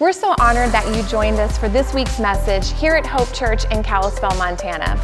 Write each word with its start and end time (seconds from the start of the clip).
We're 0.00 0.12
so 0.12 0.34
honored 0.40 0.72
that 0.72 0.96
you 0.96 1.02
joined 1.10 1.38
us 1.40 1.58
for 1.58 1.68
this 1.68 1.92
week's 1.92 2.18
message 2.18 2.72
here 2.80 2.94
at 2.94 3.04
Hope 3.04 3.30
Church 3.34 3.66
in 3.70 3.82
Kalispell, 3.82 4.34
Montana. 4.38 4.98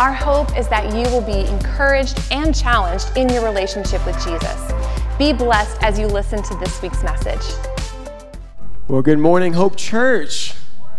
Our 0.00 0.12
hope 0.12 0.58
is 0.58 0.66
that 0.66 0.86
you 0.86 1.02
will 1.14 1.20
be 1.20 1.48
encouraged 1.48 2.20
and 2.32 2.52
challenged 2.52 3.16
in 3.16 3.28
your 3.28 3.44
relationship 3.44 4.04
with 4.04 4.16
Jesus. 4.24 4.72
Be 5.16 5.32
blessed 5.32 5.80
as 5.82 6.00
you 6.00 6.08
listen 6.08 6.42
to 6.42 6.56
this 6.56 6.82
week's 6.82 7.04
message. 7.04 7.44
Well, 8.88 9.02
good 9.02 9.20
morning, 9.20 9.52
Hope 9.52 9.76
Church. 9.76 10.54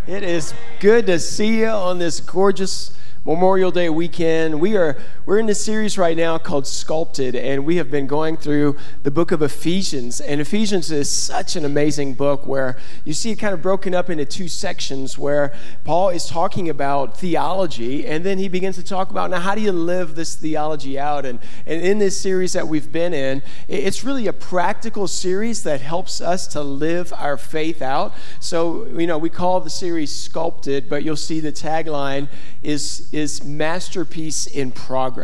It 0.07 0.23
is 0.23 0.53
good 0.79 1.05
to 1.07 1.19
see 1.19 1.59
you 1.59 1.67
on 1.67 1.99
this 1.99 2.21
gorgeous 2.21 2.97
Memorial 3.25 3.69
Day 3.69 3.89
weekend. 3.89 4.61
We 4.61 4.77
are 4.77 4.97
we're 5.31 5.39
in 5.39 5.47
a 5.47 5.55
series 5.55 5.97
right 5.97 6.17
now 6.17 6.37
called 6.37 6.67
Sculpted, 6.67 7.37
and 7.37 7.63
we 7.63 7.77
have 7.77 7.89
been 7.89 8.05
going 8.05 8.35
through 8.35 8.75
the 9.03 9.11
book 9.11 9.31
of 9.31 9.41
Ephesians. 9.41 10.19
And 10.19 10.41
Ephesians 10.41 10.91
is 10.91 11.09
such 11.09 11.55
an 11.55 11.63
amazing 11.63 12.15
book 12.15 12.45
where 12.45 12.77
you 13.05 13.13
see 13.13 13.31
it 13.31 13.37
kind 13.37 13.53
of 13.53 13.61
broken 13.61 13.95
up 13.95 14.09
into 14.09 14.25
two 14.25 14.49
sections 14.49 15.17
where 15.17 15.53
Paul 15.85 16.09
is 16.09 16.25
talking 16.25 16.67
about 16.67 17.17
theology, 17.17 18.05
and 18.05 18.25
then 18.25 18.39
he 18.39 18.49
begins 18.49 18.75
to 18.75 18.83
talk 18.83 19.09
about 19.09 19.29
now 19.29 19.39
how 19.39 19.55
do 19.55 19.61
you 19.61 19.71
live 19.71 20.15
this 20.15 20.35
theology 20.35 20.99
out. 20.99 21.25
And, 21.25 21.39
and 21.65 21.81
in 21.81 21.99
this 21.99 22.19
series 22.19 22.51
that 22.51 22.67
we've 22.67 22.91
been 22.91 23.13
in, 23.13 23.41
it's 23.69 24.03
really 24.03 24.27
a 24.27 24.33
practical 24.33 25.07
series 25.07 25.63
that 25.63 25.79
helps 25.79 26.19
us 26.19 26.45
to 26.47 26.61
live 26.61 27.13
our 27.13 27.37
faith 27.37 27.81
out. 27.81 28.13
So, 28.41 28.85
you 28.87 29.07
know, 29.07 29.17
we 29.17 29.29
call 29.29 29.61
the 29.61 29.69
series 29.69 30.13
Sculpted, 30.13 30.89
but 30.89 31.05
you'll 31.05 31.15
see 31.15 31.39
the 31.39 31.53
tagline 31.53 32.27
is 32.61 33.07
is 33.13 33.45
masterpiece 33.45 34.45
in 34.45 34.73
progress. 34.73 35.20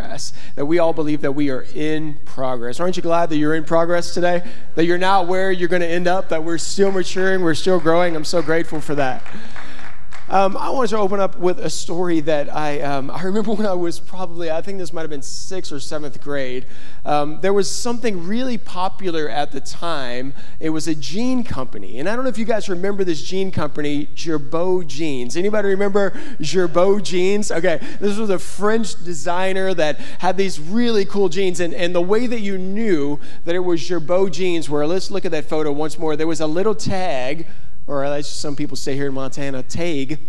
That 0.55 0.65
we 0.65 0.79
all 0.79 0.93
believe 0.93 1.21
that 1.21 1.33
we 1.33 1.49
are 1.49 1.65
in 1.75 2.17
progress. 2.25 2.79
Aren't 2.79 2.97
you 2.97 3.03
glad 3.03 3.29
that 3.29 3.37
you're 3.37 3.55
in 3.55 3.63
progress 3.63 4.13
today? 4.13 4.43
That 4.75 4.85
you're 4.85 4.97
not 4.97 5.27
where 5.27 5.51
you're 5.51 5.69
going 5.69 5.81
to 5.81 5.87
end 5.87 6.07
up, 6.07 6.29
that 6.29 6.43
we're 6.43 6.57
still 6.57 6.91
maturing, 6.91 7.41
we're 7.41 7.53
still 7.53 7.79
growing. 7.79 8.15
I'm 8.15 8.25
so 8.25 8.41
grateful 8.41 8.81
for 8.81 8.95
that. 8.95 9.23
Um, 10.29 10.57
I 10.57 10.69
wanted 10.71 10.89
to 10.89 10.97
open 10.97 11.21
up 11.21 11.39
with 11.39 11.57
a 11.57 11.69
story 11.69 12.19
that 12.19 12.53
I, 12.53 12.81
um, 12.81 13.09
I 13.09 13.23
remember 13.23 13.51
when 13.53 13.65
I 13.65 13.73
was 13.73 13.97
probably, 13.97 14.51
I 14.51 14.61
think 14.61 14.77
this 14.77 14.91
might 14.91 15.01
have 15.01 15.09
been 15.09 15.21
sixth 15.21 15.71
or 15.71 15.79
seventh 15.79 16.19
grade. 16.21 16.65
Um, 17.05 17.39
there 17.39 17.53
was 17.53 17.71
something 17.71 18.27
really 18.27 18.57
popular 18.57 19.29
at 19.29 19.53
the 19.53 19.61
time. 19.61 20.33
It 20.59 20.71
was 20.71 20.85
a 20.89 20.95
jean 20.95 21.45
company. 21.45 21.99
And 21.99 22.09
I 22.09 22.15
don't 22.15 22.25
know 22.25 22.29
if 22.29 22.37
you 22.37 22.43
guys 22.43 22.67
remember 22.67 23.05
this 23.05 23.21
jean 23.21 23.51
company, 23.51 24.07
Girbaud 24.15 24.87
Jeans. 24.87 25.37
Anybody 25.37 25.69
remember 25.69 26.11
Girbaud 26.41 27.03
Jeans? 27.03 27.49
Okay, 27.49 27.79
this 28.01 28.17
was 28.17 28.29
a 28.29 28.39
French 28.39 29.01
designer 29.05 29.73
that 29.75 29.97
had 30.19 30.35
these 30.35 30.59
really 30.59 31.05
cool 31.05 31.29
jeans. 31.29 31.61
And, 31.61 31.73
and 31.73 31.95
the 31.95 32.01
way 32.01 32.27
that 32.27 32.41
you 32.41 32.57
knew 32.57 33.17
that 33.45 33.55
it 33.55 33.59
was 33.59 33.79
Girbaud 33.79 34.33
Jeans 34.33 34.69
were, 34.69 34.85
let's 34.85 35.09
look 35.09 35.23
at 35.23 35.31
that 35.31 35.45
photo 35.45 35.71
once 35.71 35.97
more. 35.97 36.17
There 36.17 36.27
was 36.27 36.41
a 36.41 36.47
little 36.47 36.75
tag 36.75 37.47
or 37.87 38.03
as 38.03 38.29
some 38.29 38.55
people 38.55 38.77
say 38.77 38.95
here 38.95 39.07
in 39.07 39.13
Montana, 39.13 39.63
tag. 39.63 40.19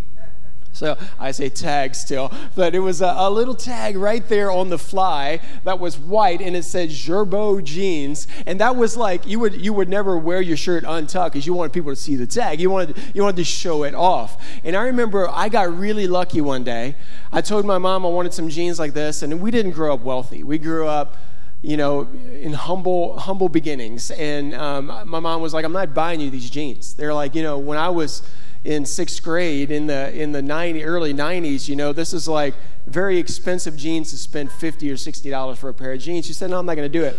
So 0.73 0.97
I 1.19 1.33
say 1.33 1.49
tag 1.49 1.97
still, 1.97 2.31
but 2.55 2.73
it 2.73 2.79
was 2.79 3.03
a, 3.03 3.13
a, 3.17 3.29
little 3.29 3.55
tag 3.57 3.97
right 3.97 4.27
there 4.29 4.49
on 4.49 4.69
the 4.69 4.79
fly 4.79 5.41
that 5.65 5.81
was 5.81 5.99
white 5.99 6.41
and 6.41 6.55
it 6.55 6.63
said 6.63 6.91
Girbaud 6.91 7.65
jeans. 7.65 8.29
And 8.47 8.61
that 8.61 8.77
was 8.77 8.97
like 8.97 9.27
you 9.27 9.41
would 9.41 9.61
you 9.61 9.73
would 9.73 9.89
never 9.89 10.17
wear 10.17 10.41
your 10.41 10.57
shirt 10.57 10.85
untucked 10.87 11.33
because 11.33 11.49
you 11.49 11.55
wanted 11.55 11.73
people 11.73 11.91
to 11.91 11.97
see 11.97 12.15
the 12.15 12.29
tag. 12.29 12.61
You 12.61 12.71
wanted 12.71 12.97
you 13.13 13.23
wanted 13.25 13.39
to 13.39 13.45
show 13.45 13.83
it 13.83 13.95
off. 13.95 14.41
And 14.63 14.77
I 14.77 14.83
remember 14.85 15.29
I 15.29 15.49
got 15.49 15.77
really 15.77 16.07
lucky 16.07 16.41
one 16.41 16.63
day. 16.63 16.95
I 17.33 17.41
told 17.41 17.65
my 17.65 17.79
mom 17.79 18.07
I 18.07 18.11
wanted 18.11 18.33
some 18.33 18.49
jeans 18.49 18.79
like 18.79 18.95
this, 18.95 19.23
and 19.23 19.41
we 19.41 19.51
didn't 19.51 19.73
grow 19.73 19.95
up 19.95 20.03
wealthy. 20.03 20.45
We 20.45 20.59
grew 20.59 20.87
up 20.87 21.17
you 21.63 21.77
know, 21.77 22.09
in 22.33 22.53
humble, 22.53 23.19
humble 23.19 23.49
beginnings. 23.49 24.11
And 24.13 24.55
um, 24.55 24.87
my 25.07 25.21
mom 25.21 25.41
was 25.43 25.53
like, 25.53 25.65
I'm 25.65 25.73
not 25.73 25.93
buying 25.93 26.21
you 26.21 26.31
these 26.31 26.51
jeans. 26.51 26.95
They're 26.95 27.15
like, 27.15 27.35
you 27.35 27.43
know, 27.43 27.59
when 27.59 27.79
I 27.79 27.89
was 27.89 28.23
in 28.65 28.85
sixth 28.85 29.23
grade 29.23 29.71
in 29.71 29.87
the 29.87 30.13
in 30.13 30.33
the 30.33 30.43
90, 30.43 30.85
early 30.85 31.15
90s, 31.15 31.69
you 31.69 31.77
know, 31.77 31.93
this 31.93 32.13
is 32.13 32.29
like 32.29 32.55
very 32.87 33.19
expensive 33.19 33.77
jeans 33.77 34.11
to 34.11 34.19
spend 34.19 34.53
50 34.53 34.91
or 34.91 34.97
60 34.97 35.31
dollars 35.31 35.59
for 35.59 35.69
a 35.69 35.75
pair 35.75 35.93
of 35.93 36.01
jeans. 36.01 36.27
She 36.27 36.33
said, 36.33 36.51
no, 36.51 36.59
I'm 36.59 36.67
not 36.67 36.77
going 36.77 36.91
to 36.91 36.99
do 36.99 37.05
it. 37.05 37.19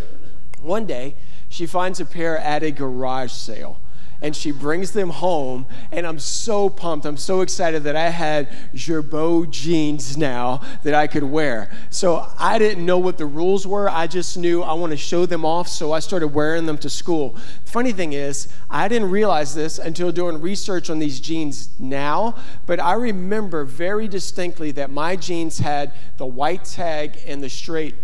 One 0.62 0.86
day, 0.86 1.16
she 1.50 1.66
finds 1.66 2.00
a 2.00 2.06
pair 2.06 2.38
at 2.38 2.63
a 2.63 2.72
garage 2.72 3.31
sale 3.31 3.80
and 4.22 4.35
she 4.35 4.52
brings 4.52 4.91
them 4.91 5.09
home. 5.09 5.66
And 5.91 6.06
I'm 6.06 6.19
so 6.19 6.69
pumped. 6.69 7.06
I'm 7.06 7.18
so 7.18 7.41
excited 7.41 7.84
that 7.84 7.96
I 7.96 8.09
had 8.09 8.50
Girbaud 8.74 9.50
jeans 9.52 10.18
now 10.18 10.62
that 10.84 10.94
I 10.94 11.07
could 11.07 11.24
wear. 11.24 11.72
So 11.90 12.28
I 12.38 12.59
didn't 12.59 12.85
know 12.85 12.97
what 12.97 13.18
the 13.18 13.25
rules 13.25 13.66
were. 13.66 13.90
I 13.90 14.07
just 14.07 14.38
knew 14.38 14.62
I 14.62 14.74
want 14.74 14.91
to 14.91 14.97
show 14.97 15.25
them 15.25 15.46
off. 15.46 15.68
So 15.68 15.91
I 15.91 16.00
started 16.00 16.30
wearing 16.30 16.66
them 16.66 16.78
to 16.80 16.90
school. 16.90 17.38
Funny 17.66 17.94
thing 17.94 18.13
is, 18.13 18.50
I 18.69 18.88
didn't 18.88 19.09
realize 19.09 19.56
this 19.56 19.80
until 19.80 20.12
doing 20.12 20.41
research 20.41 20.90
on 20.90 21.00
these 21.00 21.19
jeans 21.19 21.69
now. 21.80 22.36
But 22.66 22.80
I 22.80 22.94
remember 22.94 23.63
very 23.63 24.07
distinctly 24.07 24.72
that 24.72 24.90
my 24.90 25.16
jeans 25.16 25.59
had 25.59 25.94
the 26.18 26.25
white 26.25 26.66
tag 26.66 27.18
and 27.25 27.41
the 27.41 27.50
straight 27.50 27.96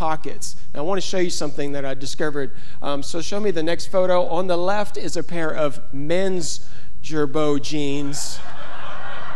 pockets. 0.00 0.56
Now, 0.72 0.80
I 0.80 0.82
want 0.84 0.98
to 0.98 1.06
show 1.06 1.18
you 1.18 1.28
something 1.28 1.72
that 1.72 1.84
I 1.84 1.92
discovered. 1.92 2.52
Um, 2.80 3.02
so, 3.02 3.20
show 3.20 3.38
me 3.38 3.50
the 3.50 3.62
next 3.62 3.88
photo. 3.88 4.24
On 4.28 4.46
the 4.46 4.56
left 4.56 4.96
is 4.96 5.14
a 5.14 5.22
pair 5.22 5.54
of 5.54 5.78
men's 5.92 6.66
Girbaud 7.02 7.60
jeans. 7.60 8.40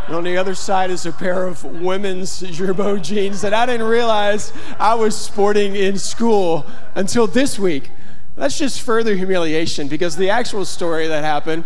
And 0.07 0.15
on 0.15 0.23
the 0.23 0.37
other 0.37 0.55
side 0.55 0.89
is 0.89 1.05
a 1.05 1.11
pair 1.11 1.45
of 1.45 1.63
women's 1.63 2.41
Girbaud 2.41 3.03
jeans 3.03 3.41
that 3.41 3.53
I 3.53 3.67
didn't 3.67 3.85
realize 3.85 4.51
I 4.79 4.95
was 4.95 5.15
sporting 5.15 5.75
in 5.75 5.99
school 5.99 6.65
until 6.95 7.27
this 7.27 7.59
week. 7.59 7.91
That's 8.35 8.57
just 8.57 8.81
further 8.81 9.15
humiliation 9.15 9.87
because 9.87 10.15
the 10.15 10.31
actual 10.31 10.65
story 10.65 11.07
that 11.07 11.23
happened 11.23 11.65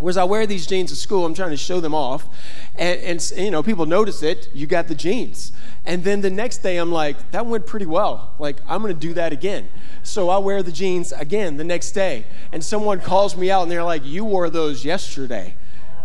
was 0.00 0.16
I 0.16 0.24
wear 0.24 0.44
these 0.44 0.66
jeans 0.66 0.90
at 0.90 0.98
school. 0.98 1.24
I'm 1.24 1.34
trying 1.34 1.50
to 1.50 1.56
show 1.56 1.78
them 1.78 1.94
off. 1.94 2.26
And, 2.74 2.98
and, 3.00 3.32
you 3.36 3.52
know, 3.52 3.62
people 3.62 3.86
notice 3.86 4.24
it. 4.24 4.48
You 4.52 4.66
got 4.66 4.88
the 4.88 4.96
jeans. 4.96 5.52
And 5.86 6.02
then 6.02 6.22
the 6.22 6.30
next 6.30 6.58
day, 6.58 6.78
I'm 6.78 6.90
like, 6.90 7.30
that 7.32 7.44
went 7.44 7.66
pretty 7.66 7.86
well. 7.86 8.34
Like, 8.38 8.56
I'm 8.66 8.82
to 8.86 8.94
do 8.94 9.12
that 9.14 9.32
again. 9.32 9.68
So 10.02 10.30
I 10.30 10.38
wear 10.38 10.62
the 10.62 10.72
jeans 10.72 11.12
again 11.12 11.56
the 11.56 11.64
next 11.64 11.92
day. 11.92 12.24
And 12.52 12.64
someone 12.64 13.00
calls 13.00 13.36
me 13.36 13.50
out 13.50 13.62
and 13.62 13.70
they're 13.70 13.84
like, 13.84 14.04
you 14.04 14.24
wore 14.24 14.48
those 14.48 14.84
yesterday. 14.84 15.56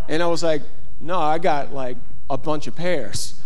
And 0.08 0.22
I 0.22 0.26
was 0.26 0.42
like, 0.42 0.62
no, 1.00 1.18
I 1.18 1.38
got 1.38 1.72
like 1.72 1.96
a 2.28 2.36
bunch 2.36 2.66
of 2.66 2.76
pairs 2.76 3.40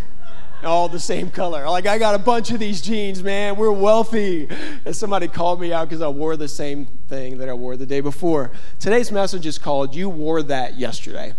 all 0.64 0.88
the 0.88 0.98
same 0.98 1.30
color. 1.30 1.68
Like, 1.68 1.86
I 1.86 1.98
got 1.98 2.14
a 2.14 2.18
bunch 2.18 2.50
of 2.50 2.58
these 2.58 2.80
jeans, 2.80 3.22
man. 3.22 3.56
We're 3.56 3.70
wealthy. 3.70 4.48
And 4.84 4.94
somebody 4.94 5.28
called 5.28 5.60
me 5.60 5.72
out 5.72 5.88
because 5.88 6.02
I 6.02 6.08
wore 6.08 6.36
the 6.36 6.48
same 6.48 6.86
thing 7.08 7.38
that 7.38 7.48
I 7.48 7.52
wore 7.52 7.76
the 7.76 7.86
day 7.86 8.00
before. 8.00 8.50
Today's 8.78 9.12
message 9.12 9.46
is 9.46 9.58
called 9.58 9.94
You 9.94 10.08
Wore 10.08 10.42
That 10.42 10.78
Yesterday. 10.78 11.34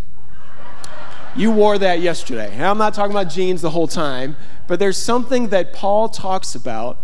You 1.37 1.51
wore 1.51 1.77
that 1.77 1.99
yesterday. 1.99 2.49
And 2.53 2.63
I'm 2.63 2.77
not 2.77 2.93
talking 2.93 3.11
about 3.11 3.29
jeans 3.29 3.61
the 3.61 3.71
whole 3.71 3.89
time, 3.89 4.37
but 4.67 4.79
there's 4.79 4.97
something 4.97 5.49
that 5.49 5.73
Paul 5.73 6.07
talks 6.07 6.55
about 6.55 7.01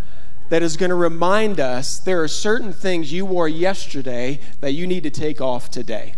that 0.48 0.62
is 0.62 0.78
going 0.78 0.88
to 0.88 0.94
remind 0.94 1.60
us 1.60 1.98
there 1.98 2.22
are 2.22 2.28
certain 2.28 2.72
things 2.72 3.12
you 3.12 3.26
wore 3.26 3.48
yesterday 3.48 4.40
that 4.60 4.72
you 4.72 4.86
need 4.86 5.02
to 5.02 5.10
take 5.10 5.40
off 5.40 5.70
today. 5.70 6.14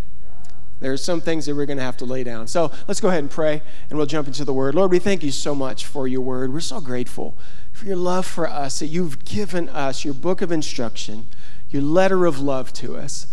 There 0.79 0.93
are 0.93 0.97
some 0.97 1.21
things 1.21 1.47
that 1.47 1.57
we're 1.57 1.67
going 1.67 1.79
to 1.79 1.85
have 1.85 1.97
to 1.99 2.05
lay 2.05 2.23
down. 2.23 2.47
So 2.47 2.71
let's 2.87 3.01
go 3.01 3.09
ahead 3.09 3.21
and 3.21 3.31
pray 3.31 3.63
and 3.89 3.97
we'll 3.97 4.07
jump 4.07 4.29
into 4.29 4.45
the 4.45 4.53
word. 4.53 4.75
Lord, 4.75 4.93
we 4.93 4.99
thank 5.01 5.25
you 5.25 5.31
so 5.33 5.55
much 5.55 5.85
for 5.87 6.07
your 6.07 6.21
word. 6.21 6.53
We're 6.53 6.61
so 6.61 6.81
grateful 6.81 7.37
for 7.73 7.87
your 7.87 7.97
love 7.97 8.27
for 8.27 8.49
us, 8.49 8.79
that 8.79 8.87
you've 8.87 9.25
given 9.25 9.69
us 9.69 10.05
your 10.05 10.15
book 10.15 10.41
of 10.41 10.53
instruction, 10.53 11.27
your 11.71 11.83
letter 11.83 12.27
of 12.27 12.39
love 12.39 12.73
to 12.75 12.97
us. 12.97 13.27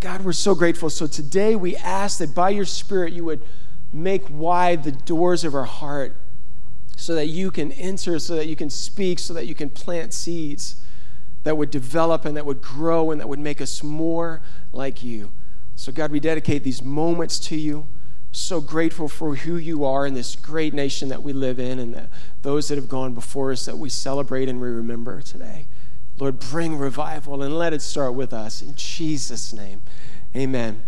God, 0.00 0.24
we're 0.24 0.32
so 0.32 0.54
grateful. 0.54 0.90
So 0.90 1.08
today 1.08 1.56
we 1.56 1.76
ask 1.76 2.18
that 2.18 2.34
by 2.34 2.50
your 2.50 2.64
Spirit 2.64 3.12
you 3.12 3.24
would 3.24 3.42
make 3.92 4.28
wide 4.28 4.84
the 4.84 4.92
doors 4.92 5.44
of 5.44 5.54
our 5.54 5.64
heart 5.64 6.16
so 6.96 7.14
that 7.14 7.26
you 7.26 7.50
can 7.50 7.72
enter, 7.72 8.18
so 8.18 8.34
that 8.36 8.46
you 8.46 8.56
can 8.56 8.70
speak, 8.70 9.18
so 9.18 9.32
that 9.32 9.46
you 9.46 9.54
can 9.54 9.70
plant 9.70 10.12
seeds 10.12 10.82
that 11.44 11.56
would 11.56 11.70
develop 11.70 12.24
and 12.24 12.36
that 12.36 12.44
would 12.44 12.60
grow 12.60 13.10
and 13.10 13.20
that 13.20 13.28
would 13.28 13.38
make 13.38 13.60
us 13.60 13.82
more 13.82 14.42
like 14.72 15.02
you. 15.02 15.32
So, 15.76 15.92
God, 15.92 16.10
we 16.10 16.18
dedicate 16.18 16.64
these 16.64 16.82
moments 16.82 17.38
to 17.40 17.56
you. 17.56 17.86
So 18.32 18.60
grateful 18.60 19.08
for 19.08 19.36
who 19.36 19.56
you 19.56 19.84
are 19.84 20.06
in 20.06 20.14
this 20.14 20.36
great 20.36 20.74
nation 20.74 21.08
that 21.08 21.22
we 21.22 21.32
live 21.32 21.58
in 21.58 21.78
and 21.78 21.94
the, 21.94 22.08
those 22.42 22.68
that 22.68 22.76
have 22.76 22.88
gone 22.88 23.14
before 23.14 23.52
us 23.52 23.64
that 23.64 23.78
we 23.78 23.88
celebrate 23.88 24.48
and 24.48 24.60
we 24.60 24.68
remember 24.68 25.22
today. 25.22 25.66
Lord, 26.18 26.38
bring 26.38 26.76
revival 26.76 27.42
and 27.42 27.56
let 27.56 27.72
it 27.72 27.80
start 27.80 28.14
with 28.14 28.32
us. 28.32 28.60
In 28.60 28.74
Jesus' 28.74 29.52
name, 29.52 29.82
amen. 30.36 30.82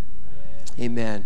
Amen. 0.78 1.24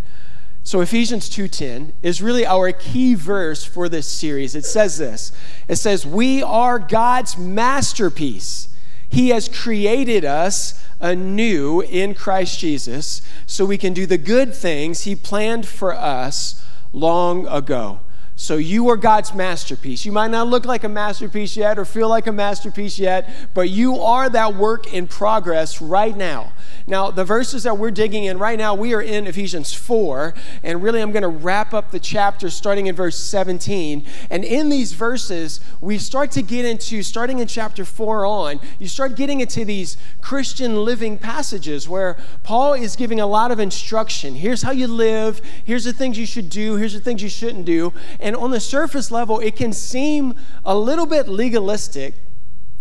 So 0.66 0.80
Ephesians 0.80 1.28
2:10 1.28 1.92
is 2.02 2.22
really 2.22 2.46
our 2.46 2.72
key 2.72 3.14
verse 3.14 3.64
for 3.64 3.86
this 3.86 4.10
series. 4.10 4.54
It 4.54 4.64
says 4.64 4.96
this. 4.96 5.30
It 5.68 5.76
says, 5.76 6.06
"We 6.06 6.42
are 6.42 6.78
God's 6.78 7.36
masterpiece. 7.36 8.68
He 9.06 9.28
has 9.28 9.46
created 9.46 10.24
us 10.24 10.72
anew 11.00 11.82
in 11.82 12.14
Christ 12.14 12.58
Jesus 12.58 13.20
so 13.46 13.66
we 13.66 13.76
can 13.76 13.92
do 13.92 14.06
the 14.06 14.16
good 14.16 14.54
things 14.54 15.02
he 15.02 15.14
planned 15.14 15.66
for 15.66 15.94
us 15.94 16.54
long 16.94 17.46
ago." 17.46 18.00
So 18.34 18.56
you 18.56 18.88
are 18.88 18.96
God's 18.96 19.34
masterpiece. 19.34 20.06
You 20.06 20.12
might 20.12 20.30
not 20.30 20.48
look 20.48 20.64
like 20.64 20.82
a 20.82 20.88
masterpiece 20.88 21.58
yet 21.58 21.78
or 21.78 21.84
feel 21.84 22.08
like 22.08 22.26
a 22.26 22.32
masterpiece 22.32 22.98
yet, 22.98 23.28
but 23.52 23.68
you 23.68 24.00
are 24.00 24.30
that 24.30 24.56
work 24.56 24.92
in 24.92 25.06
progress 25.08 25.82
right 25.82 26.16
now. 26.16 26.53
Now, 26.86 27.10
the 27.10 27.24
verses 27.24 27.62
that 27.62 27.78
we're 27.78 27.90
digging 27.90 28.24
in 28.24 28.38
right 28.38 28.58
now, 28.58 28.74
we 28.74 28.92
are 28.92 29.00
in 29.00 29.26
Ephesians 29.26 29.72
4, 29.72 30.34
and 30.62 30.82
really 30.82 31.00
I'm 31.00 31.12
going 31.12 31.22
to 31.22 31.28
wrap 31.28 31.72
up 31.72 31.90
the 31.90 31.98
chapter 31.98 32.50
starting 32.50 32.88
in 32.88 32.94
verse 32.94 33.18
17. 33.18 34.04
And 34.30 34.44
in 34.44 34.68
these 34.68 34.92
verses, 34.92 35.60
we 35.80 35.96
start 35.98 36.30
to 36.32 36.42
get 36.42 36.64
into, 36.64 37.02
starting 37.02 37.38
in 37.38 37.48
chapter 37.48 37.84
4 37.84 38.26
on, 38.26 38.60
you 38.78 38.86
start 38.86 39.16
getting 39.16 39.40
into 39.40 39.64
these 39.64 39.96
Christian 40.20 40.84
living 40.84 41.16
passages 41.16 41.88
where 41.88 42.18
Paul 42.42 42.74
is 42.74 42.96
giving 42.96 43.20
a 43.20 43.26
lot 43.26 43.50
of 43.50 43.58
instruction. 43.58 44.34
Here's 44.34 44.62
how 44.62 44.72
you 44.72 44.86
live, 44.86 45.40
here's 45.64 45.84
the 45.84 45.92
things 45.92 46.18
you 46.18 46.26
should 46.26 46.50
do, 46.50 46.76
here's 46.76 46.92
the 46.92 47.00
things 47.00 47.22
you 47.22 47.30
shouldn't 47.30 47.64
do. 47.64 47.92
And 48.20 48.36
on 48.36 48.50
the 48.50 48.60
surface 48.60 49.10
level, 49.10 49.40
it 49.40 49.56
can 49.56 49.72
seem 49.72 50.34
a 50.64 50.76
little 50.76 51.06
bit 51.06 51.28
legalistic 51.28 52.14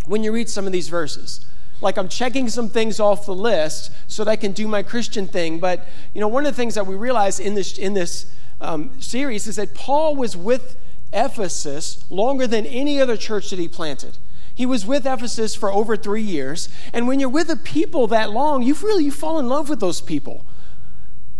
when 0.05 0.23
you 0.23 0.33
read 0.33 0.49
some 0.49 0.65
of 0.65 0.73
these 0.73 0.89
verses 0.89 1.45
like 1.83 1.97
I'm 1.97 2.07
checking 2.07 2.49
some 2.49 2.69
things 2.69 2.99
off 2.99 3.25
the 3.25 3.35
list 3.35 3.91
so 4.07 4.23
that 4.23 4.31
I 4.31 4.35
can 4.35 4.53
do 4.53 4.67
my 4.67 4.81
Christian 4.81 5.27
thing. 5.27 5.59
But 5.59 5.87
you 6.13 6.21
know, 6.21 6.27
one 6.27 6.45
of 6.45 6.51
the 6.53 6.55
things 6.55 6.75
that 6.75 6.87
we 6.87 6.95
realize 6.95 7.39
in 7.39 7.53
this 7.53 7.77
in 7.77 7.93
this 7.93 8.31
um, 8.61 8.99
series 9.01 9.45
is 9.45 9.57
that 9.57 9.75
Paul 9.75 10.15
was 10.15 10.35
with 10.35 10.77
Ephesus 11.11 12.03
longer 12.09 12.47
than 12.47 12.65
any 12.65 12.99
other 12.99 13.17
church 13.17 13.49
that 13.49 13.59
he 13.59 13.67
planted. 13.67 14.17
He 14.55 14.65
was 14.65 14.85
with 14.85 15.05
Ephesus 15.05 15.55
for 15.55 15.71
over 15.71 15.97
three 15.97 16.21
years, 16.21 16.69
and 16.93 17.07
when 17.07 17.19
you're 17.19 17.29
with 17.29 17.49
a 17.49 17.55
people 17.55 18.07
that 18.07 18.31
long, 18.31 18.63
you 18.63 18.75
really 18.75 19.05
you 19.05 19.11
fall 19.11 19.39
in 19.39 19.49
love 19.49 19.69
with 19.69 19.79
those 19.79 19.99
people 19.99 20.45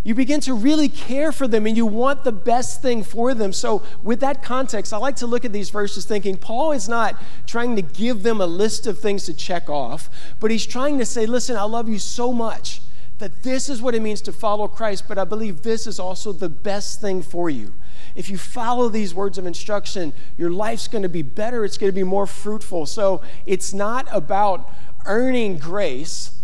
you 0.03 0.13
begin 0.13 0.41
to 0.41 0.53
really 0.53 0.89
care 0.89 1.31
for 1.31 1.47
them 1.47 1.65
and 1.65 1.77
you 1.77 1.85
want 1.85 2.25
the 2.25 2.31
best 2.31 2.81
thing 2.81 3.03
for 3.03 3.33
them. 3.33 3.53
So, 3.53 3.83
with 4.03 4.19
that 4.19 4.43
context, 4.43 4.93
I 4.93 4.97
like 4.97 5.15
to 5.17 5.27
look 5.27 5.45
at 5.45 5.53
these 5.53 5.69
verses 5.69 6.05
thinking 6.05 6.35
Paul 6.35 6.73
is 6.73 6.89
not 6.89 7.21
trying 7.47 7.77
to 7.77 7.81
give 7.81 8.23
them 8.23 8.41
a 8.41 8.45
list 8.45 8.85
of 8.85 8.99
things 8.99 9.25
to 9.25 9.33
check 9.33 9.69
off, 9.69 10.09
but 10.41 10.51
he's 10.51 10.65
trying 10.65 10.99
to 10.99 11.05
say, 11.05 11.25
Listen, 11.25 11.55
I 11.55 11.63
love 11.63 11.87
you 11.87 11.99
so 11.99 12.33
much 12.33 12.81
that 13.19 13.43
this 13.43 13.69
is 13.69 13.81
what 13.81 13.95
it 13.95 14.01
means 14.01 14.19
to 14.21 14.33
follow 14.33 14.67
Christ, 14.67 15.05
but 15.07 15.17
I 15.17 15.23
believe 15.23 15.61
this 15.61 15.87
is 15.87 15.99
also 15.99 16.33
the 16.33 16.49
best 16.49 16.99
thing 16.99 17.21
for 17.21 17.49
you. 17.49 17.73
If 18.15 18.29
you 18.29 18.37
follow 18.37 18.89
these 18.89 19.15
words 19.15 19.37
of 19.37 19.45
instruction, 19.45 20.11
your 20.37 20.49
life's 20.49 20.89
going 20.89 21.03
to 21.03 21.09
be 21.09 21.21
better, 21.21 21.63
it's 21.63 21.77
going 21.77 21.91
to 21.91 21.95
be 21.95 22.03
more 22.03 22.27
fruitful. 22.27 22.87
So, 22.87 23.21
it's 23.45 23.73
not 23.73 24.07
about 24.11 24.69
earning 25.05 25.59
grace 25.59 26.42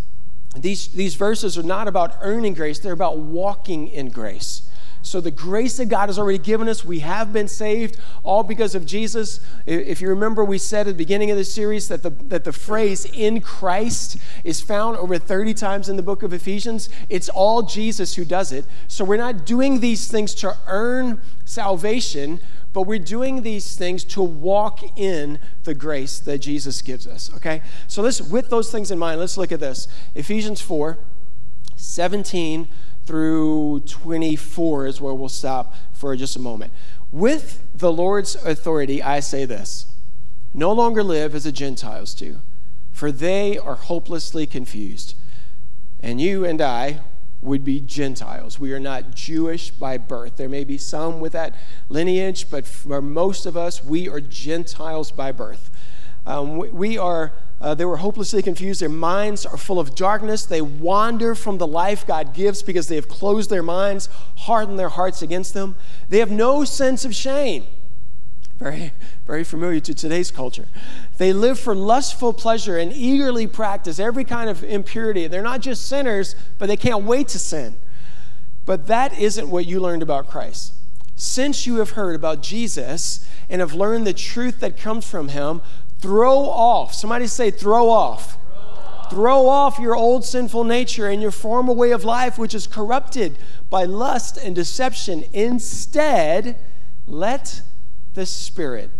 these, 0.57 0.87
these 0.89 1.15
verses 1.15 1.57
are 1.57 1.63
not 1.63 1.87
about 1.87 2.17
earning 2.21 2.53
grace, 2.53 2.79
they're 2.79 2.93
about 2.93 3.17
walking 3.17 3.87
in 3.87 4.09
grace. 4.09 4.63
So, 5.01 5.21
the 5.21 5.31
grace 5.31 5.77
that 5.77 5.85
God 5.85 6.09
has 6.09 6.19
already 6.19 6.37
given 6.37 6.67
us, 6.67 6.83
we 6.83 6.99
have 6.99 7.31
been 7.31 7.47
saved 7.47 7.97
all 8.21 8.43
because 8.43 8.75
of 8.75 8.85
Jesus. 8.85 9.39
If 9.65 10.01
you 10.01 10.09
remember, 10.09 10.43
we 10.43 10.57
said 10.57 10.87
at 10.87 10.91
the 10.91 10.97
beginning 10.97 11.31
of 11.31 11.37
the 11.37 11.45
series 11.45 11.87
that 11.87 12.03
the, 12.03 12.09
that 12.09 12.43
the 12.43 12.51
phrase 12.51 13.05
in 13.05 13.39
Christ 13.39 14.17
is 14.43 14.59
found 14.59 14.97
over 14.97 15.17
30 15.17 15.53
times 15.53 15.87
in 15.87 15.95
the 15.95 16.03
book 16.03 16.21
of 16.21 16.33
Ephesians. 16.33 16.89
It's 17.07 17.29
all 17.29 17.61
Jesus 17.61 18.15
who 18.15 18.25
does 18.25 18.51
it. 18.51 18.65
So, 18.89 19.05
we're 19.05 19.17
not 19.17 19.45
doing 19.45 19.79
these 19.79 20.09
things 20.09 20.35
to 20.35 20.57
earn 20.67 21.21
salvation, 21.45 22.41
but 22.71 22.83
we're 22.83 22.99
doing 22.99 23.41
these 23.41 23.75
things 23.75 24.03
to 24.03 24.21
walk 24.21 24.97
in 24.97 25.39
the 25.63 25.73
grace 25.73 26.19
that 26.19 26.39
Jesus 26.39 26.81
gives 26.81 27.07
us. 27.07 27.33
Okay? 27.35 27.61
So 27.87 28.01
let's, 28.01 28.21
with 28.21 28.49
those 28.49 28.71
things 28.71 28.91
in 28.91 28.99
mind, 28.99 29.19
let's 29.19 29.37
look 29.37 29.51
at 29.51 29.59
this. 29.59 29.87
Ephesians 30.15 30.61
4 30.61 30.97
17 31.75 32.67
through 33.05 33.79
24 33.81 34.85
is 34.85 35.01
where 35.01 35.13
we'll 35.13 35.29
stop 35.29 35.73
for 35.93 36.15
just 36.15 36.35
a 36.35 36.39
moment. 36.39 36.71
With 37.11 37.65
the 37.73 37.91
Lord's 37.91 38.35
authority, 38.35 39.01
I 39.01 39.19
say 39.19 39.45
this 39.45 39.87
no 40.53 40.71
longer 40.71 41.03
live 41.03 41.33
as 41.35 41.43
the 41.43 41.51
Gentiles 41.51 42.13
do, 42.13 42.41
for 42.91 43.11
they 43.11 43.57
are 43.57 43.75
hopelessly 43.75 44.45
confused. 44.45 45.15
And 45.99 46.19
you 46.19 46.45
and 46.45 46.61
I, 46.61 47.01
would 47.41 47.63
be 47.63 47.79
Gentiles. 47.79 48.59
We 48.59 48.73
are 48.73 48.79
not 48.79 49.15
Jewish 49.15 49.71
by 49.71 49.97
birth. 49.97 50.35
There 50.37 50.49
may 50.49 50.63
be 50.63 50.77
some 50.77 51.19
with 51.19 51.33
that 51.33 51.55
lineage, 51.87 52.49
but 52.49 52.65
for 52.65 53.01
most 53.01 53.45
of 53.45 53.55
us, 53.55 53.83
we 53.83 54.09
are 54.09 54.19
Gentiles 54.19 55.11
by 55.11 55.31
birth. 55.31 55.69
Um, 56.25 56.57
we 56.57 56.97
are, 56.97 57.33
uh, 57.61 57.73
they 57.75 57.85
were 57.85 57.97
hopelessly 57.97 58.41
confused. 58.41 58.81
Their 58.81 58.89
minds 58.89 59.45
are 59.45 59.57
full 59.57 59.79
of 59.79 59.95
darkness. 59.95 60.45
They 60.45 60.61
wander 60.61 61.33
from 61.33 61.57
the 61.57 61.67
life 61.67 62.05
God 62.05 62.33
gives 62.33 62.61
because 62.61 62.87
they 62.87 62.95
have 62.95 63.07
closed 63.07 63.49
their 63.49 63.63
minds, 63.63 64.09
hardened 64.39 64.77
their 64.77 64.89
hearts 64.89 65.21
against 65.21 65.53
them. 65.53 65.75
They 66.09 66.19
have 66.19 66.31
no 66.31 66.65
sense 66.65 67.05
of 67.05 67.15
shame 67.15 67.65
very, 68.59 68.91
very 69.25 69.45
familiar 69.45 69.79
to 69.79 69.93
today's 69.93 70.31
culture. 70.31 70.67
They 71.17 71.31
live 71.31 71.57
for 71.57 71.73
lustful 71.73 72.33
pleasure 72.33 72.77
and 72.77 72.91
eagerly 72.91 73.47
practice 73.47 73.99
every 73.99 74.25
kind 74.25 74.49
of 74.49 74.65
impurity. 74.65 75.27
They're 75.27 75.41
not 75.41 75.61
just 75.61 75.87
sinners, 75.87 76.35
but 76.57 76.67
they 76.67 76.75
can't 76.75 77.05
wait 77.05 77.29
to 77.29 77.39
sin. 77.39 77.77
But 78.65 78.87
that 78.87 79.17
isn't 79.17 79.49
what 79.49 79.65
you 79.65 79.79
learned 79.79 80.03
about 80.03 80.29
Christ. 80.29 80.73
Since 81.15 81.65
you 81.65 81.77
have 81.77 81.91
heard 81.91 82.15
about 82.15 82.43
Jesus 82.43 83.25
and 83.49 83.61
have 83.61 83.73
learned 83.73 84.05
the 84.05 84.13
truth 84.13 84.59
that 84.59 84.77
comes 84.77 85.09
from 85.09 85.29
him, 85.29 85.61
throw 85.99 86.39
off. 86.39 86.93
Somebody 86.93 87.27
say, 87.27 87.51
throw 87.51 87.89
off. 87.89 88.37
Throw 89.09 89.47
off 89.47 89.79
your 89.79 89.95
old 89.95 90.23
sinful 90.23 90.65
nature 90.65 91.07
and 91.07 91.21
your 91.21 91.31
former 91.31 91.73
way 91.73 91.91
of 91.91 92.03
life, 92.03 92.37
which 92.37 92.53
is 92.53 92.67
corrupted 92.67 93.37
by 93.69 93.85
lust 93.85 94.37
and 94.37 94.53
deception. 94.53 95.23
Instead, 95.33 96.59
let 97.07 97.61
the 98.13 98.25
Spirit. 98.25 98.91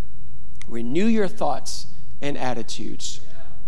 Renew 0.68 1.06
your 1.06 1.28
thoughts 1.28 1.88
and 2.22 2.38
attitudes. 2.38 3.22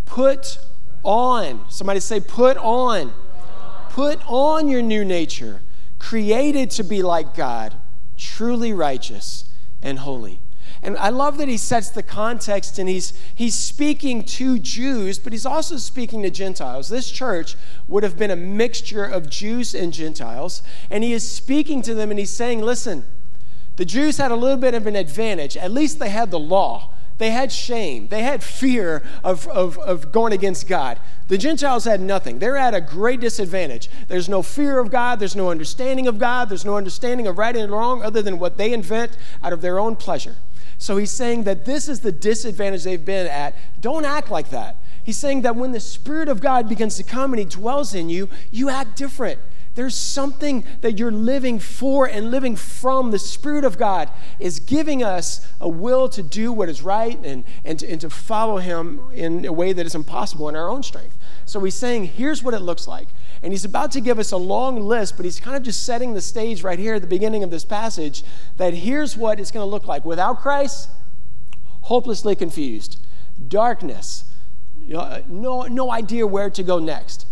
Put 0.06 0.58
on, 1.04 1.66
somebody 1.70 2.00
say, 2.00 2.20
put 2.20 2.58
on. 2.58 3.14
Put 3.90 4.22
on 4.26 4.70
your 4.70 4.82
new 4.82 5.04
nature, 5.04 5.62
created 6.00 6.72
to 6.72 6.84
be 6.84 7.02
like 7.02 7.36
God, 7.36 7.76
truly 8.18 8.72
righteous 8.72 9.46
and 9.82 10.00
holy. 10.00 10.40
And 10.84 10.98
I 10.98 11.10
love 11.10 11.38
that 11.38 11.48
he 11.48 11.58
sets 11.58 11.90
the 11.90 12.02
context 12.02 12.80
and 12.80 12.90
he's, 12.90 13.14
he's 13.36 13.54
speaking 13.54 14.24
to 14.24 14.58
Jews, 14.58 15.20
but 15.20 15.32
he's 15.32 15.46
also 15.46 15.78
speaking 15.78 16.24
to 16.24 16.32
Gentiles. 16.32 16.90
This 16.90 17.12
church 17.12 17.56
would 17.88 18.04
have 18.04 18.18
been 18.18 18.32
a 18.32 18.36
mixture 18.36 19.04
of 19.04 19.30
Jews 19.30 19.76
and 19.76 19.94
Gentiles. 19.94 20.64
And 20.90 21.04
he 21.04 21.14
is 21.14 21.30
speaking 21.30 21.82
to 21.84 21.94
them 21.94 22.10
and 22.10 22.20
he's 22.20 22.32
saying, 22.32 22.62
listen, 22.62 23.06
the 23.78 23.86
Jews 23.86 24.18
had 24.18 24.32
a 24.32 24.36
little 24.36 24.58
bit 24.58 24.74
of 24.74 24.88
an 24.88 24.96
advantage. 24.96 25.58
At 25.58 25.72
least 25.72 26.00
they 26.00 26.10
had 26.10 26.32
the 26.32 26.40
law. 26.40 26.90
They 27.18 27.30
had 27.30 27.52
shame. 27.52 28.08
They 28.08 28.24
had 28.24 28.44
fear 28.44 29.04
of, 29.24 29.48
of, 29.48 29.78
of 29.78 30.12
going 30.12 30.34
against 30.34 30.68
God. 30.68 31.00
The 31.28 31.38
Gentiles 31.38 31.86
had 31.86 32.02
nothing. 32.02 32.40
They're 32.40 32.58
at 32.58 32.74
a 32.74 32.82
great 32.82 33.20
disadvantage. 33.20 33.90
There's 34.08 34.28
no 34.28 34.42
fear 34.42 34.80
of 34.80 34.90
God. 34.90 35.20
There's 35.20 35.36
no 35.36 35.52
understanding 35.52 36.08
of 36.08 36.18
God. 36.18 36.50
There's 36.50 36.66
no 36.66 36.78
understanding 36.78 37.28
of 37.28 37.38
right 37.38 37.56
and 37.56 37.72
wrong 37.72 38.02
other 38.02 38.24
than 38.24 38.40
what 38.40 38.58
they 38.58 38.74
invent 38.74 39.18
out 39.44 39.54
of 39.54 39.62
their 39.62 39.80
own 39.80 39.96
pleasure. 39.96 40.36
So 40.80 40.98
he's 40.98 41.12
saying 41.12 41.44
that 41.44 41.64
this 41.66 41.88
is 41.88 42.00
the 42.00 42.12
disadvantage 42.12 42.84
they've 42.86 43.06
been 43.06 43.28
at. 43.28 43.56
Don't 43.80 44.04
act 44.04 44.32
like 44.32 44.50
that. 44.50 44.78
He's 45.04 45.18
saying 45.18 45.42
that 45.44 45.56
when 45.56 45.72
the 45.72 45.80
Spirit 45.80 46.28
of 46.28 46.42
God 46.42 46.68
begins 46.70 46.96
to 46.98 47.04
come 47.04 47.34
and 47.34 47.40
He 47.40 47.46
dwells 47.46 47.94
in 47.94 48.10
you, 48.10 48.30
you 48.52 48.70
act 48.70 48.98
different. 48.98 49.40
There's 49.74 49.96
something 49.96 50.66
that 50.82 51.00
you're 51.00 51.12
living 51.12 51.58
for 51.58 52.06
and 52.06 52.30
living 52.30 52.58
from. 52.58 53.12
The 53.12 53.20
Spirit 53.20 53.64
of 53.64 53.78
God 53.78 54.10
is 54.38 54.60
giving 54.60 55.02
us 55.02 55.48
a 55.62 55.70
will 55.70 56.10
to 56.10 56.22
do 56.22 56.52
what 56.52 56.68
is 56.68 56.82
right 56.82 57.18
and, 57.24 57.46
and, 57.64 57.80
to, 57.80 57.90
and 57.90 58.02
to 58.02 58.10
follow 58.10 58.58
Him 58.58 59.02
in 59.14 59.46
a 59.46 59.54
way 59.54 59.72
that 59.72 59.86
is 59.86 59.96
impossible 59.96 60.50
in 60.50 60.58
our 60.58 60.70
own 60.70 60.84
strength. 60.84 61.18
So 61.46 61.62
He's 61.62 61.76
saying, 61.76 62.08
here's 62.08 62.44
what 62.44 62.54
it 62.54 62.60
looks 62.60 62.86
like. 62.86 63.08
And 63.42 63.54
He's 63.54 63.64
about 63.64 63.92
to 63.94 64.02
give 64.02 64.20
us 64.20 64.34
a 64.34 64.38
long 64.38 64.82
list, 64.82 65.16
but 65.16 65.24
He's 65.24 65.40
kind 65.40 65.56
of 65.56 65.64
just 65.64 65.86
setting 65.86 66.14
the 66.14 66.22
stage 66.22 66.64
right 66.64 66.78
here 66.78 66.96
at 66.96 67.02
the 67.02 67.08
beginning 67.08 67.42
of 67.42 67.50
this 67.50 67.64
passage 67.64 68.24
that 68.58 68.74
here's 68.74 69.16
what 69.16 69.40
it's 69.40 69.52
going 69.52 69.66
to 69.66 69.70
look 69.70 69.88
like. 69.88 70.04
Without 70.04 70.42
Christ, 70.42 70.90
hopelessly 71.84 72.36
confused, 72.36 73.00
darkness, 73.48 74.26
uh, 74.94 75.22
no, 75.30 75.62
no 75.64 75.92
idea 75.92 76.28
where 76.28 76.50
to 76.50 76.62
go 76.62 76.78
next 76.78 77.26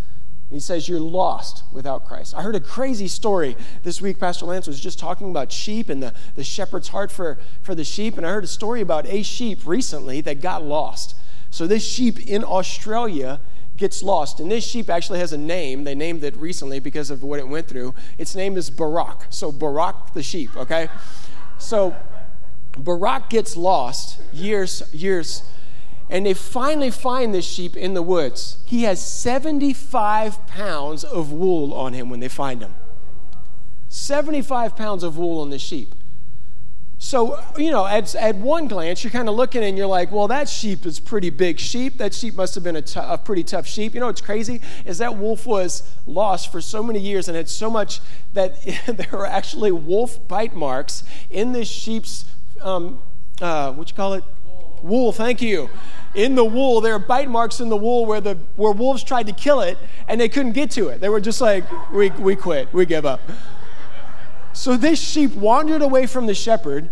he 0.49 0.59
says, 0.59 0.89
You're 0.89 0.99
lost 0.99 1.63
without 1.71 2.05
Christ. 2.05 2.33
I 2.35 2.41
heard 2.41 2.55
a 2.55 2.59
crazy 2.59 3.07
story 3.07 3.55
this 3.83 4.01
week. 4.01 4.19
Pastor 4.19 4.45
Lance 4.45 4.65
was 4.65 4.79
just 4.79 4.97
talking 4.97 5.29
about 5.29 5.51
sheep 5.51 5.89
and 5.89 6.01
the, 6.01 6.13
the 6.35 6.43
shepherd's 6.43 6.87
heart 6.87 7.11
for, 7.11 7.37
for 7.61 7.75
the 7.75 7.83
sheep. 7.83 8.17
And 8.17 8.25
I 8.25 8.29
heard 8.29 8.43
a 8.43 8.47
story 8.47 8.81
about 8.81 9.05
a 9.05 9.21
sheep 9.21 9.65
recently 9.65 10.21
that 10.21 10.41
got 10.41 10.63
lost. 10.63 11.15
So, 11.51 11.67
this 11.67 11.87
sheep 11.87 12.27
in 12.27 12.43
Australia 12.43 13.39
gets 13.77 14.01
lost. 14.01 14.39
And 14.39 14.51
this 14.51 14.65
sheep 14.65 14.89
actually 14.89 15.19
has 15.19 15.33
a 15.33 15.37
name. 15.37 15.83
They 15.83 15.95
named 15.95 16.23
it 16.23 16.35
recently 16.35 16.79
because 16.79 17.11
of 17.11 17.23
what 17.23 17.39
it 17.39 17.47
went 17.47 17.67
through. 17.67 17.93
Its 18.17 18.35
name 18.35 18.57
is 18.57 18.69
Barak. 18.71 19.27
So, 19.29 19.51
Barak 19.51 20.13
the 20.13 20.23
sheep, 20.23 20.55
okay? 20.57 20.89
So, 21.59 21.95
Barak 22.75 23.29
gets 23.29 23.55
lost 23.55 24.19
years, 24.33 24.83
years 24.93 25.43
and 26.09 26.25
they 26.25 26.33
finally 26.33 26.89
find 26.89 27.33
this 27.33 27.45
sheep 27.45 27.77
in 27.77 27.93
the 27.93 28.01
woods. 28.01 28.57
He 28.65 28.83
has 28.83 28.99
75 28.99 30.47
pounds 30.47 31.03
of 31.03 31.31
wool 31.31 31.73
on 31.73 31.93
him 31.93 32.09
when 32.09 32.19
they 32.19 32.27
find 32.27 32.61
him. 32.61 32.73
75 33.89 34.75
pounds 34.75 35.03
of 35.03 35.17
wool 35.17 35.39
on 35.41 35.49
the 35.49 35.59
sheep. 35.59 35.93
So, 37.01 37.39
you 37.57 37.71
know, 37.71 37.85
at, 37.85 38.13
at 38.15 38.35
one 38.35 38.67
glance, 38.67 39.05
you're 39.05 39.11
kind 39.11 39.29
of 39.29 39.35
looking 39.35 39.63
and 39.63 39.77
you're 39.77 39.87
like, 39.87 40.11
well, 40.11 40.27
that 40.27 40.49
sheep 40.49 40.85
is 40.85 40.99
pretty 40.99 41.29
big 41.29 41.57
sheep. 41.57 41.97
That 41.97 42.13
sheep 42.13 42.35
must 42.35 42.55
have 42.55 42.63
been 42.63 42.75
a, 42.75 42.81
t- 42.81 42.99
a 43.01 43.17
pretty 43.17 43.43
tough 43.43 43.65
sheep. 43.65 43.93
You 43.93 44.01
know 44.01 44.07
what's 44.07 44.19
crazy? 44.19 44.59
Is 44.85 44.97
that 44.97 45.15
wolf 45.15 45.45
was 45.45 45.89
lost 46.05 46.51
for 46.51 46.59
so 46.59 46.83
many 46.83 46.99
years 46.99 47.29
and 47.29 47.37
had 47.37 47.47
so 47.47 47.69
much 47.69 48.01
that 48.33 48.61
there 48.85 49.13
are 49.13 49.25
actually 49.25 49.71
wolf 49.71 50.27
bite 50.27 50.53
marks 50.53 51.03
in 51.29 51.53
this 51.53 51.69
sheep's, 51.69 52.25
um, 52.61 53.01
uh, 53.41 53.71
what 53.71 53.89
you 53.89 53.95
call 53.95 54.15
it? 54.15 54.25
Wool. 54.45 54.79
wool, 54.83 55.11
thank 55.13 55.41
you. 55.41 55.69
In 56.15 56.35
the 56.35 56.45
wool, 56.45 56.81
there 56.81 56.95
are 56.95 56.99
bite 56.99 57.29
marks 57.29 57.59
in 57.59 57.69
the 57.69 57.77
wool 57.77 58.05
where, 58.05 58.21
the, 58.21 58.35
where 58.55 58.71
wolves 58.71 59.03
tried 59.03 59.27
to 59.27 59.33
kill 59.33 59.61
it 59.61 59.77
and 60.07 60.19
they 60.19 60.29
couldn't 60.29 60.53
get 60.53 60.71
to 60.71 60.87
it. 60.89 61.01
They 61.01 61.09
were 61.09 61.21
just 61.21 61.39
like, 61.39 61.65
we, 61.91 62.09
we 62.11 62.35
quit, 62.35 62.73
we 62.73 62.85
give 62.85 63.05
up. 63.05 63.21
So 64.53 64.75
this 64.75 64.99
sheep 64.99 65.35
wandered 65.35 65.81
away 65.81 66.07
from 66.07 66.25
the 66.25 66.33
shepherd. 66.33 66.89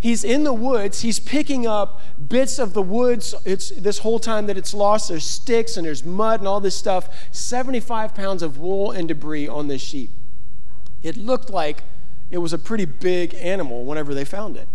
He's 0.00 0.22
in 0.22 0.44
the 0.44 0.52
woods. 0.52 1.00
He's 1.00 1.18
picking 1.18 1.66
up 1.66 2.00
bits 2.28 2.58
of 2.58 2.72
the 2.72 2.82
woods. 2.82 3.34
It's 3.44 3.70
this 3.70 3.98
whole 3.98 4.20
time 4.20 4.46
that 4.46 4.56
it's 4.56 4.72
lost. 4.72 5.08
There's 5.08 5.24
sticks 5.28 5.76
and 5.76 5.86
there's 5.86 6.04
mud 6.04 6.40
and 6.40 6.46
all 6.46 6.60
this 6.60 6.76
stuff. 6.76 7.28
75 7.32 8.14
pounds 8.14 8.42
of 8.42 8.58
wool 8.58 8.92
and 8.92 9.08
debris 9.08 9.48
on 9.48 9.66
this 9.66 9.82
sheep. 9.82 10.10
It 11.02 11.16
looked 11.16 11.50
like 11.50 11.82
it 12.30 12.38
was 12.38 12.52
a 12.52 12.58
pretty 12.58 12.84
big 12.84 13.34
animal 13.34 13.84
whenever 13.84 14.14
they 14.14 14.24
found 14.24 14.56
it. 14.56 14.68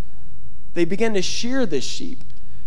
They 0.73 0.85
began 0.85 1.13
to 1.13 1.21
shear 1.21 1.65
this 1.65 1.85
sheep. 1.85 2.23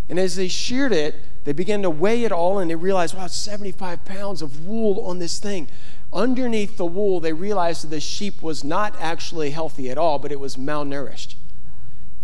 And 0.08 0.18
as 0.18 0.36
they 0.36 0.48
sheared 0.48 0.92
it, 0.92 1.16
they 1.44 1.52
began 1.52 1.82
to 1.82 1.90
weigh 1.90 2.24
it 2.24 2.32
all 2.32 2.58
and 2.58 2.70
they 2.70 2.74
realized, 2.74 3.16
wow, 3.16 3.26
75 3.26 4.04
pounds 4.04 4.42
of 4.42 4.66
wool 4.66 5.04
on 5.06 5.18
this 5.18 5.38
thing. 5.38 5.68
Underneath 6.12 6.76
the 6.76 6.86
wool, 6.86 7.20
they 7.20 7.32
realized 7.32 7.84
that 7.84 7.88
the 7.88 8.00
sheep 8.00 8.42
was 8.42 8.64
not 8.64 8.96
actually 9.00 9.50
healthy 9.50 9.90
at 9.90 9.98
all, 9.98 10.18
but 10.18 10.32
it 10.32 10.40
was 10.40 10.56
malnourished. 10.56 11.34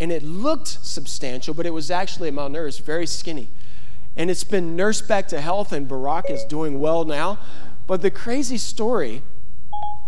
And 0.01 0.11
it 0.11 0.23
looked 0.23 0.69
substantial, 0.69 1.55
but 1.55 1.67
it 1.67 1.71
was 1.71 1.91
actually 1.91 2.31
malnourished, 2.31 2.83
very 2.83 3.07
skinny. 3.07 3.49
And 4.17 4.31
it's 4.31 4.45
been 4.45 4.77
nursed 4.77 5.09
back 5.09 5.29
to 5.29 5.41
health, 5.41 5.73
and 5.73 5.89
Barack 5.89 6.31
is 6.31 6.45
doing 6.45 6.81
well 6.81 7.05
now. 7.05 7.39
But 7.87 8.03
the 8.03 8.11
crazy 8.11 8.59
story, 8.59 9.23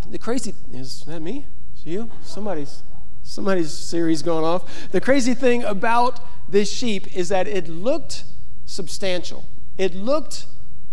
the 0.07 0.17
crazy, 0.17 0.53
is 0.71 1.01
that 1.01 1.21
me? 1.21 1.45
Is 1.75 1.85
you? 1.85 2.11
Somebody's, 2.21 2.83
somebody's 3.23 3.71
Siri's 3.71 4.21
going 4.21 4.43
off. 4.43 4.91
The 4.91 5.01
crazy 5.01 5.33
thing 5.33 5.63
about 5.63 6.19
this 6.47 6.71
sheep 6.71 7.15
is 7.15 7.29
that 7.29 7.47
it 7.47 7.67
looked 7.67 8.23
substantial. 8.65 9.45
It 9.77 9.95
looked 9.95 10.45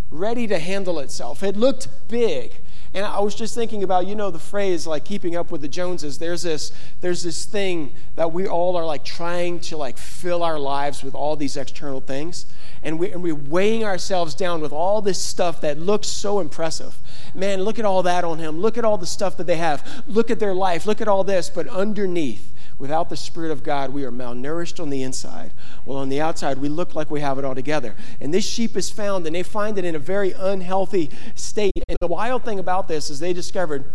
ready 0.09 0.47
to 0.47 0.59
handle 0.59 0.99
itself. 0.99 1.43
It 1.43 1.55
looked 1.57 1.87
big. 2.07 2.53
And 2.95 3.03
I 3.03 3.19
was 3.21 3.33
just 3.33 3.55
thinking 3.55 3.81
about, 3.81 4.05
you 4.05 4.13
know, 4.13 4.29
the 4.29 4.37
phrase 4.37 4.85
like 4.85 5.03
keeping 5.03 5.35
up 5.35 5.49
with 5.49 5.61
the 5.61 5.67
Joneses. 5.67 6.19
There's 6.19 6.43
this, 6.43 6.71
there's 7.01 7.23
this 7.23 7.45
thing 7.45 7.91
that 8.15 8.31
we 8.31 8.47
all 8.47 8.75
are 8.75 8.85
like 8.85 9.03
trying 9.03 9.59
to 9.61 9.77
like 9.77 9.97
fill 9.97 10.43
our 10.43 10.59
lives 10.59 11.03
with 11.03 11.15
all 11.15 11.35
these 11.35 11.57
external 11.57 12.01
things. 12.01 12.45
And, 12.83 12.99
we, 12.99 13.11
and 13.11 13.23
we're 13.23 13.33
weighing 13.33 13.83
ourselves 13.83 14.35
down 14.35 14.61
with 14.61 14.71
all 14.71 15.01
this 15.01 15.23
stuff 15.23 15.59
that 15.61 15.79
looks 15.79 16.07
so 16.07 16.39
impressive. 16.39 16.95
Man, 17.33 17.63
look 17.63 17.79
at 17.79 17.85
all 17.85 18.03
that 18.03 18.23
on 18.23 18.37
him. 18.37 18.59
Look 18.59 18.77
at 18.77 18.85
all 18.85 18.99
the 18.99 19.07
stuff 19.07 19.37
that 19.37 19.47
they 19.47 19.57
have. 19.57 20.03
Look 20.05 20.29
at 20.29 20.39
their 20.39 20.53
life. 20.53 20.85
Look 20.85 21.01
at 21.01 21.07
all 21.07 21.23
this. 21.23 21.49
But 21.49 21.67
underneath, 21.69 22.52
Without 22.79 23.09
the 23.09 23.17
Spirit 23.17 23.51
of 23.51 23.63
God, 23.63 23.91
we 23.91 24.03
are 24.03 24.11
malnourished 24.11 24.79
on 24.79 24.89
the 24.89 25.03
inside. 25.03 25.53
Well, 25.85 25.97
on 25.97 26.09
the 26.09 26.19
outside, 26.19 26.57
we 26.57 26.69
look 26.69 26.95
like 26.95 27.11
we 27.11 27.21
have 27.21 27.37
it 27.37 27.45
all 27.45 27.55
together. 27.55 27.95
And 28.19 28.33
this 28.33 28.45
sheep 28.45 28.75
is 28.75 28.89
found, 28.89 29.25
and 29.25 29.35
they 29.35 29.43
find 29.43 29.77
it 29.77 29.85
in 29.85 29.95
a 29.95 29.99
very 29.99 30.33
unhealthy 30.33 31.09
state. 31.35 31.71
And 31.87 31.97
the 32.01 32.07
wild 32.07 32.43
thing 32.43 32.59
about 32.59 32.87
this 32.87 33.09
is 33.09 33.19
they 33.19 33.33
discovered 33.33 33.85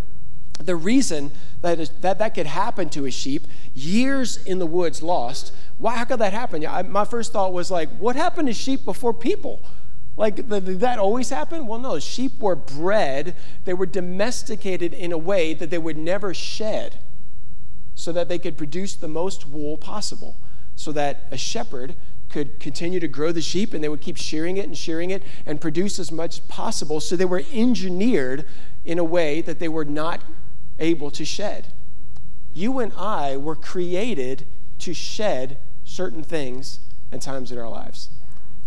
the 0.58 0.76
reason 0.76 1.30
that 1.60 1.78
is, 1.78 1.90
that, 2.00 2.18
that 2.18 2.34
could 2.34 2.46
happen 2.46 2.88
to 2.90 3.06
a 3.06 3.10
sheep, 3.10 3.46
years 3.74 4.36
in 4.44 4.58
the 4.58 4.66
woods 4.66 5.02
lost. 5.02 5.52
Why, 5.78 5.96
how 5.96 6.04
could 6.04 6.18
that 6.20 6.32
happen? 6.32 6.64
I, 6.66 6.82
my 6.82 7.04
first 7.04 7.32
thought 7.32 7.52
was 7.52 7.70
like, 7.70 7.88
what 7.98 8.16
happened 8.16 8.48
to 8.48 8.54
sheep 8.54 8.84
before 8.84 9.14
people? 9.14 9.62
Like, 10.16 10.48
did 10.48 10.80
that 10.80 10.98
always 10.98 11.30
happen? 11.30 11.66
Well, 11.66 11.78
no. 11.78 12.00
Sheep 12.00 12.40
were 12.40 12.56
bred, 12.56 13.36
they 13.64 13.74
were 13.74 13.86
domesticated 13.86 14.92
in 14.92 15.12
a 15.12 15.18
way 15.18 15.54
that 15.54 15.70
they 15.70 15.78
would 15.78 15.96
never 15.96 16.34
shed 16.34 16.98
so 17.98 18.12
that 18.12 18.28
they 18.28 18.38
could 18.38 18.56
produce 18.56 18.94
the 18.94 19.08
most 19.08 19.44
wool 19.48 19.76
possible, 19.76 20.36
so 20.76 20.92
that 20.92 21.24
a 21.32 21.36
shepherd 21.36 21.96
could 22.28 22.60
continue 22.60 23.00
to 23.00 23.08
grow 23.08 23.32
the 23.32 23.42
sheep 23.42 23.74
and 23.74 23.82
they 23.82 23.88
would 23.88 24.00
keep 24.00 24.16
shearing 24.16 24.56
it 24.56 24.64
and 24.64 24.78
shearing 24.78 25.10
it 25.10 25.20
and 25.44 25.60
produce 25.60 25.98
as 25.98 26.12
much 26.12 26.38
as 26.38 26.46
possible. 26.46 27.00
So 27.00 27.16
they 27.16 27.24
were 27.24 27.42
engineered 27.52 28.46
in 28.84 29.00
a 29.00 29.04
way 29.04 29.40
that 29.40 29.58
they 29.58 29.66
were 29.66 29.84
not 29.84 30.22
able 30.78 31.10
to 31.10 31.24
shed. 31.24 31.72
You 32.54 32.78
and 32.78 32.92
I 32.96 33.36
were 33.36 33.56
created 33.56 34.46
to 34.78 34.94
shed 34.94 35.58
certain 35.82 36.22
things 36.22 36.78
and 37.10 37.20
times 37.20 37.50
in 37.50 37.58
our 37.58 37.68
lives. 37.68 38.10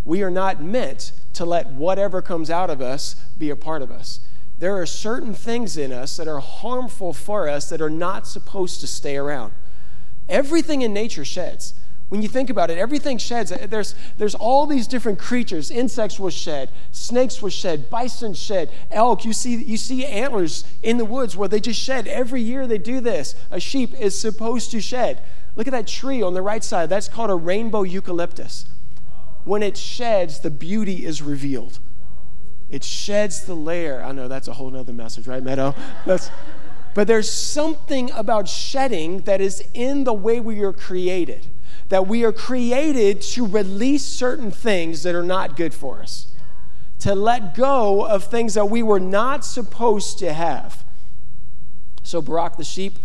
We 0.03 0.23
are 0.23 0.31
not 0.31 0.61
meant 0.61 1.13
to 1.35 1.45
let 1.45 1.67
whatever 1.67 2.21
comes 2.21 2.49
out 2.49 2.69
of 2.69 2.81
us 2.81 3.15
be 3.37 3.49
a 3.49 3.55
part 3.55 3.81
of 3.81 3.91
us 3.91 4.19
there 4.61 4.79
are 4.79 4.85
certain 4.85 5.33
things 5.33 5.75
in 5.75 5.91
us 5.91 6.17
that 6.17 6.27
are 6.27 6.39
harmful 6.39 7.13
for 7.13 7.49
us 7.49 7.67
that 7.69 7.81
are 7.81 7.89
not 7.89 8.27
supposed 8.27 8.79
to 8.81 8.85
stay 8.85 9.17
around. 9.17 9.53
Everything 10.29 10.83
in 10.83 10.93
nature 10.93 11.25
sheds. 11.25 11.73
When 12.09 12.21
you 12.21 12.27
think 12.27 12.51
about 12.51 12.69
it, 12.69 12.77
everything 12.77 13.17
sheds. 13.17 13.49
There's, 13.49 13.95
there's 14.19 14.35
all 14.35 14.67
these 14.67 14.85
different 14.85 15.17
creatures. 15.17 15.71
Insects 15.71 16.19
will 16.19 16.29
shed, 16.29 16.69
snakes 16.91 17.41
will 17.41 17.49
shed, 17.49 17.89
bison 17.89 18.35
shed, 18.35 18.69
elk. 18.91 19.25
You 19.25 19.33
see, 19.33 19.55
you 19.55 19.77
see 19.77 20.05
antlers 20.05 20.63
in 20.83 20.97
the 20.97 21.05
woods 21.05 21.35
where 21.35 21.47
they 21.47 21.59
just 21.59 21.79
shed. 21.79 22.07
Every 22.07 22.43
year 22.43 22.67
they 22.67 22.77
do 22.77 22.99
this. 22.99 23.33
A 23.49 23.59
sheep 23.59 23.99
is 23.99 24.19
supposed 24.19 24.69
to 24.71 24.79
shed. 24.79 25.23
Look 25.55 25.65
at 25.65 25.71
that 25.71 25.87
tree 25.87 26.21
on 26.21 26.35
the 26.35 26.43
right 26.43 26.63
side. 26.63 26.87
That's 26.87 27.07
called 27.07 27.31
a 27.31 27.35
rainbow 27.35 27.81
eucalyptus. 27.81 28.65
When 29.43 29.63
it 29.63 29.75
sheds, 29.75 30.41
the 30.41 30.51
beauty 30.51 31.03
is 31.03 31.23
revealed. 31.23 31.79
It 32.71 32.85
sheds 32.85 33.43
the 33.43 33.53
layer. 33.53 34.01
I 34.01 34.13
know 34.13 34.29
that's 34.29 34.47
a 34.47 34.53
whole 34.53 34.71
nother 34.71 34.93
message, 34.93 35.27
right, 35.27 35.43
Meadow? 35.43 35.75
That's, 36.05 36.31
but 36.95 37.05
there's 37.05 37.29
something 37.29 38.09
about 38.11 38.47
shedding 38.47 39.21
that 39.21 39.41
is 39.41 39.61
in 39.73 40.05
the 40.05 40.13
way 40.13 40.39
we 40.39 40.61
are 40.61 40.71
created. 40.71 41.47
That 41.89 42.07
we 42.07 42.23
are 42.23 42.31
created 42.31 43.21
to 43.33 43.45
release 43.45 44.05
certain 44.05 44.51
things 44.51 45.03
that 45.03 45.13
are 45.13 45.23
not 45.23 45.57
good 45.57 45.73
for 45.73 46.01
us, 46.01 46.31
to 46.99 47.13
let 47.13 47.53
go 47.53 48.05
of 48.05 48.23
things 48.23 48.53
that 48.53 48.69
we 48.69 48.81
were 48.81 48.99
not 49.01 49.43
supposed 49.43 50.17
to 50.19 50.31
have. 50.31 50.85
So, 52.03 52.21
Barak 52.21 52.55
the 52.55 52.63
sheep, 52.63 52.99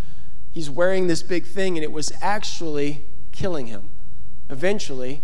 he's 0.52 0.70
wearing 0.70 1.08
this 1.08 1.25
big 1.25 1.44
thing, 1.44 1.76
and 1.76 1.82
it 1.82 1.90
was 1.90 2.12
actually 2.23 3.04
killing 3.32 3.66
him. 3.66 3.90
Eventually, 4.49 5.23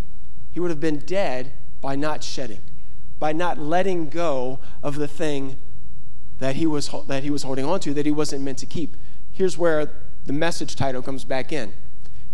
he 0.50 0.58
would 0.58 0.70
have 0.70 0.80
been 0.80 0.98
dead 0.98 1.52
by 1.80 1.94
not 1.94 2.24
shedding 2.24 2.60
by 3.22 3.32
not 3.32 3.56
letting 3.56 4.08
go 4.08 4.58
of 4.82 4.96
the 4.96 5.06
thing 5.06 5.54
that 6.40 6.56
he 6.56 6.66
was, 6.66 6.90
that 7.06 7.22
he 7.22 7.30
was 7.30 7.44
holding 7.44 7.64
on 7.64 7.78
to 7.78 7.94
that 7.94 8.04
he 8.04 8.10
wasn't 8.10 8.42
meant 8.42 8.58
to 8.58 8.66
keep. 8.66 8.96
Here's 9.30 9.56
where 9.56 9.92
the 10.26 10.32
message 10.32 10.74
title 10.74 11.02
comes 11.02 11.24
back 11.24 11.52
in. 11.52 11.72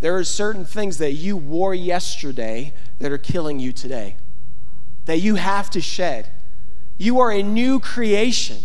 There 0.00 0.16
are 0.16 0.24
certain 0.24 0.64
things 0.64 0.96
that 0.96 1.12
you 1.12 1.36
wore 1.36 1.74
yesterday 1.74 2.72
that 3.00 3.12
are 3.12 3.18
killing 3.18 3.60
you 3.60 3.70
today, 3.70 4.16
that 5.04 5.18
you 5.18 5.34
have 5.34 5.68
to 5.72 5.82
shed. 5.82 6.30
You 6.96 7.20
are 7.20 7.30
a 7.30 7.42
new 7.42 7.80
creation. 7.80 8.56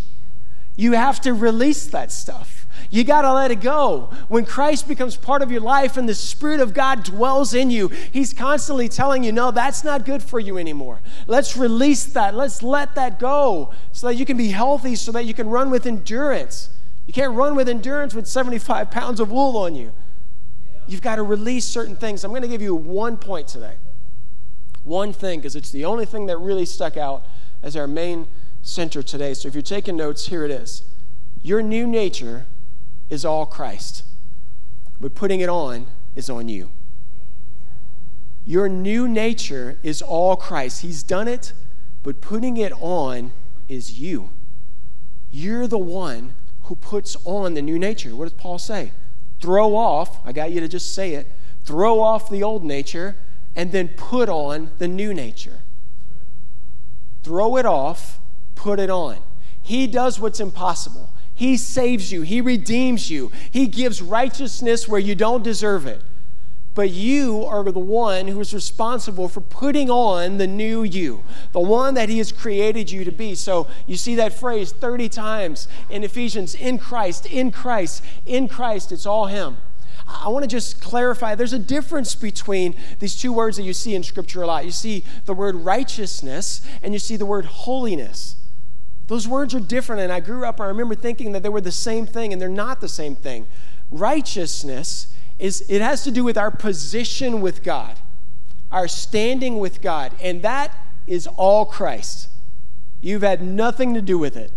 You 0.78 0.94
have 0.94 1.20
to 1.22 1.34
release 1.34 1.88
that 1.88 2.10
stuff. 2.10 2.63
You 2.94 3.04
got 3.04 3.24
to 3.24 3.34
let 3.34 3.50
it 3.50 3.60
go. 3.60 4.12
When 4.28 4.46
Christ 4.46 4.88
becomes 4.88 5.18
part 5.18 5.42
of 5.42 5.50
your 5.50 5.62
life 5.62 5.98
and 5.98 6.08
the 6.08 6.14
Spirit 6.14 6.60
of 6.60 6.76
God 6.76 7.02
dwells 7.04 7.56
in 7.56 7.72
you, 7.72 7.88
He's 7.88 8.36
constantly 8.36 8.88
telling 8.88 9.24
you, 9.24 9.32
no, 9.32 9.50
that's 9.50 9.84
not 9.84 10.06
good 10.06 10.22
for 10.22 10.40
you 10.40 10.60
anymore. 10.60 11.02
Let's 11.26 11.58
release 11.58 12.06
that. 12.14 12.36
Let's 12.36 12.62
let 12.62 12.94
that 12.94 13.18
go 13.18 13.74
so 13.94 14.06
that 14.06 14.14
you 14.14 14.28
can 14.28 14.38
be 14.38 14.50
healthy, 14.50 14.96
so 14.96 15.12
that 15.14 15.26
you 15.26 15.34
can 15.34 15.50
run 15.50 15.72
with 15.72 15.88
endurance. 15.88 16.70
You 17.08 17.14
can't 17.14 17.34
run 17.34 17.56
with 17.56 17.68
endurance 17.68 18.14
with 18.14 18.28
75 18.28 18.92
pounds 18.92 19.20
of 19.20 19.32
wool 19.32 19.58
on 19.58 19.74
you. 19.74 19.92
You've 20.86 21.02
got 21.02 21.16
to 21.16 21.24
release 21.24 21.66
certain 21.66 21.96
things. 21.96 22.24
I'm 22.24 22.30
going 22.30 22.44
to 22.44 22.48
give 22.48 22.62
you 22.62 22.76
one 22.76 23.18
point 23.18 23.48
today. 23.48 23.78
One 24.84 25.14
thing, 25.14 25.40
because 25.40 25.56
it's 25.56 25.72
the 25.72 25.86
only 25.86 26.06
thing 26.06 26.28
that 26.28 26.38
really 26.38 26.68
stuck 26.68 26.96
out 26.96 27.26
as 27.64 27.76
our 27.76 27.88
main 27.88 28.28
center 28.62 29.02
today. 29.02 29.34
So 29.34 29.48
if 29.48 29.56
you're 29.56 29.64
taking 29.64 29.98
notes, 29.98 30.28
here 30.28 30.46
it 30.46 30.52
is. 30.52 30.84
Your 31.42 31.64
new 31.64 31.88
nature 31.88 32.46
is 33.10 33.26
all 33.26 33.46
Christ, 33.46 34.04
but 35.00 35.16
putting 35.16 35.40
it 35.40 35.50
on 35.50 35.88
is 36.16 36.30
on 36.30 36.50
you. 36.50 36.72
Your 38.46 38.68
new 38.68 39.08
nature 39.08 39.80
is 39.84 40.02
all 40.02 40.36
Christ. 40.36 40.82
He's 40.82 41.04
done 41.04 41.28
it, 41.28 41.54
but 42.02 42.22
putting 42.22 42.58
it 42.58 42.74
on 42.80 43.32
is 43.68 44.00
you. 44.00 44.30
You're 45.32 45.68
the 45.68 45.78
one 45.78 46.36
who 46.64 46.76
puts 46.76 47.16
on 47.26 47.54
the 47.54 47.62
new 47.62 47.80
nature. 47.80 48.16
What 48.16 48.26
does 48.26 48.34
Paul 48.34 48.60
say? 48.60 48.92
Throw 49.42 49.76
off, 49.76 50.26
I 50.26 50.32
got 50.32 50.52
you 50.52 50.60
to 50.60 50.68
just 50.68 50.94
say 50.94 51.14
it, 51.16 51.32
throw 51.64 52.00
off 52.00 52.30
the 52.30 52.44
old 52.44 52.64
nature 52.64 53.18
and 53.56 53.72
then 53.72 53.90
put 53.90 54.30
on 54.30 54.72
the 54.78 54.88
new 54.88 55.14
nature. 55.14 55.62
Throw 57.24 57.58
it 57.58 57.66
off, 57.66 58.20
put 58.56 58.80
it 58.80 58.90
on. 58.90 59.20
He 59.62 59.88
does 59.88 60.20
what's 60.20 60.40
impossible. 60.40 61.10
He 61.36 61.58
saves 61.58 62.12
you, 62.12 62.22
He 62.22 62.42
redeems 62.42 63.10
you, 63.10 63.32
He 63.52 63.68
gives 63.68 64.02
righteousness 64.02 64.88
where 64.88 65.00
you 65.00 65.16
don't 65.16 65.44
deserve 65.44 65.86
it. 65.88 66.02
but 66.76 66.90
you 66.90 67.46
are 67.46 67.64
the 67.72 67.78
one 67.80 68.28
who 68.28 68.40
is 68.40 68.52
responsible 68.52 69.28
for 69.28 69.42
putting 69.42 69.92
on 69.92 70.38
the 70.38 70.48
new 70.48 70.82
you, 70.82 71.24
the 71.52 71.60
one 71.60 71.94
that 71.94 72.10
He 72.10 72.18
has 72.18 72.32
created 72.32 72.90
you 72.90 73.04
to 73.04 73.12
be. 73.12 73.36
So 73.36 73.68
you 73.86 73.96
see 73.96 74.16
that 74.16 74.34
phrase 74.34 74.72
30 74.72 75.08
times 75.10 75.68
in 75.92 76.04
Ephesians 76.04 76.56
in 76.56 76.80
Christ, 76.80 77.28
in 77.28 77.52
Christ, 77.52 78.04
in 78.26 78.48
Christ. 78.48 78.92
It's 78.92 79.06
all 79.06 79.28
Him. 79.28 79.58
I 80.08 80.30
want 80.30 80.44
to 80.44 80.50
just 80.50 80.82
clarify 80.82 81.36
there's 81.36 81.54
a 81.54 81.60
difference 81.60 82.16
between 82.16 82.76
these 83.00 83.16
two 83.16 83.32
words 83.32 83.58
that 83.58 83.64
you 83.64 83.74
see 83.74 83.94
in 83.94 84.02
Scripture 84.04 84.42
a 84.42 84.48
lot. 84.48 84.66
You 84.66 84.72
see 84.72 85.04
the 85.26 85.34
word 85.34 85.56
righteousness 85.56 86.62
and 86.82 86.92
you 86.94 87.00
see 87.00 87.16
the 87.18 87.26
word 87.26 87.46
holiness. 87.46 88.36
Those 89.08 89.28
words 89.28 89.54
are 89.54 89.60
different, 89.60 90.02
and 90.02 90.12
I 90.12 90.20
grew 90.20 90.46
up, 90.46 90.62
I 90.62 90.66
remember 90.66 90.96
thinking 90.96 91.34
that 91.34 91.44
they 91.44 91.50
were 91.50 91.62
the 91.62 91.72
same 91.72 92.06
thing, 92.06 92.32
and 92.32 92.42
they're 92.42 92.50
not 92.50 92.80
the 92.80 92.88
same 92.88 93.16
thing. 93.16 93.48
Righteousness 93.92 95.14
is 95.40 95.66
it 95.70 95.82
has 95.82 96.04
to 96.06 96.12
do 96.12 96.24
with 96.24 96.38
our 96.38 96.52
position 96.52 97.42
with 97.42 97.64
God, 97.64 97.98
our 98.72 98.88
standing 98.88 99.60
with 99.60 99.82
God, 99.82 100.14
and 100.22 100.42
that 100.44 100.76
is 101.06 101.28
all 101.28 101.66
Christ. 101.66 102.30
You've 103.02 103.24
had 103.24 103.42
nothing 103.42 103.94
to 103.94 104.02
do 104.02 104.18
with 104.18 104.38
it. 104.38 104.52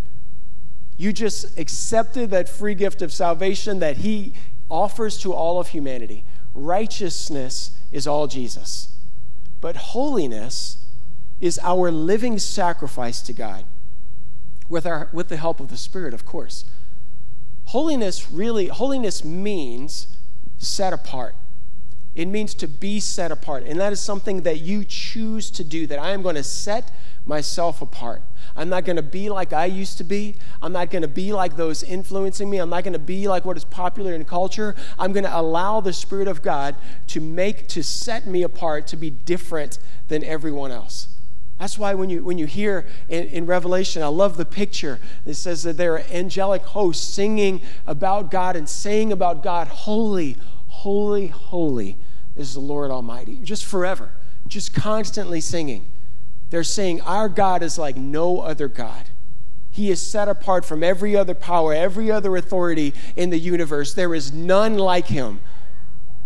You 0.97 1.12
just 1.12 1.59
accepted 1.59 2.31
that 2.31 2.49
free 2.49 2.75
gift 2.75 3.03
of 3.03 3.12
salvation 3.12 3.81
that 3.81 3.99
He 3.99 4.33
offers 4.71 5.19
to 5.19 5.33
all 5.33 5.59
of 5.59 5.69
humanity. 5.69 6.25
Righteousness 6.55 7.73
is 7.91 8.07
all 8.07 8.29
Jesus. 8.29 8.97
But 9.61 9.76
holiness 9.76 10.87
is 11.41 11.59
our 11.62 11.91
living 11.91 12.38
sacrifice 12.38 13.21
to 13.23 13.33
God 13.33 13.65
with, 14.68 14.87
our, 14.87 15.08
with 15.12 15.28
the 15.28 15.37
help 15.37 15.61
of 15.61 15.68
the 15.68 15.76
Spirit, 15.76 16.14
of 16.14 16.25
course. 16.25 16.64
Holiness 17.66 18.30
really, 18.30 18.68
holiness 18.68 19.25
means 19.25 20.08
set 20.58 20.92
apart. 20.92 21.35
It 22.14 22.28
means 22.28 22.54
to 22.54 22.66
be 22.66 22.99
set 22.99 23.30
apart. 23.30 23.64
And 23.64 23.78
that 23.78 23.92
is 23.92 24.00
something 24.00 24.42
that 24.42 24.61
you 24.61 24.85
choose 24.85 25.50
to 25.50 25.62
do, 25.62 25.87
that 25.87 25.99
I 25.99 26.12
am 26.12 26.23
going 26.23 26.37
to 26.37 26.42
set 26.42 26.90
myself 27.26 27.82
apart. 27.82 28.23
I'm 28.56 28.70
not 28.70 28.87
going 28.87 28.96
to 28.96 29.02
be 29.02 29.28
like 29.28 29.52
I 29.52 29.66
used 29.66 29.99
to 29.99 30.04
be. 30.04 30.37
I'm 30.62 30.73
not 30.73 30.90
going 30.90 31.02
to 31.02 31.08
be 31.08 31.35
like 31.35 31.56
those 31.56 31.82
influencing 31.82 32.49
me. 32.49 32.56
I'm 32.56 32.70
not 32.70 32.85
going 32.85 32.94
to 32.94 32.99
be 32.99 33.28
like 33.28 33.44
what 33.44 33.58
is 33.58 33.64
popular 33.64 34.14
in 34.14 34.25
culture. 34.25 34.75
I'm 34.99 35.12
going 35.12 35.25
to 35.25 35.38
allow 35.38 35.82
the 35.82 35.92
Spirit 35.92 36.26
of 36.26 36.40
God 36.40 36.76
to 37.08 37.20
make, 37.20 37.68
to 37.68 37.82
set 37.82 38.26
me 38.26 38.42
apart, 38.42 38.87
to 38.88 38.96
be 38.96 39.11
different 39.11 39.78
than 40.08 40.25
everyone 40.25 40.70
else. 40.70 41.08
That's 41.58 41.78
why 41.78 41.94
when 41.94 42.10
you, 42.10 42.22
when 42.22 42.36
you 42.36 42.46
hear 42.46 42.86
in, 43.08 43.25
in, 43.28 43.46
Revelation, 43.46 44.02
I 44.02 44.08
love 44.08 44.36
the 44.36 44.44
picture. 44.44 45.00
It 45.25 45.34
says 45.34 45.62
that 45.62 45.78
there 45.78 45.94
are 45.94 46.02
angelic 46.10 46.62
hosts 46.62 47.14
singing 47.14 47.62
about 47.86 48.30
God 48.30 48.56
and 48.56 48.68
saying 48.68 49.10
about 49.10 49.42
God, 49.42 49.68
Holy, 49.68 50.36
holy, 50.66 51.28
holy 51.28 51.96
is 52.36 52.52
the 52.52 52.60
Lord 52.60 52.90
Almighty. 52.90 53.38
Just 53.42 53.64
forever, 53.64 54.12
just 54.46 54.75
constantly 54.75 55.40
singing. 55.40 55.86
They're 56.50 56.62
saying, 56.62 57.00
Our 57.00 57.28
God 57.30 57.62
is 57.62 57.78
like 57.78 57.96
no 57.96 58.40
other 58.40 58.68
God. 58.68 59.08
He 59.70 59.90
is 59.90 60.00
set 60.00 60.28
apart 60.28 60.64
from 60.64 60.82
every 60.82 61.16
other 61.16 61.34
power, 61.34 61.72
every 61.72 62.10
other 62.10 62.36
authority 62.36 62.94
in 63.14 63.30
the 63.30 63.38
universe. 63.38 63.94
There 63.94 64.14
is 64.14 64.32
none 64.32 64.78
like 64.78 65.06
him. 65.06 65.40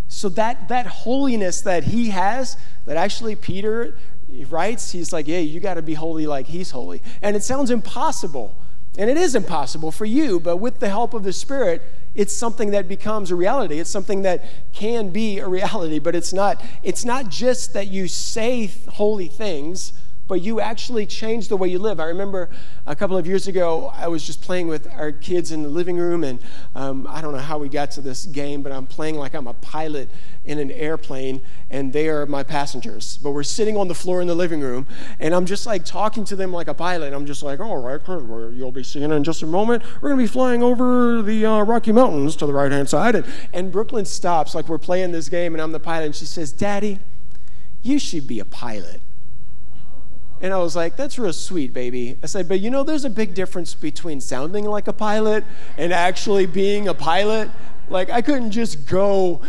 So 0.06 0.28
that, 0.30 0.68
that 0.68 0.86
holiness 0.86 1.60
that 1.62 1.84
he 1.84 2.10
has, 2.10 2.56
that 2.84 2.96
actually 2.96 3.36
Peter 3.36 3.96
he 4.32 4.44
writes, 4.44 4.92
he's 4.92 5.12
like, 5.12 5.26
yeah, 5.28 5.38
you 5.38 5.60
got 5.60 5.74
to 5.74 5.82
be 5.82 5.94
holy 5.94 6.26
like 6.26 6.46
he's 6.46 6.70
holy. 6.70 7.02
And 7.22 7.36
it 7.36 7.42
sounds 7.42 7.70
impossible. 7.70 8.56
And 8.98 9.08
it 9.08 9.16
is 9.16 9.34
impossible 9.34 9.92
for 9.92 10.04
you, 10.04 10.40
but 10.40 10.56
with 10.56 10.80
the 10.80 10.88
help 10.88 11.14
of 11.14 11.22
the 11.22 11.32
Spirit, 11.32 11.80
it's 12.14 12.32
something 12.32 12.72
that 12.72 12.88
becomes 12.88 13.30
a 13.30 13.36
reality. 13.36 13.78
It's 13.78 13.90
something 13.90 14.22
that 14.22 14.44
can 14.72 15.10
be 15.10 15.38
a 15.38 15.48
reality, 15.48 16.00
but 16.00 16.16
it's 16.16 16.32
not, 16.32 16.62
it's 16.82 17.04
not 17.04 17.28
just 17.28 17.72
that 17.74 17.86
you 17.86 18.08
say 18.08 18.66
holy 18.88 19.28
things, 19.28 19.92
but 20.30 20.42
you 20.42 20.60
actually 20.60 21.06
change 21.06 21.48
the 21.48 21.56
way 21.56 21.66
you 21.66 21.80
live. 21.80 21.98
I 21.98 22.04
remember 22.04 22.50
a 22.86 22.94
couple 22.94 23.16
of 23.16 23.26
years 23.26 23.48
ago, 23.48 23.90
I 23.92 24.06
was 24.06 24.24
just 24.24 24.40
playing 24.40 24.68
with 24.68 24.86
our 24.94 25.10
kids 25.10 25.50
in 25.50 25.64
the 25.64 25.68
living 25.68 25.96
room, 25.96 26.22
and 26.22 26.38
um, 26.76 27.04
I 27.10 27.20
don't 27.20 27.32
know 27.32 27.40
how 27.40 27.58
we 27.58 27.68
got 27.68 27.90
to 27.92 28.00
this 28.00 28.26
game, 28.26 28.62
but 28.62 28.70
I'm 28.70 28.86
playing 28.86 29.16
like 29.16 29.34
I'm 29.34 29.48
a 29.48 29.54
pilot 29.54 30.08
in 30.44 30.60
an 30.60 30.70
airplane, 30.70 31.42
and 31.68 31.92
they 31.92 32.08
are 32.08 32.26
my 32.26 32.44
passengers. 32.44 33.18
But 33.20 33.32
we're 33.32 33.42
sitting 33.42 33.76
on 33.76 33.88
the 33.88 33.94
floor 33.94 34.20
in 34.20 34.28
the 34.28 34.36
living 34.36 34.60
room, 34.60 34.86
and 35.18 35.34
I'm 35.34 35.46
just 35.46 35.66
like 35.66 35.84
talking 35.84 36.24
to 36.26 36.36
them 36.36 36.52
like 36.52 36.68
a 36.68 36.74
pilot. 36.74 37.12
I'm 37.12 37.26
just 37.26 37.42
like, 37.42 37.58
all 37.58 37.78
right, 37.78 38.00
you'll 38.06 38.70
be 38.70 38.84
seeing 38.84 39.10
in 39.10 39.24
just 39.24 39.42
a 39.42 39.46
moment. 39.46 39.82
We're 40.00 40.10
going 40.10 40.20
to 40.20 40.24
be 40.26 40.32
flying 40.32 40.62
over 40.62 41.22
the 41.22 41.44
uh, 41.44 41.62
Rocky 41.64 41.90
Mountains 41.90 42.36
to 42.36 42.46
the 42.46 42.54
right 42.54 42.70
hand 42.70 42.88
side. 42.88 43.16
And, 43.16 43.26
and 43.52 43.72
Brooklyn 43.72 44.04
stops, 44.04 44.54
like 44.54 44.68
we're 44.68 44.78
playing 44.78 45.10
this 45.10 45.28
game, 45.28 45.56
and 45.56 45.60
I'm 45.60 45.72
the 45.72 45.80
pilot, 45.80 46.06
and 46.06 46.14
she 46.14 46.24
says, 46.24 46.52
Daddy, 46.52 47.00
you 47.82 47.98
should 47.98 48.28
be 48.28 48.38
a 48.38 48.44
pilot. 48.44 49.00
And 50.42 50.54
I 50.54 50.58
was 50.58 50.74
like, 50.74 50.96
that's 50.96 51.18
real 51.18 51.32
sweet, 51.32 51.72
baby. 51.72 52.16
I 52.22 52.26
said, 52.26 52.48
but 52.48 52.60
you 52.60 52.70
know, 52.70 52.82
there's 52.82 53.04
a 53.04 53.10
big 53.10 53.34
difference 53.34 53.74
between 53.74 54.20
sounding 54.20 54.64
like 54.64 54.88
a 54.88 54.92
pilot 54.92 55.44
and 55.76 55.92
actually 55.92 56.46
being 56.46 56.88
a 56.88 56.94
pilot. 56.94 57.50
Like, 57.90 58.08
I 58.08 58.22
couldn't 58.22 58.52
just 58.52 58.86
go 58.86 59.42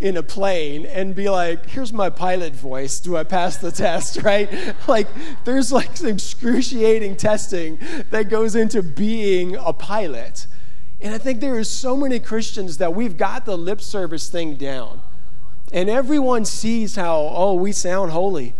in 0.00 0.16
a 0.16 0.22
plane 0.22 0.86
and 0.86 1.14
be 1.14 1.28
like, 1.28 1.66
here's 1.66 1.92
my 1.92 2.08
pilot 2.08 2.54
voice. 2.54 3.00
Do 3.00 3.16
I 3.16 3.24
pass 3.24 3.56
the 3.58 3.72
test, 3.72 4.22
right? 4.22 4.48
Like, 4.86 5.08
there's 5.44 5.70
like 5.70 5.96
some 5.96 6.08
excruciating 6.08 7.16
testing 7.16 7.78
that 8.10 8.30
goes 8.30 8.54
into 8.54 8.82
being 8.82 9.56
a 9.56 9.72
pilot. 9.72 10.46
And 11.00 11.14
I 11.14 11.18
think 11.18 11.40
there 11.40 11.56
are 11.56 11.64
so 11.64 11.96
many 11.96 12.18
Christians 12.20 12.78
that 12.78 12.94
we've 12.94 13.16
got 13.16 13.44
the 13.44 13.56
lip 13.56 13.80
service 13.80 14.28
thing 14.30 14.56
down. 14.56 15.00
And 15.72 15.90
everyone 15.90 16.44
sees 16.44 16.96
how, 16.96 17.30
oh, 17.32 17.54
we 17.54 17.72
sound 17.72 18.12
holy. 18.12 18.54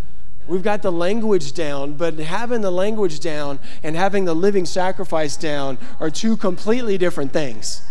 We've 0.49 0.63
got 0.63 0.81
the 0.81 0.91
language 0.91 1.53
down, 1.53 1.93
but 1.93 2.19
having 2.19 2.63
the 2.63 2.71
language 2.71 3.21
down 3.21 3.61
and 3.83 3.95
having 3.95 4.25
the 4.25 4.35
living 4.35 4.65
sacrifice 4.65 5.37
down 5.37 5.77
are 6.01 6.11
two 6.11 6.39
completely 6.39 6.97
different 6.97 7.33
things. 7.33 7.83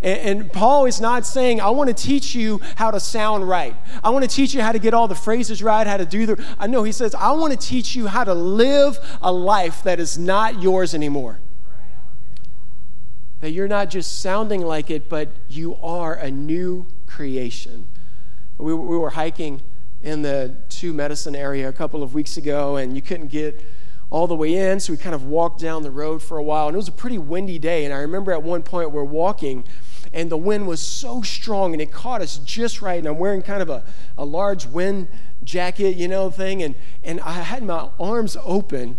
And, 0.00 0.52
Paul 0.52 0.86
is 0.86 1.00
not 1.00 1.26
saying, 1.26 1.60
I 1.60 1.70
want 1.70 1.88
to 1.88 1.94
teach 1.94 2.34
you 2.34 2.60
how 2.76 2.90
to 2.90 3.00
sound 3.00 3.48
right. 3.48 3.74
I 4.04 4.10
want 4.10 4.24
to 4.24 4.30
teach 4.30 4.54
you 4.54 4.62
how 4.62 4.72
to 4.72 4.78
get 4.78 4.94
all 4.94 5.08
the 5.08 5.14
phrases 5.14 5.62
right, 5.62 5.86
how 5.86 5.96
to 5.96 6.06
do 6.06 6.26
the. 6.26 6.44
I 6.58 6.66
know 6.66 6.82
he 6.82 6.92
says, 6.92 7.14
I 7.14 7.32
want 7.32 7.52
to 7.52 7.58
teach 7.58 7.96
you 7.96 8.06
how 8.06 8.22
to 8.22 8.34
live 8.34 8.98
a 9.20 9.32
life 9.32 9.82
that 9.82 9.98
is 9.98 10.18
not 10.18 10.62
yours 10.62 10.94
anymore. 10.94 11.40
That 13.40 13.50
you're 13.50 13.68
not 13.68 13.90
just 13.90 14.20
sounding 14.20 14.60
like 14.60 14.90
it, 14.90 15.08
but 15.08 15.28
you 15.48 15.76
are 15.76 16.14
a 16.14 16.30
new 16.30 16.86
creation. 17.06 17.88
We, 18.58 18.74
we 18.74 18.96
were 18.96 19.10
hiking 19.10 19.62
in 20.06 20.22
the 20.22 20.54
two 20.68 20.92
medicine 20.92 21.34
area 21.34 21.68
a 21.68 21.72
couple 21.72 22.00
of 22.00 22.14
weeks 22.14 22.36
ago, 22.36 22.76
and 22.76 22.94
you 22.94 23.02
couldn't 23.02 23.26
get 23.26 23.60
all 24.08 24.28
the 24.28 24.36
way 24.36 24.54
in, 24.54 24.78
so 24.78 24.92
we 24.92 24.96
kind 24.96 25.16
of 25.16 25.24
walked 25.24 25.60
down 25.60 25.82
the 25.82 25.90
road 25.90 26.22
for 26.22 26.38
a 26.38 26.42
while, 26.42 26.68
and 26.68 26.76
it 26.76 26.78
was 26.78 26.86
a 26.86 26.92
pretty 26.92 27.18
windy 27.18 27.58
day. 27.58 27.84
And 27.84 27.92
I 27.92 27.98
remember 27.98 28.32
at 28.32 28.40
one 28.40 28.62
point 28.62 28.92
we're 28.92 29.02
walking, 29.02 29.64
and 30.12 30.30
the 30.30 30.36
wind 30.36 30.68
was 30.68 30.80
so 30.80 31.22
strong, 31.22 31.72
and 31.72 31.82
it 31.82 31.90
caught 31.90 32.22
us 32.22 32.38
just 32.38 32.80
right. 32.80 32.98
And 33.00 33.08
I'm 33.08 33.18
wearing 33.18 33.42
kind 33.42 33.60
of 33.60 33.68
a, 33.68 33.82
a 34.16 34.24
large 34.24 34.64
wind 34.64 35.08
jacket, 35.42 35.96
you 35.96 36.06
know, 36.06 36.30
thing, 36.30 36.62
and, 36.62 36.76
and 37.02 37.20
I 37.20 37.32
had 37.32 37.64
my 37.64 37.90
arms 37.98 38.36
open, 38.44 38.98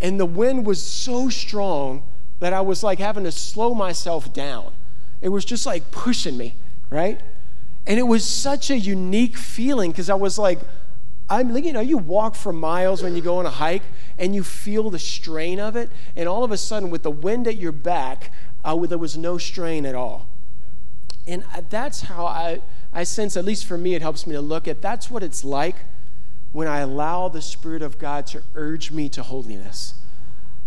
and 0.00 0.20
the 0.20 0.26
wind 0.26 0.64
was 0.64 0.80
so 0.80 1.30
strong 1.30 2.04
that 2.38 2.52
I 2.52 2.60
was 2.60 2.84
like 2.84 3.00
having 3.00 3.24
to 3.24 3.32
slow 3.32 3.74
myself 3.74 4.32
down. 4.32 4.72
It 5.20 5.30
was 5.30 5.44
just 5.44 5.66
like 5.66 5.90
pushing 5.90 6.36
me, 6.36 6.54
right? 6.90 7.20
And 7.86 7.98
it 7.98 8.04
was 8.04 8.26
such 8.26 8.70
a 8.70 8.78
unique 8.78 9.36
feeling 9.36 9.90
because 9.90 10.08
I 10.08 10.14
was 10.14 10.38
like, 10.38 10.60
I'm, 11.28 11.56
you 11.56 11.72
know, 11.72 11.80
you 11.80 11.98
walk 11.98 12.34
for 12.34 12.52
miles 12.52 13.02
when 13.02 13.16
you 13.16 13.22
go 13.22 13.38
on 13.38 13.46
a 13.46 13.50
hike 13.50 13.82
and 14.18 14.34
you 14.34 14.42
feel 14.42 14.90
the 14.90 14.98
strain 14.98 15.58
of 15.58 15.76
it. 15.76 15.90
And 16.14 16.28
all 16.28 16.44
of 16.44 16.52
a 16.52 16.56
sudden, 16.56 16.90
with 16.90 17.02
the 17.02 17.10
wind 17.10 17.48
at 17.48 17.56
your 17.56 17.72
back, 17.72 18.32
uh, 18.64 18.76
there 18.86 18.98
was 18.98 19.16
no 19.16 19.38
strain 19.38 19.86
at 19.86 19.94
all. 19.94 20.28
And 21.26 21.44
that's 21.70 22.02
how 22.02 22.26
I, 22.26 22.60
I 22.92 23.04
sense, 23.04 23.36
at 23.36 23.44
least 23.44 23.64
for 23.64 23.78
me, 23.78 23.94
it 23.94 24.02
helps 24.02 24.26
me 24.26 24.34
to 24.34 24.40
look 24.40 24.68
at 24.68 24.82
that's 24.82 25.10
what 25.10 25.22
it's 25.22 25.44
like 25.44 25.76
when 26.50 26.68
I 26.68 26.80
allow 26.80 27.28
the 27.28 27.40
Spirit 27.40 27.82
of 27.82 27.98
God 27.98 28.26
to 28.28 28.42
urge 28.54 28.90
me 28.90 29.08
to 29.10 29.22
holiness. 29.22 29.94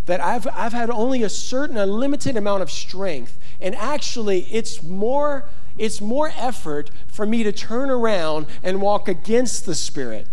That 0.06 0.19
I've, 0.21 0.47
I've 0.54 0.73
had 0.73 0.89
only 0.89 1.23
a 1.23 1.30
certain, 1.30 1.78
a 1.78 1.86
limited 1.86 2.38
amount 2.38 2.63
of 2.63 2.71
strength. 2.71 3.39
And 3.62 3.75
actually, 3.75 4.41
it's 4.51 4.82
more 4.82 5.47
it's 5.77 5.99
more 6.01 6.31
effort 6.38 6.89
for 7.07 7.25
me 7.25 7.43
to 7.43 7.51
turn 7.51 7.89
around 7.89 8.47
and 8.63 8.81
walk 8.81 9.07
against 9.07 9.65
the 9.65 9.75
Spirit. 9.75 10.27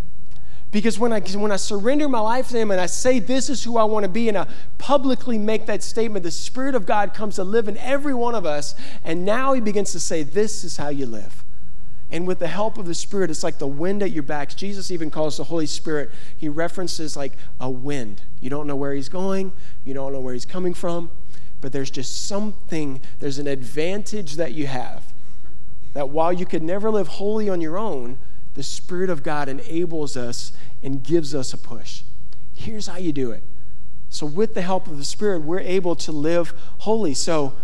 Because 0.72 0.98
when 0.98 1.12
I, 1.12 1.20
when 1.20 1.52
I 1.52 1.56
surrender 1.56 2.08
my 2.08 2.20
life 2.20 2.48
to 2.48 2.58
Him 2.58 2.70
and 2.70 2.80
I 2.80 2.86
say, 2.86 3.18
This 3.18 3.50
is 3.50 3.62
who 3.62 3.76
I 3.76 3.84
want 3.84 4.04
to 4.04 4.08
be, 4.08 4.28
and 4.28 4.38
I 4.38 4.46
publicly 4.78 5.36
make 5.36 5.66
that 5.66 5.82
statement, 5.82 6.22
the 6.22 6.30
Spirit 6.30 6.74
of 6.74 6.86
God 6.86 7.12
comes 7.12 7.36
to 7.36 7.44
live 7.44 7.68
in 7.68 7.76
every 7.76 8.14
one 8.14 8.34
of 8.34 8.46
us. 8.46 8.74
And 9.04 9.24
now 9.24 9.52
He 9.52 9.60
begins 9.60 9.92
to 9.92 10.00
say, 10.00 10.22
This 10.22 10.64
is 10.64 10.78
how 10.78 10.88
you 10.88 11.04
live. 11.04 11.44
And 12.10 12.26
with 12.26 12.38
the 12.38 12.48
help 12.48 12.78
of 12.78 12.86
the 12.86 12.94
Spirit, 12.94 13.30
it's 13.30 13.42
like 13.42 13.58
the 13.58 13.66
wind 13.66 14.02
at 14.02 14.12
your 14.12 14.22
backs. 14.22 14.54
Jesus 14.54 14.90
even 14.90 15.10
calls 15.10 15.36
the 15.36 15.44
Holy 15.44 15.66
Spirit, 15.66 16.10
He 16.38 16.48
references 16.48 17.16
like 17.18 17.34
a 17.60 17.68
wind. 17.68 18.22
You 18.40 18.48
don't 18.48 18.66
know 18.66 18.76
where 18.76 18.94
He's 18.94 19.10
going, 19.10 19.52
you 19.84 19.92
don't 19.92 20.12
know 20.12 20.20
where 20.20 20.32
He's 20.32 20.46
coming 20.46 20.72
from, 20.72 21.10
but 21.60 21.72
there's 21.72 21.90
just 21.90 22.26
something, 22.26 23.02
there's 23.18 23.38
an 23.38 23.46
advantage 23.46 24.36
that 24.36 24.52
you 24.52 24.68
have 24.68 25.11
that 25.92 26.08
while 26.08 26.32
you 26.32 26.46
could 26.46 26.62
never 26.62 26.90
live 26.90 27.08
holy 27.08 27.48
on 27.48 27.60
your 27.60 27.76
own, 27.76 28.18
the 28.54 28.62
Spirit 28.62 29.10
of 29.10 29.22
God 29.22 29.48
enables 29.48 30.16
us 30.16 30.52
and 30.82 31.02
gives 31.02 31.34
us 31.34 31.52
a 31.52 31.58
push. 31.58 32.02
Here's 32.54 32.86
how 32.86 32.98
you 32.98 33.12
do 33.12 33.30
it. 33.30 33.42
So, 34.08 34.26
with 34.26 34.54
the 34.54 34.62
help 34.62 34.86
of 34.88 34.98
the 34.98 35.04
Spirit, 35.04 35.42
we're 35.42 35.60
able 35.60 35.96
to 35.96 36.12
live 36.12 36.52
holy. 36.78 37.14
So, 37.14 37.54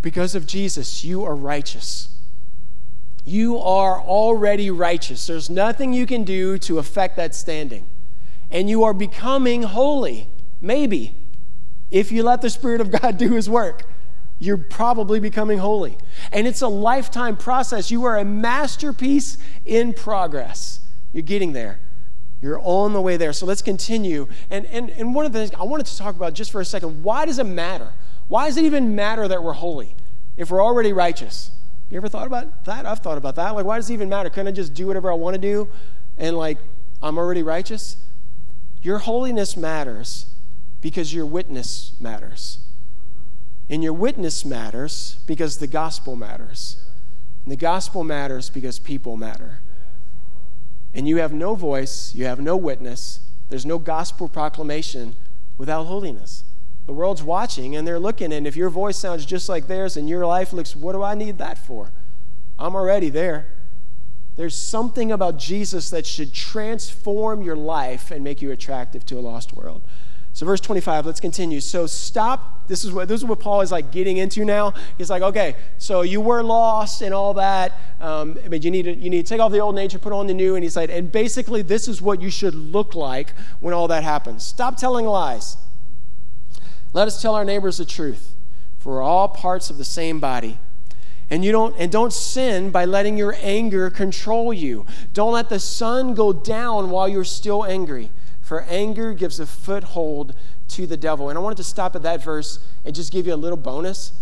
because 0.00 0.34
of 0.34 0.46
Jesus, 0.46 1.04
you 1.04 1.24
are 1.24 1.34
righteous. 1.34 2.08
You 3.24 3.58
are 3.58 4.00
already 4.00 4.70
righteous. 4.70 5.26
There's 5.26 5.48
nothing 5.48 5.92
you 5.92 6.06
can 6.06 6.24
do 6.24 6.58
to 6.58 6.78
affect 6.78 7.16
that 7.16 7.34
standing. 7.34 7.88
And 8.50 8.68
you 8.68 8.84
are 8.84 8.94
becoming 8.94 9.62
holy, 9.62 10.28
maybe, 10.60 11.16
if 11.90 12.12
you 12.12 12.22
let 12.22 12.42
the 12.42 12.50
Spirit 12.50 12.80
of 12.80 12.90
God 12.90 13.18
do 13.18 13.32
His 13.32 13.48
work 13.48 13.88
you're 14.38 14.58
probably 14.58 15.20
becoming 15.20 15.58
holy. 15.58 15.96
And 16.32 16.46
it's 16.46 16.62
a 16.62 16.68
lifetime 16.68 17.36
process. 17.36 17.90
You 17.90 18.04
are 18.04 18.18
a 18.18 18.24
masterpiece 18.24 19.38
in 19.64 19.92
progress. 19.92 20.80
You're 21.12 21.22
getting 21.22 21.52
there. 21.52 21.80
You're 22.42 22.60
on 22.60 22.92
the 22.92 23.00
way 23.00 23.16
there. 23.16 23.32
So 23.32 23.46
let's 23.46 23.62
continue. 23.62 24.28
And, 24.50 24.66
and, 24.66 24.90
and 24.90 25.14
one 25.14 25.24
of 25.24 25.32
the 25.32 25.38
things 25.38 25.52
I 25.58 25.62
wanted 25.62 25.86
to 25.86 25.96
talk 25.96 26.14
about 26.16 26.34
just 26.34 26.52
for 26.52 26.60
a 26.60 26.64
second 26.64 27.02
why 27.02 27.24
does 27.24 27.38
it 27.38 27.44
matter? 27.44 27.92
Why 28.28 28.46
does 28.46 28.56
it 28.56 28.64
even 28.64 28.94
matter 28.94 29.28
that 29.28 29.42
we're 29.42 29.52
holy 29.52 29.96
if 30.36 30.50
we're 30.50 30.62
already 30.62 30.92
righteous? 30.92 31.50
You 31.90 31.98
ever 31.98 32.08
thought 32.08 32.26
about 32.26 32.64
that? 32.64 32.86
I've 32.86 32.98
thought 32.98 33.18
about 33.18 33.36
that. 33.36 33.54
Like, 33.54 33.64
why 33.64 33.76
does 33.76 33.88
it 33.88 33.94
even 33.94 34.08
matter? 34.08 34.30
Can 34.30 34.48
I 34.48 34.50
just 34.50 34.74
do 34.74 34.86
whatever 34.86 35.12
I 35.12 35.14
want 35.14 35.34
to 35.34 35.40
do 35.40 35.68
and, 36.18 36.36
like, 36.36 36.58
I'm 37.02 37.18
already 37.18 37.42
righteous? 37.42 37.98
Your 38.82 38.98
holiness 38.98 39.56
matters 39.56 40.26
because 40.80 41.14
your 41.14 41.24
witness 41.24 41.92
matters. 42.00 42.58
And 43.68 43.82
your 43.82 43.92
witness 43.92 44.44
matters 44.44 45.18
because 45.26 45.58
the 45.58 45.66
gospel 45.66 46.16
matters. 46.16 46.84
And 47.44 47.52
the 47.52 47.56
gospel 47.56 48.04
matters 48.04 48.50
because 48.50 48.78
people 48.78 49.16
matter. 49.16 49.60
And 50.92 51.08
you 51.08 51.16
have 51.16 51.32
no 51.32 51.54
voice, 51.54 52.14
you 52.14 52.24
have 52.26 52.40
no 52.40 52.56
witness, 52.56 53.20
there's 53.48 53.66
no 53.66 53.78
gospel 53.78 54.28
proclamation 54.28 55.16
without 55.58 55.84
holiness. 55.84 56.44
The 56.86 56.92
world's 56.92 57.22
watching 57.22 57.74
and 57.74 57.86
they're 57.86 57.98
looking, 57.98 58.32
and 58.32 58.46
if 58.46 58.56
your 58.56 58.70
voice 58.70 58.98
sounds 58.98 59.26
just 59.26 59.48
like 59.48 59.66
theirs 59.66 59.96
and 59.96 60.08
your 60.08 60.26
life 60.26 60.52
looks, 60.52 60.76
what 60.76 60.92
do 60.92 61.02
I 61.02 61.14
need 61.14 61.38
that 61.38 61.58
for? 61.58 61.90
I'm 62.58 62.74
already 62.74 63.08
there. 63.08 63.46
There's 64.36 64.56
something 64.56 65.12
about 65.12 65.38
Jesus 65.38 65.90
that 65.90 66.06
should 66.06 66.32
transform 66.32 67.42
your 67.42 67.56
life 67.56 68.10
and 68.10 68.24
make 68.24 68.42
you 68.42 68.50
attractive 68.50 69.06
to 69.06 69.18
a 69.18 69.20
lost 69.20 69.54
world. 69.54 69.82
So, 70.34 70.44
verse 70.46 70.60
25, 70.60 71.06
let's 71.06 71.20
continue. 71.20 71.60
So, 71.60 71.86
stop. 71.86 72.66
This 72.66 72.84
is 72.84 72.90
what 72.90 73.06
this 73.06 73.20
is 73.20 73.24
what 73.24 73.38
Paul 73.38 73.60
is 73.60 73.70
like 73.70 73.92
getting 73.92 74.16
into 74.16 74.44
now. 74.44 74.74
He's 74.98 75.08
like, 75.08 75.22
okay, 75.22 75.54
so 75.78 76.02
you 76.02 76.20
were 76.20 76.42
lost 76.42 77.02
and 77.02 77.14
all 77.14 77.34
that. 77.34 77.78
Um, 78.00 78.36
I 78.44 78.48
mean, 78.48 78.62
you 78.62 78.72
need 78.72 78.82
to 78.82 78.94
you 78.94 79.10
need 79.10 79.24
to 79.24 79.28
take 79.28 79.40
off 79.40 79.52
the 79.52 79.60
old 79.60 79.76
nature, 79.76 80.00
put 80.00 80.12
on 80.12 80.26
the 80.26 80.34
new. 80.34 80.56
And 80.56 80.64
he's 80.64 80.76
like, 80.76 80.90
and 80.90 81.10
basically, 81.12 81.62
this 81.62 81.86
is 81.86 82.02
what 82.02 82.20
you 82.20 82.30
should 82.30 82.54
look 82.54 82.96
like 82.96 83.32
when 83.60 83.72
all 83.72 83.86
that 83.88 84.02
happens. 84.02 84.44
Stop 84.44 84.76
telling 84.76 85.06
lies. 85.06 85.56
Let 86.92 87.06
us 87.06 87.22
tell 87.22 87.36
our 87.36 87.44
neighbors 87.44 87.78
the 87.78 87.84
truth, 87.84 88.34
for 88.80 88.94
we're 88.94 89.02
all 89.02 89.28
parts 89.28 89.70
of 89.70 89.78
the 89.78 89.84
same 89.84 90.18
body. 90.18 90.58
And 91.30 91.44
you 91.44 91.52
don't 91.52 91.76
and 91.78 91.92
don't 91.92 92.12
sin 92.12 92.72
by 92.72 92.86
letting 92.86 93.16
your 93.16 93.36
anger 93.40 93.88
control 93.88 94.52
you. 94.52 94.84
Don't 95.12 95.32
let 95.32 95.48
the 95.48 95.60
sun 95.60 96.14
go 96.14 96.32
down 96.32 96.90
while 96.90 97.08
you're 97.08 97.22
still 97.22 97.64
angry 97.64 98.10
for 98.44 98.62
anger 98.68 99.14
gives 99.14 99.40
a 99.40 99.46
foothold 99.46 100.34
to 100.68 100.86
the 100.86 100.96
devil. 100.96 101.30
And 101.30 101.38
I 101.38 101.40
wanted 101.40 101.56
to 101.56 101.64
stop 101.64 101.96
at 101.96 102.02
that 102.02 102.22
verse 102.22 102.58
and 102.84 102.94
just 102.94 103.10
give 103.10 103.26
you 103.26 103.34
a 103.34 103.36
little 103.36 103.56
bonus. 103.56 104.12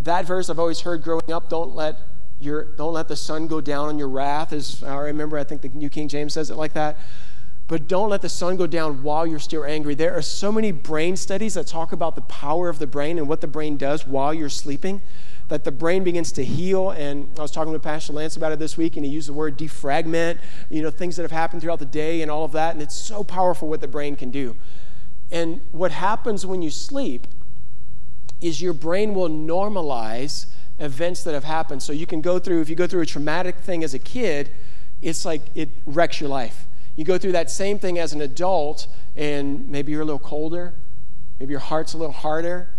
That 0.00 0.24
verse 0.24 0.48
I've 0.48 0.58
always 0.58 0.80
heard 0.80 1.02
growing 1.02 1.30
up, 1.30 1.50
don't 1.50 1.74
let 1.74 1.98
your 2.40 2.64
don't 2.76 2.94
let 2.94 3.06
the 3.06 3.16
sun 3.16 3.46
go 3.46 3.60
down 3.60 3.88
on 3.88 3.98
your 3.98 4.08
wrath 4.08 4.54
as 4.54 4.82
I 4.82 4.96
remember 4.96 5.36
I 5.36 5.44
think 5.44 5.60
the 5.60 5.68
New 5.68 5.90
King 5.90 6.08
James 6.08 6.32
says 6.32 6.50
it 6.50 6.54
like 6.54 6.72
that. 6.72 6.96
But 7.68 7.86
don't 7.86 8.08
let 8.08 8.22
the 8.22 8.28
sun 8.30 8.56
go 8.56 8.66
down 8.66 9.02
while 9.02 9.26
you're 9.26 9.38
still 9.38 9.64
angry. 9.64 9.94
There 9.94 10.16
are 10.16 10.22
so 10.22 10.50
many 10.50 10.72
brain 10.72 11.16
studies 11.16 11.54
that 11.54 11.66
talk 11.66 11.92
about 11.92 12.14
the 12.16 12.22
power 12.22 12.68
of 12.70 12.78
the 12.78 12.86
brain 12.86 13.18
and 13.18 13.28
what 13.28 13.42
the 13.42 13.46
brain 13.46 13.76
does 13.76 14.06
while 14.06 14.32
you're 14.34 14.48
sleeping 14.48 15.02
that 15.50 15.64
the 15.64 15.72
brain 15.72 16.02
begins 16.02 16.32
to 16.32 16.44
heal. 16.44 16.90
And 16.90 17.28
I 17.38 17.42
was 17.42 17.50
talking 17.50 17.72
with 17.72 17.82
Pastor 17.82 18.12
Lance 18.12 18.36
about 18.36 18.52
it 18.52 18.58
this 18.58 18.76
week, 18.76 18.96
and 18.96 19.04
he 19.04 19.10
used 19.12 19.28
the 19.28 19.32
word 19.32 19.58
defragment, 19.58 20.38
you 20.70 20.80
know, 20.80 20.90
things 20.90 21.16
that 21.16 21.22
have 21.22 21.32
happened 21.32 21.60
throughout 21.60 21.80
the 21.80 21.84
day 21.84 22.22
and 22.22 22.30
all 22.30 22.44
of 22.44 22.52
that. 22.52 22.72
And 22.72 22.82
it's 22.82 22.94
so 22.94 23.22
powerful 23.22 23.68
what 23.68 23.80
the 23.80 23.88
brain 23.88 24.16
can 24.16 24.30
do. 24.30 24.56
And 25.30 25.60
what 25.72 25.90
happens 25.90 26.46
when 26.46 26.62
you 26.62 26.70
sleep 26.70 27.26
is 28.40 28.62
your 28.62 28.72
brain 28.72 29.12
will 29.12 29.28
normalize 29.28 30.46
events 30.78 31.24
that 31.24 31.34
have 31.34 31.44
happened. 31.44 31.82
So 31.82 31.92
you 31.92 32.06
can 32.06 32.20
go 32.20 32.38
through, 32.38 32.62
if 32.62 32.70
you 32.70 32.76
go 32.76 32.86
through 32.86 33.02
a 33.02 33.06
traumatic 33.06 33.56
thing 33.56 33.84
as 33.84 33.92
a 33.92 33.98
kid, 33.98 34.50
it's 35.02 35.24
like 35.24 35.42
it 35.54 35.68
wrecks 35.84 36.20
your 36.20 36.30
life. 36.30 36.66
You 36.96 37.04
go 37.04 37.18
through 37.18 37.32
that 37.32 37.50
same 37.50 37.78
thing 37.78 37.98
as 37.98 38.12
an 38.12 38.20
adult, 38.20 38.86
and 39.16 39.68
maybe 39.68 39.92
you're 39.92 40.02
a 40.02 40.04
little 40.04 40.18
colder, 40.18 40.74
maybe 41.38 41.50
your 41.50 41.60
heart's 41.60 41.94
a 41.94 41.98
little 41.98 42.12
harder. 42.12 42.70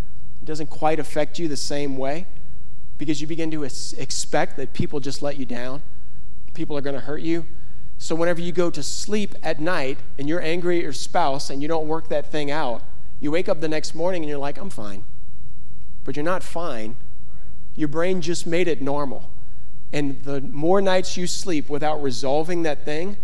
It 0.41 0.45
doesn't 0.45 0.67
quite 0.67 0.99
affect 0.99 1.37
you 1.37 1.47
the 1.47 1.57
same 1.57 1.97
way 1.97 2.27
because 3.01 3.19
you 3.19 3.25
begin 3.25 3.49
to 3.49 3.63
expect 3.63 4.57
that 4.57 4.73
people 4.73 4.99
just 4.99 5.23
let 5.23 5.35
you 5.35 5.43
down. 5.43 5.81
People 6.53 6.77
are 6.77 6.81
going 6.81 6.93
to 6.93 7.01
hurt 7.01 7.23
you. 7.23 7.47
So, 7.97 8.13
whenever 8.13 8.39
you 8.39 8.51
go 8.51 8.69
to 8.69 8.83
sleep 8.83 9.33
at 9.41 9.59
night 9.59 9.97
and 10.19 10.29
you're 10.29 10.39
angry 10.39 10.77
at 10.77 10.83
your 10.83 10.93
spouse 10.93 11.49
and 11.49 11.63
you 11.63 11.67
don't 11.67 11.87
work 11.87 12.09
that 12.09 12.31
thing 12.31 12.51
out, 12.51 12.83
you 13.19 13.31
wake 13.31 13.49
up 13.49 13.59
the 13.59 13.67
next 13.67 13.95
morning 13.95 14.21
and 14.21 14.29
you're 14.29 14.37
like, 14.37 14.59
I'm 14.59 14.69
fine. 14.69 15.03
But 16.03 16.15
you're 16.15 16.23
not 16.23 16.43
fine. 16.43 16.95
Your 17.75 17.87
brain 17.87 18.21
just 18.21 18.45
made 18.45 18.67
it 18.67 18.83
normal. 18.83 19.31
And 19.91 20.21
the 20.21 20.39
more 20.39 20.79
nights 20.79 21.17
you 21.17 21.25
sleep 21.25 21.69
without 21.69 22.03
resolving 22.03 22.61
that 22.63 22.85
thing, 22.85 23.17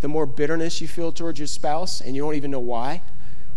the 0.00 0.08
more 0.08 0.26
bitterness 0.26 0.82
you 0.82 0.86
feel 0.86 1.12
towards 1.12 1.38
your 1.38 1.48
spouse, 1.48 2.02
and 2.02 2.14
you 2.14 2.20
don't 2.20 2.34
even 2.34 2.50
know 2.50 2.60
why. 2.60 3.00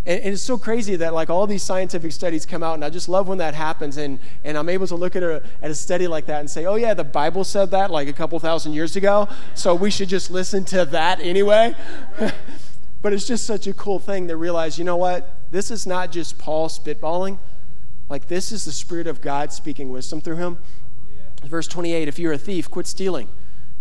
And, 0.05 0.21
and, 0.21 0.33
it's 0.33 0.43
so 0.43 0.57
crazy 0.57 0.95
that 0.97 1.13
like 1.13 1.29
all 1.29 1.47
these 1.47 1.63
scientific 1.63 2.11
studies 2.11 2.45
come 2.45 2.63
out, 2.63 2.75
and 2.75 2.85
I 2.85 2.89
just 2.89 3.09
love 3.09 3.27
when 3.27 3.39
that 3.39 3.53
happens. 3.53 3.97
And, 3.97 4.19
and 4.43 4.57
I'm 4.57 4.69
able 4.69 4.87
to 4.87 4.95
look 4.95 5.15
at 5.15 5.23
a, 5.23 5.41
at 5.61 5.71
a 5.71 5.75
study 5.75 6.07
like 6.07 6.27
that 6.27 6.39
and 6.39 6.49
say, 6.49 6.65
oh, 6.65 6.75
yeah, 6.75 6.93
the 6.93 7.03
Bible 7.03 7.43
said 7.43 7.71
that 7.71 7.91
like 7.91 8.07
a 8.07 8.13
couple 8.13 8.39
thousand 8.39 8.73
years 8.73 8.95
ago, 8.95 9.27
so 9.55 9.73
we 9.73 9.89
should 9.89 10.09
just 10.09 10.29
listen 10.29 10.63
to 10.65 10.85
that 10.85 11.19
anyway. 11.19 11.75
but 13.01 13.13
it's 13.13 13.27
just 13.27 13.45
such 13.45 13.67
a 13.67 13.73
cool 13.73 13.99
thing 13.99 14.27
to 14.27 14.37
realize, 14.37 14.77
you 14.77 14.83
know 14.83 14.97
what? 14.97 15.39
This 15.51 15.71
is 15.71 15.85
not 15.85 16.11
just 16.11 16.37
Paul 16.37 16.69
spitballing. 16.69 17.39
Like, 18.09 18.27
this 18.27 18.51
is 18.51 18.65
the 18.65 18.71
Spirit 18.71 19.07
of 19.07 19.21
God 19.21 19.51
speaking 19.51 19.89
wisdom 19.89 20.21
through 20.21 20.37
him. 20.37 20.59
Yeah. 21.09 21.49
Verse 21.49 21.67
28 21.67 22.07
if 22.07 22.19
you're 22.19 22.33
a 22.33 22.37
thief, 22.37 22.69
quit 22.69 22.87
stealing. 22.87 23.29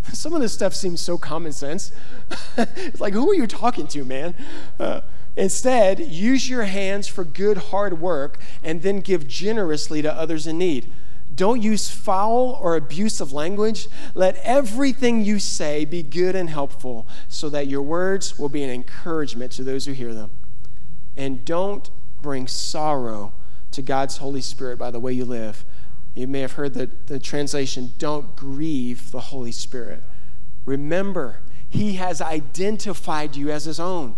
Some 0.13 0.35
of 0.35 0.41
this 0.41 0.53
stuff 0.53 0.75
seems 0.75 1.01
so 1.01 1.19
common 1.19 1.53
sense. 1.53 1.93
it's 2.57 3.01
like, 3.01 3.15
who 3.15 3.31
are 3.31 3.35
you 3.35 3.47
talking 3.47 3.87
to, 3.89 4.05
man? 4.05 4.35
Uh, 4.79 5.01
Instead, 5.37 5.99
use 5.99 6.49
your 6.49 6.65
hands 6.65 7.09
for 7.09 7.25
good, 7.25 7.57
hard 7.57 8.01
work 8.01 8.39
and 8.63 8.83
then 8.83 9.01
give 9.01 9.27
generously 9.27 10.01
to 10.01 10.13
others 10.13 10.47
in 10.47 10.59
need. 10.59 10.93
Don't 11.35 11.61
use 11.61 11.91
foul 11.91 12.59
or 12.61 12.77
abusive 12.77 13.33
language. 13.33 13.89
Let 14.15 14.37
everything 14.45 15.25
you 15.25 15.41
say 15.41 15.85
be 15.85 16.03
good 16.03 16.37
and 16.37 16.49
helpful 16.49 17.09
so 17.29 17.49
that 17.49 17.67
your 17.67 17.83
words 17.83 18.39
will 18.39 18.49
be 18.49 18.63
an 18.63 18.71
encouragement 18.71 19.51
to 19.53 19.65
those 19.65 19.87
who 19.87 19.93
hear 19.93 20.15
them. 20.15 20.31
And 21.17 21.45
don't 21.45 21.91
bring 22.23 22.47
sorrow 22.47 23.33
to 23.73 23.83
God's 23.83 24.19
Holy 24.19 24.41
Spirit 24.41 24.79
by 24.79 24.93
the 24.93 25.01
way 25.01 25.13
you 25.13 25.25
live. 25.25 25.65
You 26.15 26.29
may 26.29 26.41
have 26.41 26.53
heard 26.53 26.75
the, 26.75 26.89
the 27.07 27.19
translation 27.19 27.93
don't 27.99 28.37
grieve 28.37 29.11
the 29.11 29.21
Holy 29.21 29.51
Spirit. 29.51 30.05
Remember, 30.65 31.41
He 31.69 31.95
has 31.95 32.21
identified 32.21 33.35
you 33.35 33.51
as 33.51 33.65
His 33.65 33.81
own 33.81 34.15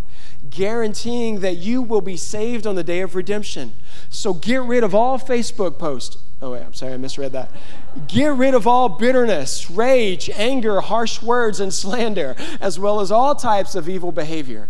guaranteeing 0.51 1.41
that 1.41 1.57
you 1.57 1.83
will 1.83 2.01
be 2.01 2.17
saved 2.17 2.67
on 2.67 2.75
the 2.75 2.85
day 2.85 3.01
of 3.01 3.15
redemption. 3.15 3.73
So 4.11 4.35
get 4.35 4.63
rid 4.63 4.85
of 4.85 4.95
all 4.95 5.19
Facebook 5.19 5.79
posts. 5.79 6.19
Oh, 6.43 6.53
wait, 6.53 6.63
I'm 6.63 6.75
sorry, 6.75 6.93
I 6.93 6.97
misread 6.99 7.33
that. 7.33 7.51
Get 8.09 8.35
rid 8.35 8.55
of 8.55 8.67
all 8.67 8.89
bitterness, 8.91 9.71
rage, 9.71 10.29
anger, 10.35 10.83
harsh 10.83 11.23
words, 11.23 11.61
and 11.61 11.73
slander, 11.73 12.37
as 12.61 12.79
well 12.79 13.01
as 13.01 13.11
all 13.11 13.35
types 13.35 13.75
of 13.75 13.89
evil 13.89 14.13
behavior. 14.13 14.69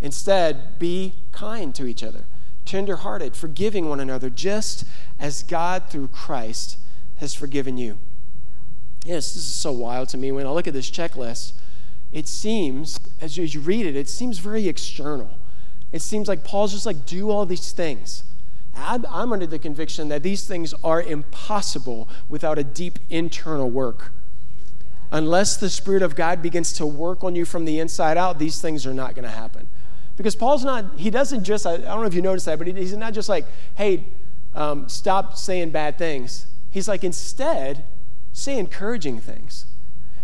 Instead, 0.00 0.78
be 0.78 1.14
kind 1.32 1.74
to 1.74 1.86
each 1.86 2.02
other, 2.02 2.24
tenderhearted, 2.64 3.36
forgiving 3.36 3.88
one 3.88 4.00
another, 4.00 4.30
just 4.30 4.84
as 5.18 5.42
God 5.42 5.90
through 5.90 6.08
Christ 6.08 6.78
has 7.16 7.34
forgiven 7.34 7.76
you. 7.76 7.98
Yes, 9.04 9.34
this 9.34 9.44
is 9.44 9.54
so 9.54 9.72
wild 9.72 10.08
to 10.10 10.18
me 10.18 10.32
when 10.32 10.46
I 10.46 10.50
look 10.50 10.66
at 10.66 10.74
this 10.74 10.90
checklist 10.90 11.52
it 12.16 12.26
seems, 12.26 12.98
as 13.20 13.36
you, 13.36 13.60
read 13.60 13.84
it, 13.84 13.94
it 13.94 14.08
seems 14.08 14.38
very 14.38 14.68
external. 14.68 15.28
It 15.92 16.00
seems 16.00 16.28
like 16.28 16.44
Paul's 16.44 16.72
just 16.72 16.86
like, 16.86 17.04
do 17.04 17.30
all 17.30 17.44
these 17.44 17.72
things. 17.72 18.24
I'm 18.74 19.34
under 19.34 19.46
the 19.46 19.58
conviction 19.58 20.08
that 20.08 20.22
these 20.22 20.46
things 20.48 20.72
are 20.82 21.02
impossible 21.02 22.08
without 22.30 22.58
a 22.58 22.64
deep 22.64 22.98
internal 23.10 23.68
work. 23.68 24.14
Unless 25.12 25.58
the 25.58 25.68
Spirit 25.68 26.02
of 26.02 26.16
God 26.16 26.40
begins 26.40 26.72
to 26.74 26.86
work 26.86 27.22
on 27.22 27.36
you 27.36 27.44
from 27.44 27.66
the 27.66 27.80
inside 27.80 28.16
out, 28.16 28.38
these 28.38 28.62
things 28.62 28.86
are 28.86 28.94
not 28.94 29.14
going 29.14 29.24
to 29.24 29.30
happen. 29.30 29.68
Because 30.16 30.34
Paul's 30.34 30.64
not, 30.64 30.96
he 30.96 31.10
doesn't 31.10 31.44
just, 31.44 31.66
I 31.66 31.76
don't 31.76 32.00
know 32.00 32.06
if 32.06 32.14
you 32.14 32.22
noticed 32.22 32.46
that, 32.46 32.56
but 32.56 32.66
he's 32.66 32.96
not 32.96 33.12
just 33.12 33.28
like, 33.28 33.44
hey, 33.74 34.06
um, 34.54 34.88
stop 34.88 35.36
saying 35.36 35.68
bad 35.68 35.98
things. 35.98 36.46
He's 36.70 36.88
like, 36.88 37.04
instead, 37.04 37.84
say 38.32 38.58
encouraging 38.58 39.20
things. 39.20 39.66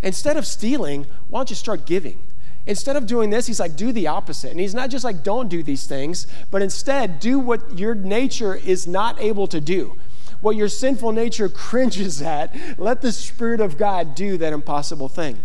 Instead 0.02 0.36
of 0.36 0.46
stealing, 0.46 1.06
why 1.28 1.40
don't 1.40 1.50
you 1.50 1.56
start 1.56 1.86
giving? 1.86 2.18
Instead 2.66 2.96
of 2.96 3.06
doing 3.06 3.30
this, 3.30 3.46
he's 3.46 3.58
like, 3.58 3.76
do 3.76 3.92
the 3.92 4.06
opposite. 4.06 4.50
And 4.50 4.60
he's 4.60 4.74
not 4.74 4.90
just 4.90 5.04
like, 5.04 5.24
don't 5.24 5.48
do 5.48 5.62
these 5.62 5.86
things, 5.86 6.26
but 6.50 6.62
instead, 6.62 7.18
do 7.18 7.38
what 7.38 7.78
your 7.78 7.94
nature 7.94 8.54
is 8.54 8.86
not 8.86 9.20
able 9.20 9.46
to 9.48 9.60
do. 9.60 9.98
What 10.40 10.56
your 10.56 10.68
sinful 10.68 11.12
nature 11.12 11.48
cringes 11.48 12.22
at, 12.22 12.54
let 12.78 13.00
the 13.00 13.12
Spirit 13.12 13.60
of 13.60 13.76
God 13.76 14.14
do 14.14 14.36
that 14.38 14.52
impossible 14.52 15.08
thing. 15.08 15.38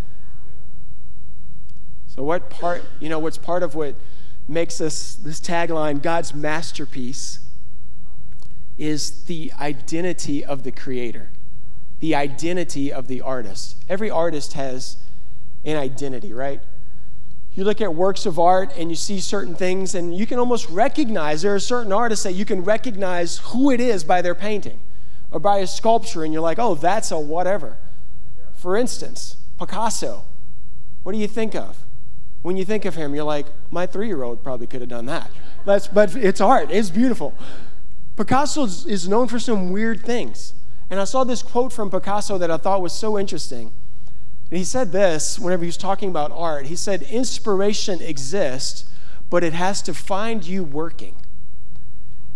So, 2.08 2.24
what 2.24 2.50
part, 2.50 2.84
you 3.00 3.10
know, 3.10 3.20
what's 3.20 3.38
part 3.38 3.62
of 3.62 3.76
what 3.76 3.96
makes 4.48 4.82
us 4.82 5.16
this 5.16 5.40
tagline, 5.40 6.02
God's 6.02 6.34
masterpiece, 6.34 7.40
is 8.78 9.26
the 9.26 9.52
identity 9.60 10.44
of 10.46 10.64
the 10.64 10.72
creator, 10.72 11.32
the 12.00 12.16
identity 12.16 12.92
of 12.92 13.08
the 13.08 13.22
artist. 13.22 13.76
Every 13.90 14.10
artist 14.10 14.54
has 14.54 14.98
an 15.64 15.78
identity, 15.78 16.32
right? 16.34 16.62
You 17.54 17.64
look 17.64 17.82
at 17.82 17.96
works 17.96 18.26
of 18.26 18.38
art 18.38 18.72
and 18.78 18.90
you 18.90 18.96
see 18.96 19.20
certain 19.20 19.56
things, 19.56 19.96
and 19.96 20.16
you 20.16 20.28
can 20.28 20.38
almost 20.38 20.70
recognize 20.70 21.42
there 21.42 21.56
are 21.56 21.60
certain 21.60 21.92
artists 21.92 22.24
that 22.24 22.34
you 22.34 22.46
can 22.46 22.64
recognize 22.64 23.40
who 23.40 23.72
it 23.72 23.80
is 23.80 24.04
by 24.04 24.22
their 24.22 24.36
painting 24.36 24.80
or 25.32 25.40
by 25.40 25.58
a 25.58 25.68
sculpture, 25.68 26.24
and 26.24 26.32
you're 26.32 26.42
like, 26.42 26.60
oh, 26.60 26.76
that's 26.76 27.12
a 27.12 27.20
whatever. 27.20 27.78
For 28.54 28.78
instance, 28.78 29.38
Picasso. 29.60 30.24
What 31.04 31.14
do 31.14 31.18
you 31.18 31.28
think 31.28 31.56
of? 31.56 31.84
When 32.42 32.58
you 32.58 32.66
think 32.66 32.86
of 32.86 32.96
him, 32.96 33.16
you're 33.16 33.24
like, 33.24 33.48
my 33.72 33.86
three 33.86 34.08
year 34.08 34.24
old 34.24 34.44
probably 34.44 34.68
could 34.68 34.82
have 34.82 34.90
done 34.90 35.06
that. 35.08 35.32
That's, 35.66 35.88
but 35.88 36.16
it's 36.16 36.40
art, 36.40 36.70
it's 36.70 36.90
beautiful. 36.90 37.34
Picasso 38.16 38.66
is 38.66 39.08
known 39.08 39.28
for 39.28 39.40
some 39.40 39.72
weird 39.72 40.02
things. 40.04 40.54
And 40.90 41.00
I 41.00 41.04
saw 41.04 41.24
this 41.24 41.44
quote 41.44 41.74
from 41.74 41.90
Picasso 41.90 42.38
that 42.38 42.50
I 42.50 42.58
thought 42.58 42.82
was 42.82 42.94
so 42.94 43.18
interesting. 43.18 43.74
And 44.50 44.58
he 44.58 44.64
said 44.64 44.92
this 44.92 45.38
whenever 45.38 45.64
he 45.64 45.68
was 45.68 45.78
talking 45.78 46.10
about 46.10 46.32
art. 46.32 46.68
He 46.68 46.76
said, 46.76 47.02
Inspiration 47.04 48.02
exists, 48.02 48.86
but 49.30 49.44
it 49.44 49.54
has 49.54 49.82
to 49.84 49.94
find 49.94 50.46
you 50.46 50.64
working. 50.64 51.16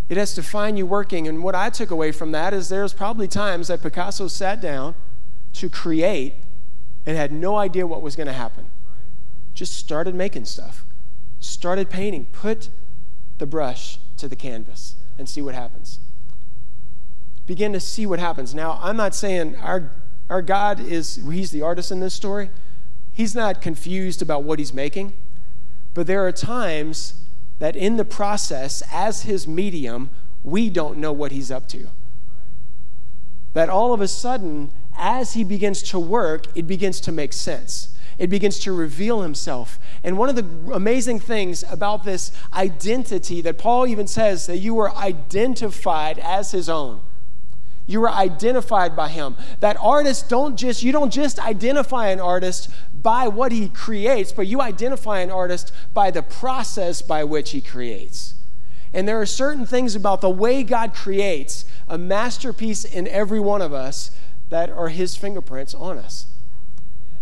It 0.09 0.17
has 0.17 0.33
to 0.33 0.43
find 0.43 0.77
you 0.77 0.85
working. 0.85 1.27
And 1.27 1.41
what 1.41 1.55
I 1.55 1.69
took 1.69 1.89
away 1.89 2.11
from 2.11 2.33
that 2.33 2.53
is 2.53 2.67
there's 2.67 2.93
probably 2.93 3.29
times 3.29 3.69
that 3.69 3.81
Picasso 3.81 4.27
sat 4.27 4.59
down 4.59 4.93
to 5.53 5.69
create 5.69 6.35
and 7.05 7.15
had 7.15 7.31
no 7.31 7.55
idea 7.55 7.87
what 7.87 8.01
was 8.01 8.17
going 8.17 8.27
to 8.27 8.33
happen. 8.33 8.69
Just 9.53 9.73
started 9.73 10.13
making 10.13 10.45
stuff, 10.45 10.85
started 11.39 11.89
painting, 11.89 12.25
put 12.25 12.69
the 13.37 13.45
brush 13.45 13.99
to 14.17 14.27
the 14.27 14.35
canvas 14.35 14.95
and 15.17 15.29
see 15.29 15.41
what 15.41 15.55
happens. 15.55 15.99
Begin 17.51 17.73
to 17.73 17.81
see 17.81 18.05
what 18.05 18.17
happens. 18.17 18.55
Now, 18.55 18.79
I'm 18.81 18.95
not 18.95 19.13
saying 19.13 19.57
our, 19.57 19.91
our 20.29 20.41
God 20.41 20.79
is, 20.79 21.19
he's 21.29 21.51
the 21.51 21.61
artist 21.61 21.91
in 21.91 21.99
this 21.99 22.13
story. 22.13 22.49
He's 23.11 23.35
not 23.35 23.61
confused 23.61 24.21
about 24.21 24.43
what 24.43 24.57
he's 24.57 24.73
making. 24.73 25.11
But 25.93 26.07
there 26.07 26.25
are 26.25 26.31
times 26.31 27.25
that 27.59 27.75
in 27.75 27.97
the 27.97 28.05
process, 28.05 28.81
as 28.89 29.23
his 29.23 29.49
medium, 29.49 30.11
we 30.45 30.69
don't 30.69 30.97
know 30.97 31.11
what 31.11 31.33
he's 31.33 31.51
up 31.51 31.67
to. 31.67 31.89
That 33.51 33.67
all 33.67 33.91
of 33.93 33.99
a 33.99 34.07
sudden, 34.07 34.71
as 34.95 35.33
he 35.33 35.43
begins 35.43 35.83
to 35.83 35.99
work, 35.99 36.47
it 36.55 36.67
begins 36.67 37.01
to 37.01 37.11
make 37.11 37.33
sense 37.33 37.89
it 38.17 38.29
begins 38.29 38.59
to 38.59 38.71
reveal 38.71 39.23
himself. 39.23 39.79
And 40.03 40.15
one 40.15 40.29
of 40.29 40.35
the 40.35 40.73
amazing 40.73 41.19
things 41.19 41.63
about 41.69 42.03
this 42.03 42.31
identity 42.53 43.41
that 43.41 43.57
Paul 43.57 43.87
even 43.87 44.05
says 44.05 44.45
that 44.45 44.57
you 44.57 44.75
were 44.75 44.95
identified 44.95 46.19
as 46.19 46.51
his 46.51 46.69
own. 46.69 47.01
You 47.91 48.01
were 48.01 48.09
identified 48.09 48.95
by 48.95 49.09
him. 49.09 49.35
That 49.59 49.75
artists 49.81 50.27
don't 50.27 50.55
just, 50.55 50.81
you 50.81 50.91
don't 50.91 51.11
just 51.11 51.39
identify 51.39 52.07
an 52.07 52.21
artist 52.21 52.69
by 52.93 53.27
what 53.27 53.51
he 53.51 53.67
creates, 53.67 54.31
but 54.31 54.47
you 54.47 54.61
identify 54.61 55.19
an 55.19 55.29
artist 55.29 55.73
by 55.93 56.09
the 56.09 56.23
process 56.23 57.01
by 57.01 57.25
which 57.25 57.51
he 57.51 57.59
creates. 57.59 58.35
And 58.93 59.07
there 59.07 59.19
are 59.19 59.25
certain 59.25 59.65
things 59.65 59.95
about 59.95 60.21
the 60.21 60.29
way 60.29 60.63
God 60.63 60.93
creates 60.93 61.65
a 61.87 61.97
masterpiece 61.97 62.85
in 62.85 63.07
every 63.09 63.39
one 63.39 63.61
of 63.61 63.73
us 63.73 64.11
that 64.49 64.69
are 64.69 64.89
his 64.89 65.15
fingerprints 65.15 65.73
on 65.73 65.97
us. 65.97 66.27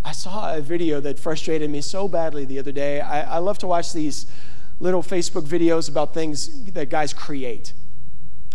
I 0.05 0.12
saw 0.12 0.55
a 0.55 0.62
video 0.62 0.99
that 1.01 1.17
frustrated 1.17 1.69
me 1.69 1.82
so 1.82 2.08
badly 2.08 2.45
the 2.45 2.60
other 2.60 2.71
day. 2.71 3.01
I, 3.01 3.36
I 3.36 3.38
love 3.39 3.58
to 3.60 3.67
watch 3.67 3.91
these 3.91 4.27
little 4.79 5.03
Facebook 5.03 5.47
videos 5.47 5.89
about 5.89 6.13
things 6.13 6.63
that 6.71 6.89
guys 6.89 7.13
create. 7.13 7.73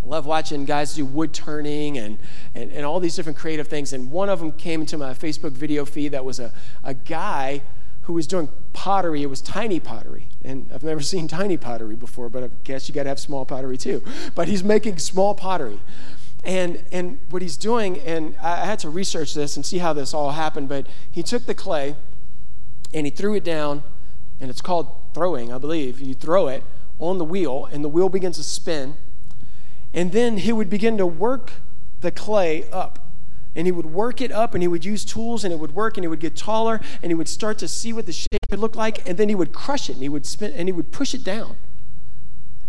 Love 0.06 0.26
watching 0.26 0.64
guys 0.64 0.94
do 0.94 1.04
wood 1.04 1.32
turning 1.32 1.98
and, 1.98 2.18
and, 2.54 2.70
and 2.72 2.84
all 2.84 3.00
these 3.00 3.16
different 3.16 3.38
creative 3.38 3.68
things. 3.68 3.92
And 3.92 4.10
one 4.10 4.28
of 4.28 4.40
them 4.40 4.52
came 4.52 4.80
into 4.80 4.98
my 4.98 5.14
Facebook 5.14 5.52
video 5.52 5.84
feed 5.84 6.10
that 6.10 6.24
was 6.24 6.40
a, 6.40 6.52
a 6.82 6.94
guy 6.94 7.62
who 8.02 8.12
was 8.12 8.26
doing 8.26 8.48
pottery. 8.72 9.22
It 9.22 9.30
was 9.30 9.40
tiny 9.40 9.80
pottery. 9.80 10.28
And 10.42 10.70
I've 10.72 10.82
never 10.82 11.00
seen 11.12 11.28
tiny 11.28 11.56
pottery 11.56 11.96
before, 11.96 12.28
but 12.28 12.44
I 12.44 12.50
guess 12.64 12.88
you 12.88 12.94
got 12.94 13.04
to 13.04 13.08
have 13.08 13.20
small 13.20 13.44
pottery 13.44 13.78
too. 13.78 14.02
But 14.34 14.48
he's 14.48 14.62
making 14.62 14.98
small 14.98 15.34
pottery. 15.34 15.80
And, 16.44 16.84
and 16.92 17.18
what 17.30 17.40
he's 17.40 17.56
doing, 17.56 17.98
and 18.00 18.36
I 18.42 18.66
had 18.66 18.78
to 18.80 18.90
research 18.90 19.32
this 19.32 19.56
and 19.56 19.64
see 19.64 19.78
how 19.78 19.94
this 19.94 20.12
all 20.12 20.32
happened, 20.32 20.68
but 20.68 20.86
he 21.10 21.22
took 21.22 21.46
the 21.46 21.54
clay 21.54 21.96
and 22.92 23.06
he 23.06 23.10
threw 23.10 23.34
it 23.34 23.44
down, 23.44 23.82
and 24.40 24.50
it's 24.50 24.60
called 24.60 24.88
throwing, 25.14 25.52
I 25.52 25.58
believe. 25.58 26.00
You 26.00 26.14
throw 26.14 26.48
it 26.48 26.62
on 26.98 27.18
the 27.18 27.24
wheel, 27.24 27.66
and 27.72 27.82
the 27.82 27.88
wheel 27.88 28.08
begins 28.08 28.36
to 28.36 28.44
spin. 28.44 28.96
And 29.94 30.12
then 30.12 30.38
he 30.38 30.52
would 30.52 30.68
begin 30.68 30.98
to 30.98 31.06
work 31.06 31.52
the 32.00 32.10
clay 32.10 32.68
up. 32.70 32.98
And 33.56 33.66
he 33.68 33.72
would 33.72 33.86
work 33.86 34.20
it 34.20 34.32
up, 34.32 34.52
and 34.54 34.62
he 34.62 34.68
would 34.68 34.84
use 34.84 35.04
tools, 35.04 35.44
and 35.44 35.52
it 35.52 35.60
would 35.60 35.74
work, 35.74 35.96
and 35.96 36.04
it 36.04 36.08
would 36.08 36.18
get 36.18 36.36
taller, 36.36 36.80
and 37.02 37.10
he 37.10 37.14
would 37.14 37.28
start 37.28 37.56
to 37.58 37.68
see 37.68 37.92
what 37.92 38.04
the 38.04 38.12
shape 38.12 38.40
would 38.50 38.58
look 38.58 38.74
like, 38.74 39.08
and 39.08 39.16
then 39.16 39.28
he 39.28 39.34
would 39.36 39.52
crush 39.52 39.88
it, 39.88 39.92
and 39.92 40.02
he 40.02 40.08
would 40.08 40.26
spin, 40.26 40.52
and 40.52 40.66
he 40.68 40.72
would 40.72 40.90
push 40.90 41.14
it 41.14 41.22
down. 41.22 41.56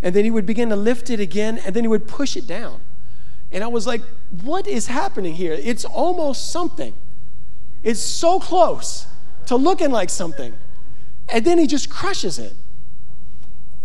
And 0.04 0.16
then 0.16 0.24
he 0.24 0.30
would 0.30 0.46
begin 0.46 0.70
to 0.70 0.76
lift 0.76 1.10
it 1.10 1.20
again, 1.20 1.60
and 1.66 1.76
then 1.76 1.84
he 1.84 1.88
would 1.88 2.08
push 2.08 2.38
it 2.38 2.46
down. 2.46 2.82
And 3.52 3.64
I 3.64 3.68
was 3.68 3.88
like, 3.88 4.02
what 4.44 4.68
is 4.68 4.88
happening 4.88 5.34
here? 5.34 5.54
It's 5.54 5.86
almost 5.86 6.52
something. 6.52 6.94
It's 7.82 8.02
so 8.02 8.40
close 8.40 9.08
to 9.48 9.56
looking 9.56 9.90
like 9.92 10.12
something. 10.12 10.54
And 11.30 11.46
then 11.46 11.58
he 11.58 11.66
just 11.66 11.90
crushes 11.90 12.38
it. 12.38 12.54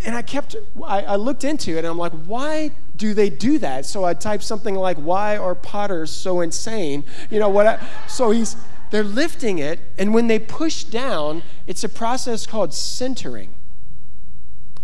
And 0.04 0.16
I 0.16 0.22
kept, 0.22 0.56
I, 0.84 1.02
I 1.02 1.16
looked 1.16 1.44
into 1.44 1.72
it 1.72 1.78
and 1.78 1.86
I'm 1.86 1.98
like, 1.98 2.12
why 2.24 2.72
do 3.00 3.14
they 3.14 3.30
do 3.30 3.56
that? 3.58 3.86
So 3.86 4.04
I 4.04 4.12
type 4.12 4.42
something 4.42 4.74
like, 4.74 4.98
why 4.98 5.38
are 5.38 5.54
potters 5.54 6.10
so 6.10 6.42
insane? 6.42 7.02
You 7.30 7.38
know 7.38 7.48
what? 7.48 7.66
I, 7.66 7.86
so 8.06 8.30
he's, 8.30 8.56
they're 8.90 9.02
lifting 9.02 9.58
it, 9.58 9.80
and 9.98 10.12
when 10.12 10.26
they 10.26 10.38
push 10.38 10.84
down, 10.84 11.42
it's 11.66 11.82
a 11.82 11.88
process 11.88 12.46
called 12.46 12.74
centering. 12.74 13.54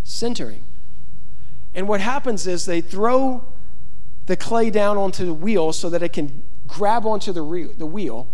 Centering. 0.03 0.65
And 1.75 1.87
what 1.89 2.01
happens 2.01 2.47
is 2.47 2.65
they 2.65 2.81
throw 2.81 3.45
the 4.25 4.37
clay 4.37 4.71
down 4.71 4.97
onto 4.97 5.27
the 5.27 5.35
wheel 5.35 5.75
so 5.75 5.91
that 5.91 6.03
it 6.03 6.15
can 6.15 6.43
grab 6.67 7.05
onto 7.05 7.33
the, 7.35 7.43
re- 7.43 7.71
the 7.77 7.85
wheel. 7.85 8.29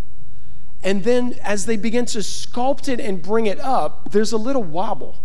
And 0.85 1.03
then 1.03 1.35
as 1.43 1.67
they 1.67 1.77
begin 1.77 2.07
to 2.07 2.19
sculpt 2.19 2.89
it 2.89 3.01
and 3.01 3.21
bring 3.21 3.47
it 3.47 3.59
up, 3.59 4.13
there's 4.13 4.31
a 4.31 4.37
little 4.37 4.63
wobble. 4.63 5.19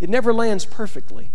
It 0.00 0.10
never 0.10 0.34
lands 0.34 0.64
perfectly. 0.64 1.30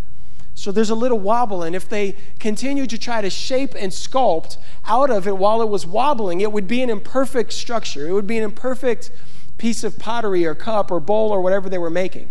So 0.58 0.72
there's 0.72 0.90
a 0.90 0.96
little 0.96 1.20
wobble, 1.20 1.64
and 1.64 1.76
if 1.76 1.88
they 1.88 2.16
continue 2.40 2.88
to 2.88 2.98
try 2.98 3.22
to 3.22 3.30
shape 3.30 3.76
and 3.78 3.92
sculpt 3.92 4.58
out 4.86 5.10
of 5.10 5.28
it 5.28 5.38
while 5.38 5.62
it 5.62 5.68
was 5.68 5.86
wobbling, 5.86 6.40
it 6.40 6.52
would 6.52 6.68
be 6.68 6.82
an 6.82 6.90
imperfect 6.90 7.52
structure. 7.52 8.08
It 8.08 8.14
would 8.14 8.26
be 8.26 8.38
an 8.38 8.46
imperfect 8.46 9.12
piece 9.58 9.84
of 9.84 10.00
pottery 10.00 10.46
or 10.46 10.56
cup 10.56 10.92
or 10.92 11.02
bowl 11.02 11.32
or 11.32 11.42
whatever 11.42 11.70
they 11.70 11.78
were 11.78 11.90
making. 11.90 12.30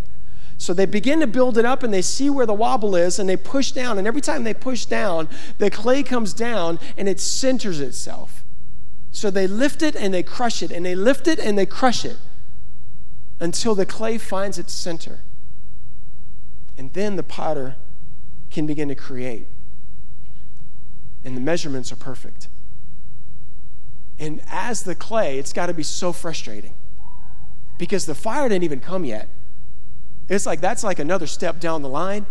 So 0.57 0.73
they 0.73 0.87
begin 0.87 1.21
to 1.21 1.27
build 1.27 1.59
it 1.59 1.67
up 1.67 1.83
and 1.83 1.93
they 1.93 2.01
see 2.01 2.31
where 2.31 2.47
the 2.47 2.55
wobble 2.55 2.97
is 2.97 3.19
and 3.19 3.29
they 3.29 3.37
push 3.37 3.73
down. 3.73 3.99
And 3.99 4.07
every 4.07 4.23
time 4.23 4.45
they 4.45 4.55
push 4.55 4.87
down, 4.87 5.29
the 5.59 5.71
clay 5.71 6.03
comes 6.03 6.33
down 6.33 6.79
and 6.97 7.09
it 7.09 7.21
centers 7.21 7.81
itself. 7.81 8.43
So 9.11 9.31
they 9.31 9.47
lift 9.47 9.83
it 9.83 9.95
and 9.95 10.15
they 10.15 10.23
crush 10.23 10.63
it 10.63 10.71
and 10.71 10.87
they 10.87 10.95
lift 10.95 11.29
it 11.29 11.39
and 11.39 11.59
they 11.59 11.67
crush 11.67 12.05
it 12.05 12.17
until 13.39 13.75
the 13.75 13.85
clay 13.85 14.17
finds 14.17 14.59
its 14.59 14.73
center. 14.73 15.21
And 16.79 16.93
then 16.95 17.17
the 17.17 17.23
potter 17.23 17.77
can 18.55 18.67
begin 18.67 18.89
to 18.89 18.95
create. 18.95 19.49
And 21.25 21.37
the 21.37 21.41
measurements 21.41 21.93
are 21.93 21.97
perfect. 21.97 22.49
And 24.19 24.41
as 24.49 24.85
the 24.85 24.95
clay, 24.95 25.39
it's 25.39 25.53
got 25.53 25.67
to 25.67 25.75
be 25.75 25.83
so 25.83 26.13
frustrating 26.13 26.75
because 27.79 28.07
the 28.07 28.15
fire 28.15 28.49
didn't 28.49 28.63
even 28.63 28.81
come 28.81 29.05
yet. 29.05 29.29
It's 30.29 30.47
like 30.47 30.61
that's 30.61 30.85
like 30.85 30.99
another 30.99 31.27
step 31.27 31.59
down 31.61 31.83
the 31.83 31.89
line. 31.89 32.27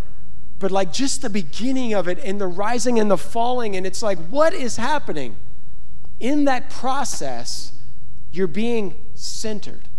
But 0.60 0.72
like 0.72 0.94
just 0.94 1.22
the 1.22 1.30
beginning 1.30 1.94
of 1.94 2.08
it 2.08 2.20
and 2.24 2.40
the 2.40 2.48
rising 2.48 2.98
and 3.00 3.12
the 3.12 3.18
falling, 3.18 3.76
and 3.76 3.86
it's 3.86 4.02
like, 4.02 4.18
what 4.30 4.54
is 4.54 4.78
happening? 4.78 5.36
In 6.22 6.46
that 6.46 6.70
process, 6.70 7.74
you're 8.32 8.48
being 8.48 8.96
centered. 9.14 9.90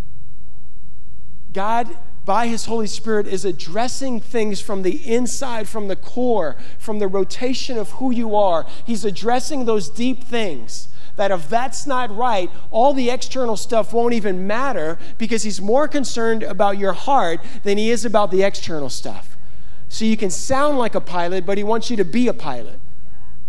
God, 1.52 1.94
by 2.24 2.46
His 2.46 2.66
Holy 2.66 2.86
Spirit, 2.86 3.26
is 3.26 3.44
addressing 3.44 4.20
things 4.20 4.60
from 4.60 4.82
the 4.82 4.96
inside, 5.12 5.68
from 5.68 5.88
the 5.88 5.96
core, 5.96 6.56
from 6.78 6.98
the 6.98 7.08
rotation 7.08 7.76
of 7.76 7.90
who 7.92 8.10
you 8.10 8.34
are. 8.34 8.66
He's 8.86 9.04
addressing 9.04 9.64
those 9.64 9.88
deep 9.88 10.24
things 10.24 10.88
that 11.16 11.30
if 11.30 11.48
that's 11.48 11.86
not 11.86 12.14
right, 12.14 12.50
all 12.70 12.92
the 12.92 13.10
external 13.10 13.56
stuff 13.56 13.92
won't 13.92 14.14
even 14.14 14.46
matter 14.46 14.98
because 15.18 15.42
he's 15.44 15.60
more 15.60 15.86
concerned 15.86 16.42
about 16.42 16.78
your 16.78 16.92
heart 16.92 17.40
than 17.62 17.78
he 17.78 17.90
is 17.90 18.04
about 18.04 18.30
the 18.30 18.42
external 18.42 18.88
stuff. 18.88 19.36
So 19.88 20.04
you 20.04 20.16
can 20.16 20.30
sound 20.30 20.78
like 20.78 20.94
a 20.94 21.00
pilot, 21.00 21.46
but 21.46 21.56
he 21.56 21.62
wants 21.62 21.90
you 21.90 21.96
to 21.96 22.04
be 22.04 22.26
a 22.26 22.34
pilot. 22.34 22.80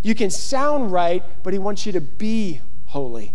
You 0.03 0.13
can 0.13 0.29
sound 0.29 0.91
right, 0.91 1.23
but 1.41 1.53
he 1.53 1.59
wants 1.59 1.87
you 1.87 1.91
to 1.93 2.01
be 2.01 2.61
holy. 2.85 3.33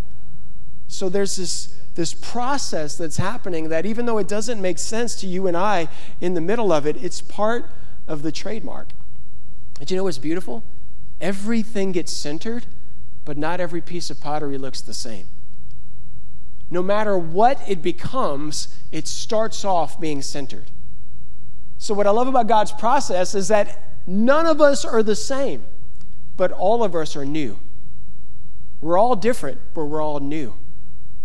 So 0.87 1.09
there's 1.09 1.35
this, 1.37 1.80
this 1.95 2.15
process 2.15 2.97
that's 2.97 3.17
happening 3.17 3.69
that 3.69 3.85
even 3.85 4.07
though 4.07 4.19
it 4.19 4.29
doesn't 4.29 4.61
make 4.61 4.79
sense 4.79 5.15
to 5.17 5.27
you 5.27 5.47
and 5.47 5.57
I 5.57 5.89
in 6.21 6.35
the 6.35 6.41
middle 6.41 6.73
of 6.73 6.87
it, 6.87 7.03
it's 7.03 7.21
part 7.21 7.71
of 8.07 8.23
the 8.23 8.33
trademark. 8.33 8.89
And 9.79 9.91
you 9.91 9.97
know 9.97 10.05
what's 10.05 10.19
beautiful? 10.19 10.63
Everything 11.21 11.93
gets 11.93 12.13
centered, 12.13 12.67
but 13.25 13.37
not 13.37 13.61
every 13.61 13.81
piece 13.81 14.11
of 14.11 14.21
pottery 14.21 14.59
looks 14.59 14.81
the 14.81 14.95
same. 14.95 15.27
No 16.71 16.83
matter 16.83 17.19
what 17.19 17.61
it 17.69 17.83
becomes, 17.83 18.79
it 18.93 19.09
starts 19.09 19.65
off 19.65 20.01
being 20.01 20.23
centered. 20.23 20.71
So, 21.79 21.95
what 21.95 22.07
I 22.07 22.11
love 22.11 22.29
about 22.29 22.47
God's 22.47 22.73
process 22.73 23.35
is 23.35 23.49
that 23.49 23.83
none 24.07 24.47
of 24.47 24.61
us 24.61 24.85
are 24.85 25.03
the 25.03 25.17
same, 25.17 25.65
but 26.37 26.53
all 26.53 26.85
of 26.85 26.95
us 26.95 27.17
are 27.17 27.25
new. 27.25 27.59
We're 28.81 28.99
all 28.99 29.17
different, 29.17 29.61
but 29.75 29.87
we're 29.87 30.03
all 30.03 30.21
new. 30.21 30.55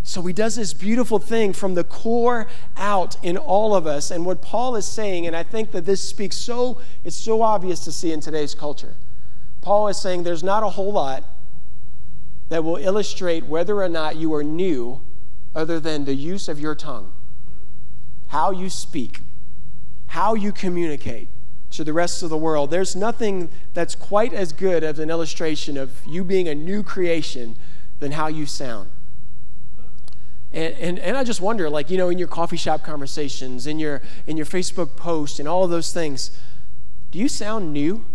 So 0.08 0.22
he 0.22 0.34
does 0.34 0.56
this 0.56 0.72
beautiful 0.72 1.18
thing 1.18 1.52
from 1.52 1.74
the 1.74 1.84
core 1.84 2.48
out 2.78 3.18
in 3.24 3.38
all 3.38 3.76
of 3.76 3.88
us. 3.88 4.12
And 4.12 4.24
what 4.24 4.40
Paul 4.40 4.76
is 4.76 4.86
saying, 4.86 5.26
and 5.26 5.36
I 5.36 5.42
think 5.42 5.72
that 5.72 5.86
this 5.86 6.08
speaks 6.08 6.38
so, 6.38 6.80
it's 7.04 7.16
so 7.16 7.42
obvious 7.42 7.84
to 7.86 7.92
see 7.92 8.12
in 8.12 8.20
today's 8.20 8.54
culture. 8.54 8.98
Paul 9.62 9.88
is 9.88 10.00
saying 10.00 10.22
there's 10.22 10.44
not 10.44 10.62
a 10.62 10.70
whole 10.70 10.94
lot 10.94 11.24
that 12.50 12.64
will 12.64 12.78
illustrate 12.78 13.48
whether 13.48 13.82
or 13.82 13.90
not 13.90 14.16
you 14.16 14.32
are 14.36 14.44
new 14.44 15.02
other 15.56 15.80
than 15.80 16.06
the 16.06 16.14
use 16.14 16.48
of 16.48 16.60
your 16.60 16.76
tongue, 16.76 17.12
how 18.28 18.52
you 18.52 18.70
speak, 18.70 19.22
how 20.08 20.36
you 20.36 20.52
communicate 20.52 21.30
to 21.72 21.84
the 21.84 21.94
rest 21.94 22.22
of 22.22 22.30
the 22.30 22.38
world. 22.38 22.70
There's 22.70 22.96
nothing 22.96 23.50
that's 23.74 23.96
quite 23.96 24.34
as 24.34 24.54
good 24.54 24.84
as 24.84 25.00
an 25.00 25.10
illustration 25.10 25.78
of 25.78 26.06
you 26.06 26.24
being 26.24 26.48
a 26.48 26.54
new 26.54 26.84
creation 26.84 27.58
than 27.98 28.12
how 28.12 28.28
you 28.28 28.46
sound. 28.46 28.92
And, 30.52 30.74
and, 30.76 31.00
and 31.00 31.18
I 31.18 31.24
just 31.24 31.42
wonder, 31.42 31.70
like, 31.70 31.90
you 31.90 31.98
know, 31.98 32.10
in 32.10 32.18
your 32.18 32.28
coffee 32.28 32.58
shop 32.58 32.84
conversations, 32.84 33.68
in 33.68 33.80
your, 33.80 34.02
in 34.28 34.38
your 34.38 34.46
Facebook 34.46 34.96
post, 34.96 35.40
and 35.40 35.48
all 35.48 35.68
those 35.68 35.94
things, 35.94 36.32
do 37.12 37.20
you 37.20 37.28
sound 37.28 37.74
new? 37.74 38.06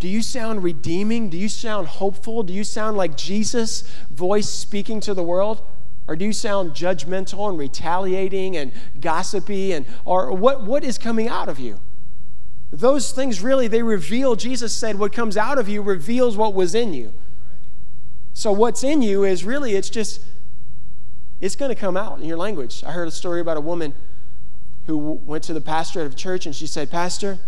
Do 0.00 0.08
you 0.08 0.22
sound 0.22 0.62
redeeming? 0.62 1.30
Do 1.30 1.38
you 1.38 1.48
sound 1.48 1.86
hopeful? 1.88 2.42
Do 2.42 2.52
you 2.52 2.64
sound 2.64 2.96
like 2.96 3.16
Jesus' 3.16 3.82
voice 4.10 4.48
speaking 4.48 5.00
to 5.00 5.14
the 5.14 5.22
world? 5.22 5.62
Or 6.06 6.16
do 6.16 6.26
you 6.26 6.34
sound 6.34 6.72
judgmental 6.72 7.48
and 7.48 7.58
retaliating 7.58 8.56
and 8.56 8.72
gossipy? 9.00 9.72
And, 9.72 9.86
or 10.04 10.32
what, 10.32 10.62
what 10.62 10.84
is 10.84 10.98
coming 10.98 11.28
out 11.28 11.48
of 11.48 11.58
you? 11.58 11.80
Those 12.70 13.12
things 13.12 13.40
really, 13.40 13.68
they 13.68 13.82
reveal, 13.82 14.36
Jesus 14.36 14.74
said, 14.74 14.98
what 14.98 15.12
comes 15.12 15.36
out 15.36 15.58
of 15.58 15.68
you 15.68 15.80
reveals 15.80 16.36
what 16.36 16.52
was 16.52 16.74
in 16.74 16.92
you. 16.92 17.14
So 18.32 18.52
what's 18.52 18.82
in 18.82 19.00
you 19.00 19.24
is 19.24 19.44
really, 19.44 19.74
it's 19.74 19.88
just 19.88 20.20
it's 21.44 21.56
going 21.56 21.68
to 21.68 21.74
come 21.74 21.94
out 21.94 22.18
in 22.18 22.24
your 22.24 22.38
language. 22.38 22.82
I 22.86 22.92
heard 22.92 23.06
a 23.06 23.10
story 23.10 23.38
about 23.38 23.58
a 23.58 23.60
woman 23.60 23.92
who 24.86 24.96
went 24.96 25.44
to 25.44 25.52
the 25.52 25.60
pastor 25.60 26.00
of 26.00 26.12
a 26.12 26.16
church 26.16 26.46
and 26.46 26.54
she 26.54 26.66
said, 26.66 26.90
Pastor, 26.90 27.38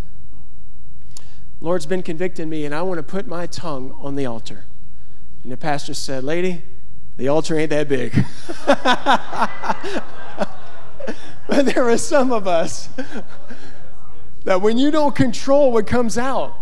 Lord's 1.62 1.86
been 1.86 2.02
convicting 2.02 2.50
me 2.50 2.66
and 2.66 2.74
I 2.74 2.82
want 2.82 2.98
to 2.98 3.02
put 3.02 3.26
my 3.26 3.46
tongue 3.46 3.96
on 3.98 4.14
the 4.14 4.26
altar. 4.26 4.66
And 5.42 5.50
the 5.50 5.56
pastor 5.56 5.94
said, 5.94 6.24
Lady, 6.24 6.62
the 7.16 7.28
altar 7.28 7.58
ain't 7.58 7.70
that 7.70 7.88
big. 7.88 8.12
but 11.48 11.64
there 11.64 11.88
are 11.88 11.96
some 11.96 12.32
of 12.32 12.46
us 12.46 12.90
that 14.44 14.60
when 14.60 14.76
you 14.76 14.90
don't 14.90 15.14
control 15.14 15.72
what 15.72 15.86
comes 15.86 16.18
out, 16.18 16.54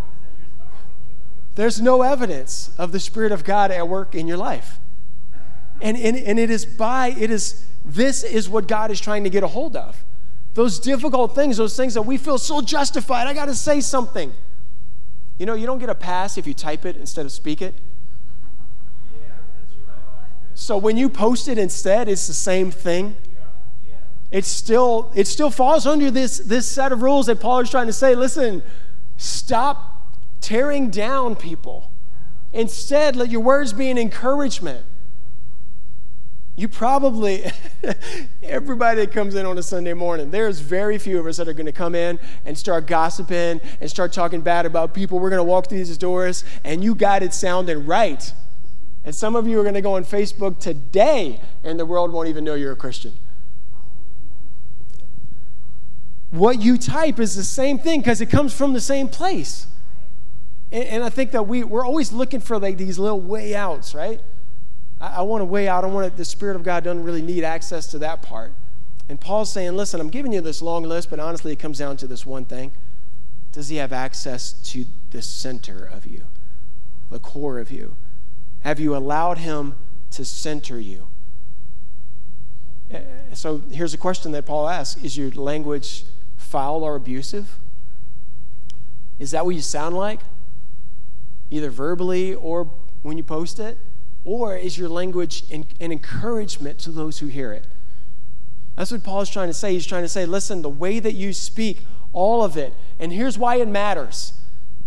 there's 1.56 1.80
no 1.80 2.02
evidence 2.02 2.70
of 2.78 2.92
the 2.92 3.00
Spirit 3.00 3.32
of 3.32 3.42
God 3.42 3.72
at 3.72 3.88
work 3.88 4.14
in 4.14 4.28
your 4.28 4.36
life. 4.36 4.78
And, 5.80 5.96
and, 5.96 6.16
and 6.16 6.38
it 6.38 6.50
is 6.50 6.64
by, 6.64 7.08
it 7.08 7.30
is, 7.30 7.64
this 7.84 8.22
is 8.22 8.48
what 8.48 8.68
God 8.68 8.90
is 8.90 9.00
trying 9.00 9.24
to 9.24 9.30
get 9.30 9.42
a 9.42 9.48
hold 9.48 9.76
of. 9.76 10.04
Those 10.54 10.78
difficult 10.78 11.34
things, 11.34 11.56
those 11.56 11.76
things 11.76 11.94
that 11.94 12.02
we 12.02 12.16
feel 12.16 12.38
so 12.38 12.60
justified. 12.60 13.26
I 13.26 13.34
got 13.34 13.46
to 13.46 13.54
say 13.54 13.80
something. 13.80 14.32
You 15.38 15.46
know, 15.46 15.54
you 15.54 15.66
don't 15.66 15.78
get 15.78 15.90
a 15.90 15.94
pass 15.94 16.38
if 16.38 16.46
you 16.46 16.54
type 16.54 16.84
it 16.84 16.96
instead 16.96 17.26
of 17.26 17.32
speak 17.32 17.60
it. 17.60 17.74
So 20.54 20.78
when 20.78 20.96
you 20.96 21.08
post 21.08 21.48
it 21.48 21.58
instead, 21.58 22.08
it's 22.08 22.28
the 22.28 22.32
same 22.32 22.70
thing. 22.70 23.16
It 24.30 24.44
still, 24.44 25.12
it 25.14 25.26
still 25.26 25.50
falls 25.50 25.86
under 25.86 26.10
this, 26.10 26.38
this 26.38 26.68
set 26.68 26.92
of 26.92 27.02
rules 27.02 27.26
that 27.26 27.40
Paul 27.40 27.60
is 27.60 27.70
trying 27.70 27.86
to 27.86 27.92
say. 27.92 28.14
Listen, 28.14 28.62
stop 29.16 30.16
tearing 30.40 30.90
down 30.90 31.36
people. 31.36 31.90
Instead, 32.52 33.16
let 33.16 33.30
your 33.30 33.40
words 33.40 33.72
be 33.72 33.90
an 33.90 33.98
encouragement. 33.98 34.84
You 36.56 36.68
probably, 36.68 37.44
everybody 38.42 39.00
that 39.00 39.12
comes 39.12 39.34
in 39.34 39.44
on 39.44 39.58
a 39.58 39.62
Sunday 39.62 39.92
morning, 39.92 40.30
there's 40.30 40.60
very 40.60 40.98
few 40.98 41.18
of 41.18 41.26
us 41.26 41.38
that 41.38 41.48
are 41.48 41.52
going 41.52 41.66
to 41.66 41.72
come 41.72 41.96
in 41.96 42.20
and 42.44 42.56
start 42.56 42.86
gossiping 42.86 43.60
and 43.80 43.90
start 43.90 44.12
talking 44.12 44.40
bad 44.40 44.64
about 44.64 44.94
people. 44.94 45.18
We're 45.18 45.30
going 45.30 45.40
to 45.40 45.44
walk 45.44 45.68
through 45.68 45.78
these 45.78 45.98
doors 45.98 46.44
and 46.62 46.84
you 46.84 46.94
got 46.94 47.24
it 47.24 47.34
sounding 47.34 47.86
right. 47.86 48.32
And 49.02 49.12
some 49.12 49.34
of 49.34 49.48
you 49.48 49.58
are 49.58 49.62
going 49.64 49.74
to 49.74 49.80
go 49.80 49.96
on 49.96 50.04
Facebook 50.04 50.60
today 50.60 51.40
and 51.64 51.78
the 51.78 51.86
world 51.86 52.12
won't 52.12 52.28
even 52.28 52.44
know 52.44 52.54
you're 52.54 52.72
a 52.72 52.76
Christian. 52.76 53.14
What 56.30 56.60
you 56.60 56.78
type 56.78 57.18
is 57.18 57.34
the 57.34 57.44
same 57.44 57.80
thing 57.80 58.00
because 58.00 58.20
it 58.20 58.26
comes 58.26 58.56
from 58.56 58.72
the 58.72 58.80
same 58.80 59.08
place. 59.08 59.66
And, 60.70 60.84
and 60.84 61.04
I 61.04 61.08
think 61.08 61.32
that 61.32 61.48
we, 61.48 61.64
we're 61.64 61.84
always 61.84 62.12
looking 62.12 62.40
for 62.40 62.60
like 62.60 62.76
these 62.76 62.98
little 62.98 63.20
way 63.20 63.56
outs, 63.56 63.92
right? 63.92 64.20
I, 65.04 65.18
I 65.18 65.22
want 65.22 65.42
to 65.42 65.44
way 65.44 65.68
out. 65.68 65.84
I 65.84 65.88
want 65.88 66.10
to, 66.10 66.16
the 66.16 66.24
Spirit 66.24 66.56
of 66.56 66.62
God 66.62 66.84
doesn't 66.84 67.02
really 67.02 67.22
need 67.22 67.44
access 67.44 67.86
to 67.88 67.98
that 67.98 68.22
part. 68.22 68.52
And 69.08 69.20
Paul's 69.20 69.52
saying, 69.52 69.76
listen, 69.76 70.00
I'm 70.00 70.08
giving 70.08 70.32
you 70.32 70.40
this 70.40 70.62
long 70.62 70.84
list, 70.84 71.10
but 71.10 71.20
honestly, 71.20 71.52
it 71.52 71.58
comes 71.58 71.78
down 71.78 71.96
to 71.98 72.06
this 72.06 72.24
one 72.24 72.44
thing. 72.44 72.72
Does 73.52 73.68
he 73.68 73.76
have 73.76 73.92
access 73.92 74.52
to 74.70 74.86
the 75.10 75.22
center 75.22 75.84
of 75.84 76.06
you, 76.06 76.24
the 77.10 77.18
core 77.18 77.58
of 77.58 77.70
you? 77.70 77.96
Have 78.60 78.80
you 78.80 78.96
allowed 78.96 79.38
him 79.38 79.74
to 80.12 80.24
center 80.24 80.80
you? 80.80 81.08
Eh, 82.90 83.02
so 83.34 83.58
here's 83.70 83.94
a 83.94 83.98
question 83.98 84.32
that 84.32 84.46
Paul 84.46 84.68
asks 84.68 85.02
Is 85.02 85.16
your 85.16 85.30
language 85.30 86.04
foul 86.36 86.82
or 86.82 86.96
abusive? 86.96 87.58
Is 89.18 89.30
that 89.32 89.44
what 89.44 89.54
you 89.54 89.62
sound 89.62 89.96
like? 89.96 90.20
Either 91.50 91.70
verbally 91.70 92.34
or 92.34 92.70
when 93.02 93.18
you 93.18 93.22
post 93.22 93.60
it? 93.60 93.78
Or 94.24 94.56
is 94.56 94.78
your 94.78 94.88
language 94.88 95.44
an, 95.50 95.66
encouragement 95.80 96.78
to 96.80 96.90
those 96.90 97.18
who 97.18 97.26
hear 97.26 97.52
it? 97.52 97.66
That's 98.76 98.90
what 98.90 99.04
Paul 99.04 99.20
is 99.20 99.30
trying 99.30 99.48
to 99.48 99.54
say. 99.54 99.72
He's 99.72 99.86
trying 99.86 100.02
to 100.02 100.08
say, 100.08 100.26
listen, 100.26 100.62
the 100.62 100.70
way 100.70 100.98
that 100.98 101.12
you 101.12 101.32
speak, 101.32 101.84
all 102.12 102.42
of 102.42 102.56
it, 102.56 102.74
and 102.98 103.12
here's 103.12 103.36
why 103.36 103.56
it 103.56 103.68
matters. 103.68 104.32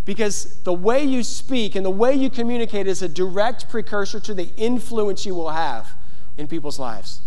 Because 0.05 0.61
the 0.63 0.73
way 0.73 1.03
you 1.03 1.21
speak 1.21 1.75
and 1.75 1.85
the 1.85 1.91
way 1.91 2.13
you 2.15 2.29
communicate 2.29 2.87
is 2.87 3.01
a 3.01 3.09
direct 3.09 3.69
precursor 3.69 4.21
to 4.21 4.33
the 4.33 4.49
influence 4.55 5.25
you 5.25 5.35
will 5.35 5.49
have 5.49 5.89
in 6.37 6.47
people's 6.47 6.79
lives. 6.79 7.21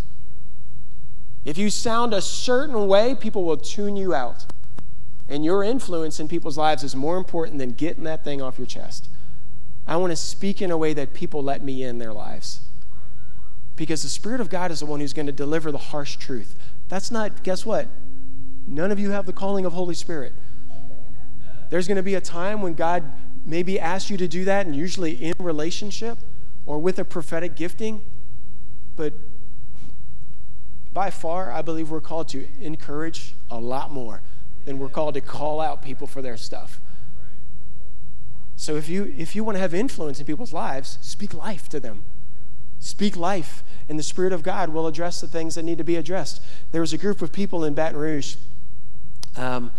If 1.45 1.59
you 1.59 1.69
sound 1.69 2.15
a 2.15 2.23
certain 2.23 2.89
way, 2.89 3.15
people 3.15 3.45
will 3.45 3.59
tune 3.59 3.97
you 3.97 4.15
out. 4.15 4.47
And 5.29 5.45
your 5.45 5.63
influence 5.63 6.21
in 6.21 6.27
people's 6.27 6.57
lives 6.57 6.83
is 6.83 6.97
more 6.97 7.19
important 7.19 7.59
than 7.59 7.73
getting 7.73 8.05
that 8.05 8.25
thing 8.25 8.41
off 8.41 8.59
your 8.59 8.67
chest. 8.67 9.10
I 9.91 9.97
want 9.97 10.13
to 10.13 10.17
speak 10.17 10.63
in 10.63 10.71
a 10.71 10.79
way 10.79 10.95
that 10.95 11.15
people 11.15 11.43
let 11.43 11.65
me 11.65 11.83
in 11.83 11.99
their 11.99 12.13
lives. 12.13 12.61
Because 13.75 14.05
the 14.05 14.09
Spirit 14.09 14.41
of 14.41 14.49
God 14.49 14.71
is 14.71 14.79
the 14.79 14.87
one 14.87 15.01
who's 15.01 15.13
going 15.13 15.27
to 15.27 15.33
deliver 15.33 15.73
the 15.73 15.79
harsh 15.79 16.15
truth. 16.15 16.55
That's 16.89 17.11
not, 17.11 17.43
guess 17.43 17.67
what? 17.67 17.89
None 18.69 18.93
of 18.93 19.01
you 19.01 19.11
have 19.11 19.27
the 19.27 19.33
calling 19.33 19.65
of 19.65 19.73
Holy 19.73 19.97
Spirit. 19.97 20.33
There's 21.71 21.89
going 21.89 21.97
to 21.97 22.05
be 22.05 22.15
a 22.15 22.21
time 22.21 22.63
when 22.63 22.75
God 22.75 23.03
maybe 23.45 23.81
asks 23.81 24.11
you 24.11 24.17
to 24.19 24.29
do 24.29 24.45
that, 24.45 24.65
and 24.65 24.77
usually 24.77 25.13
in 25.13 25.35
relationship 25.41 26.19
or 26.67 26.79
with 26.79 27.01
a 27.01 27.05
prophetic 27.05 27.57
gifting. 27.57 28.03
But 28.95 29.15
by 30.93 31.11
far, 31.11 31.51
I 31.51 31.63
believe 31.63 31.91
we're 31.91 32.01
called 32.01 32.29
to 32.29 32.47
encourage 32.61 33.35
a 33.51 33.59
lot 33.59 33.91
more 33.91 34.23
than 34.67 34.79
we're 34.79 34.89
called 34.89 35.15
to 35.15 35.21
call 35.21 35.61
out 35.61 35.83
people 35.83 36.07
for 36.07 36.23
their 36.23 36.37
stuff. 36.37 36.81
So 38.61 38.77
if 38.77 38.91
you 38.91 39.15
if 39.17 39.35
you 39.35 39.43
want 39.43 39.57
to 39.57 39.61
have 39.61 39.73
influence 39.73 40.21
in 40.21 40.27
people's 40.27 40.53
lives, 40.53 40.99
speak 41.01 41.33
life 41.33 41.67
to 41.71 41.81
them. 41.81 42.05
Speak 42.79 43.17
life, 43.17 43.65
and 43.89 43.99
the 43.99 44.03
Spirit 44.03 44.35
of 44.35 44.43
God 44.43 44.69
will 44.69 44.87
address 44.87 45.19
the 45.19 45.29
things 45.29 45.55
that 45.55 45.63
need 45.63 45.79
to 45.79 45.85
be 45.85 45.97
addressed. 45.97 46.43
There 46.71 46.83
was 46.83 46.93
a 46.93 46.99
group 46.99 47.23
of 47.23 47.33
people 47.33 47.65
in 47.65 47.73
Baton 47.73 47.99
Rouge 47.99 48.37
um, 49.35 49.73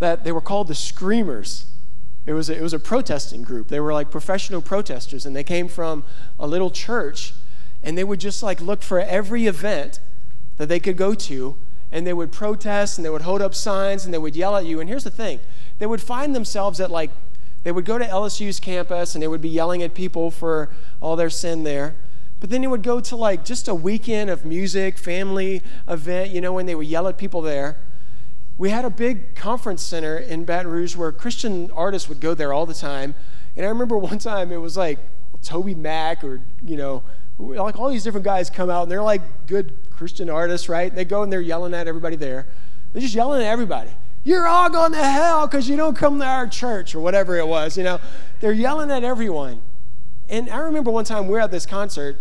that 0.00 0.22
they 0.22 0.32
were 0.32 0.42
called 0.42 0.68
the 0.68 0.74
Screamers. 0.74 1.64
It 2.26 2.34
was 2.34 2.50
a, 2.50 2.58
it 2.58 2.60
was 2.60 2.74
a 2.74 2.78
protesting 2.78 3.40
group. 3.40 3.68
They 3.68 3.80
were 3.80 3.94
like 3.94 4.10
professional 4.10 4.60
protesters, 4.60 5.24
and 5.24 5.34
they 5.34 5.42
came 5.42 5.66
from 5.66 6.04
a 6.38 6.46
little 6.46 6.70
church, 6.70 7.32
and 7.82 7.96
they 7.96 8.04
would 8.04 8.20
just 8.20 8.42
like 8.42 8.60
look 8.60 8.82
for 8.82 9.00
every 9.00 9.46
event 9.46 9.98
that 10.58 10.68
they 10.68 10.78
could 10.78 10.98
go 10.98 11.14
to, 11.14 11.56
and 11.90 12.06
they 12.06 12.12
would 12.12 12.32
protest, 12.32 12.98
and 12.98 13.04
they 13.06 13.10
would 13.10 13.22
hold 13.22 13.40
up 13.40 13.54
signs, 13.54 14.04
and 14.04 14.12
they 14.12 14.18
would 14.18 14.36
yell 14.36 14.56
at 14.58 14.66
you. 14.66 14.78
And 14.78 14.90
here's 14.90 15.04
the 15.04 15.10
thing: 15.10 15.40
they 15.78 15.86
would 15.86 16.02
find 16.02 16.34
themselves 16.34 16.80
at 16.80 16.90
like 16.90 17.10
they 17.64 17.72
would 17.72 17.84
go 17.84 17.98
to 17.98 18.04
LSU's 18.04 18.60
campus, 18.60 19.14
and 19.14 19.22
they 19.22 19.28
would 19.28 19.40
be 19.40 19.48
yelling 19.48 19.82
at 19.82 19.94
people 19.94 20.30
for 20.30 20.70
all 21.00 21.16
their 21.16 21.30
sin 21.30 21.64
there. 21.64 21.96
But 22.40 22.50
then 22.50 22.60
they 22.60 22.66
would 22.66 22.82
go 22.82 23.00
to 23.00 23.16
like 23.16 23.44
just 23.44 23.66
a 23.66 23.74
weekend 23.74 24.30
of 24.30 24.44
music, 24.44 24.98
family 24.98 25.62
event, 25.88 26.30
you 26.30 26.40
know, 26.40 26.52
when 26.52 26.66
they 26.66 26.74
would 26.74 26.86
yell 26.86 27.08
at 27.08 27.18
people 27.18 27.42
there 27.42 27.78
we 28.56 28.70
had 28.70 28.84
a 28.84 28.90
big 28.90 29.34
conference 29.34 29.82
center 29.82 30.16
in 30.16 30.44
Baton 30.44 30.70
Rouge 30.70 30.94
where 30.96 31.10
Christian 31.10 31.70
artists 31.72 32.08
would 32.08 32.20
go 32.20 32.34
there 32.34 32.52
all 32.52 32.66
the 32.66 32.74
time. 32.74 33.14
And 33.56 33.66
I 33.66 33.68
remember 33.68 33.98
one 33.98 34.18
time 34.18 34.52
it 34.52 34.58
was 34.58 34.76
like 34.76 34.98
TobyMac 35.42 36.22
or, 36.22 36.40
you 36.62 36.76
know, 36.76 37.02
like 37.38 37.78
all 37.78 37.88
these 37.88 38.04
different 38.04 38.24
guys 38.24 38.48
come 38.48 38.70
out 38.70 38.84
and 38.84 38.92
they're 38.92 39.02
like 39.02 39.46
good 39.46 39.74
Christian 39.90 40.30
artists, 40.30 40.68
right? 40.68 40.94
They 40.94 41.04
go 41.04 41.22
and 41.22 41.32
they're 41.32 41.40
yelling 41.40 41.74
at 41.74 41.88
everybody 41.88 42.16
there. 42.16 42.46
They're 42.92 43.02
just 43.02 43.14
yelling 43.14 43.42
at 43.42 43.48
everybody. 43.48 43.90
You're 44.24 44.48
all 44.48 44.70
going 44.70 44.92
to 44.92 45.04
hell 45.04 45.46
because 45.46 45.68
you 45.68 45.76
don't 45.76 45.94
come 45.96 46.18
to 46.18 46.24
our 46.24 46.46
church 46.46 46.94
or 46.94 47.00
whatever 47.00 47.36
it 47.36 47.46
was, 47.46 47.76
you 47.76 47.84
know. 47.84 48.00
They're 48.40 48.52
yelling 48.52 48.90
at 48.90 49.04
everyone. 49.04 49.62
And 50.30 50.48
I 50.48 50.58
remember 50.58 50.90
one 50.90 51.04
time 51.04 51.28
we 51.28 51.36
are 51.36 51.40
at 51.40 51.50
this 51.50 51.66
concert 51.66 52.18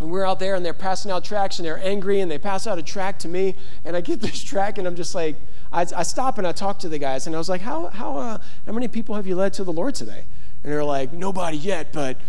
and 0.00 0.10
we're 0.10 0.26
out 0.26 0.40
there 0.40 0.56
and 0.56 0.64
they're 0.64 0.74
passing 0.74 1.10
out 1.12 1.24
tracks 1.24 1.58
and 1.58 1.66
they're 1.66 1.82
angry 1.84 2.20
and 2.20 2.28
they 2.28 2.38
pass 2.38 2.66
out 2.66 2.78
a 2.78 2.82
track 2.82 3.18
to 3.20 3.28
me 3.28 3.54
and 3.84 3.96
I 3.96 4.00
get 4.00 4.20
this 4.20 4.42
track 4.42 4.78
and 4.78 4.88
I'm 4.88 4.96
just 4.96 5.14
like, 5.14 5.36
I, 5.72 5.86
I 5.94 6.02
stop 6.02 6.38
and 6.38 6.46
I 6.46 6.52
talk 6.52 6.80
to 6.80 6.88
the 6.88 6.98
guys 6.98 7.28
and 7.28 7.36
I 7.36 7.38
was 7.38 7.48
like, 7.48 7.60
how, 7.60 7.88
how, 7.88 8.16
uh, 8.16 8.38
how 8.66 8.72
many 8.72 8.88
people 8.88 9.14
have 9.14 9.26
you 9.26 9.36
led 9.36 9.52
to 9.54 9.64
the 9.64 9.72
Lord 9.72 9.94
today? 9.94 10.24
And 10.64 10.72
they're 10.72 10.84
like, 10.84 11.12
nobody 11.12 11.56
yet, 11.56 11.92
but, 11.92 12.20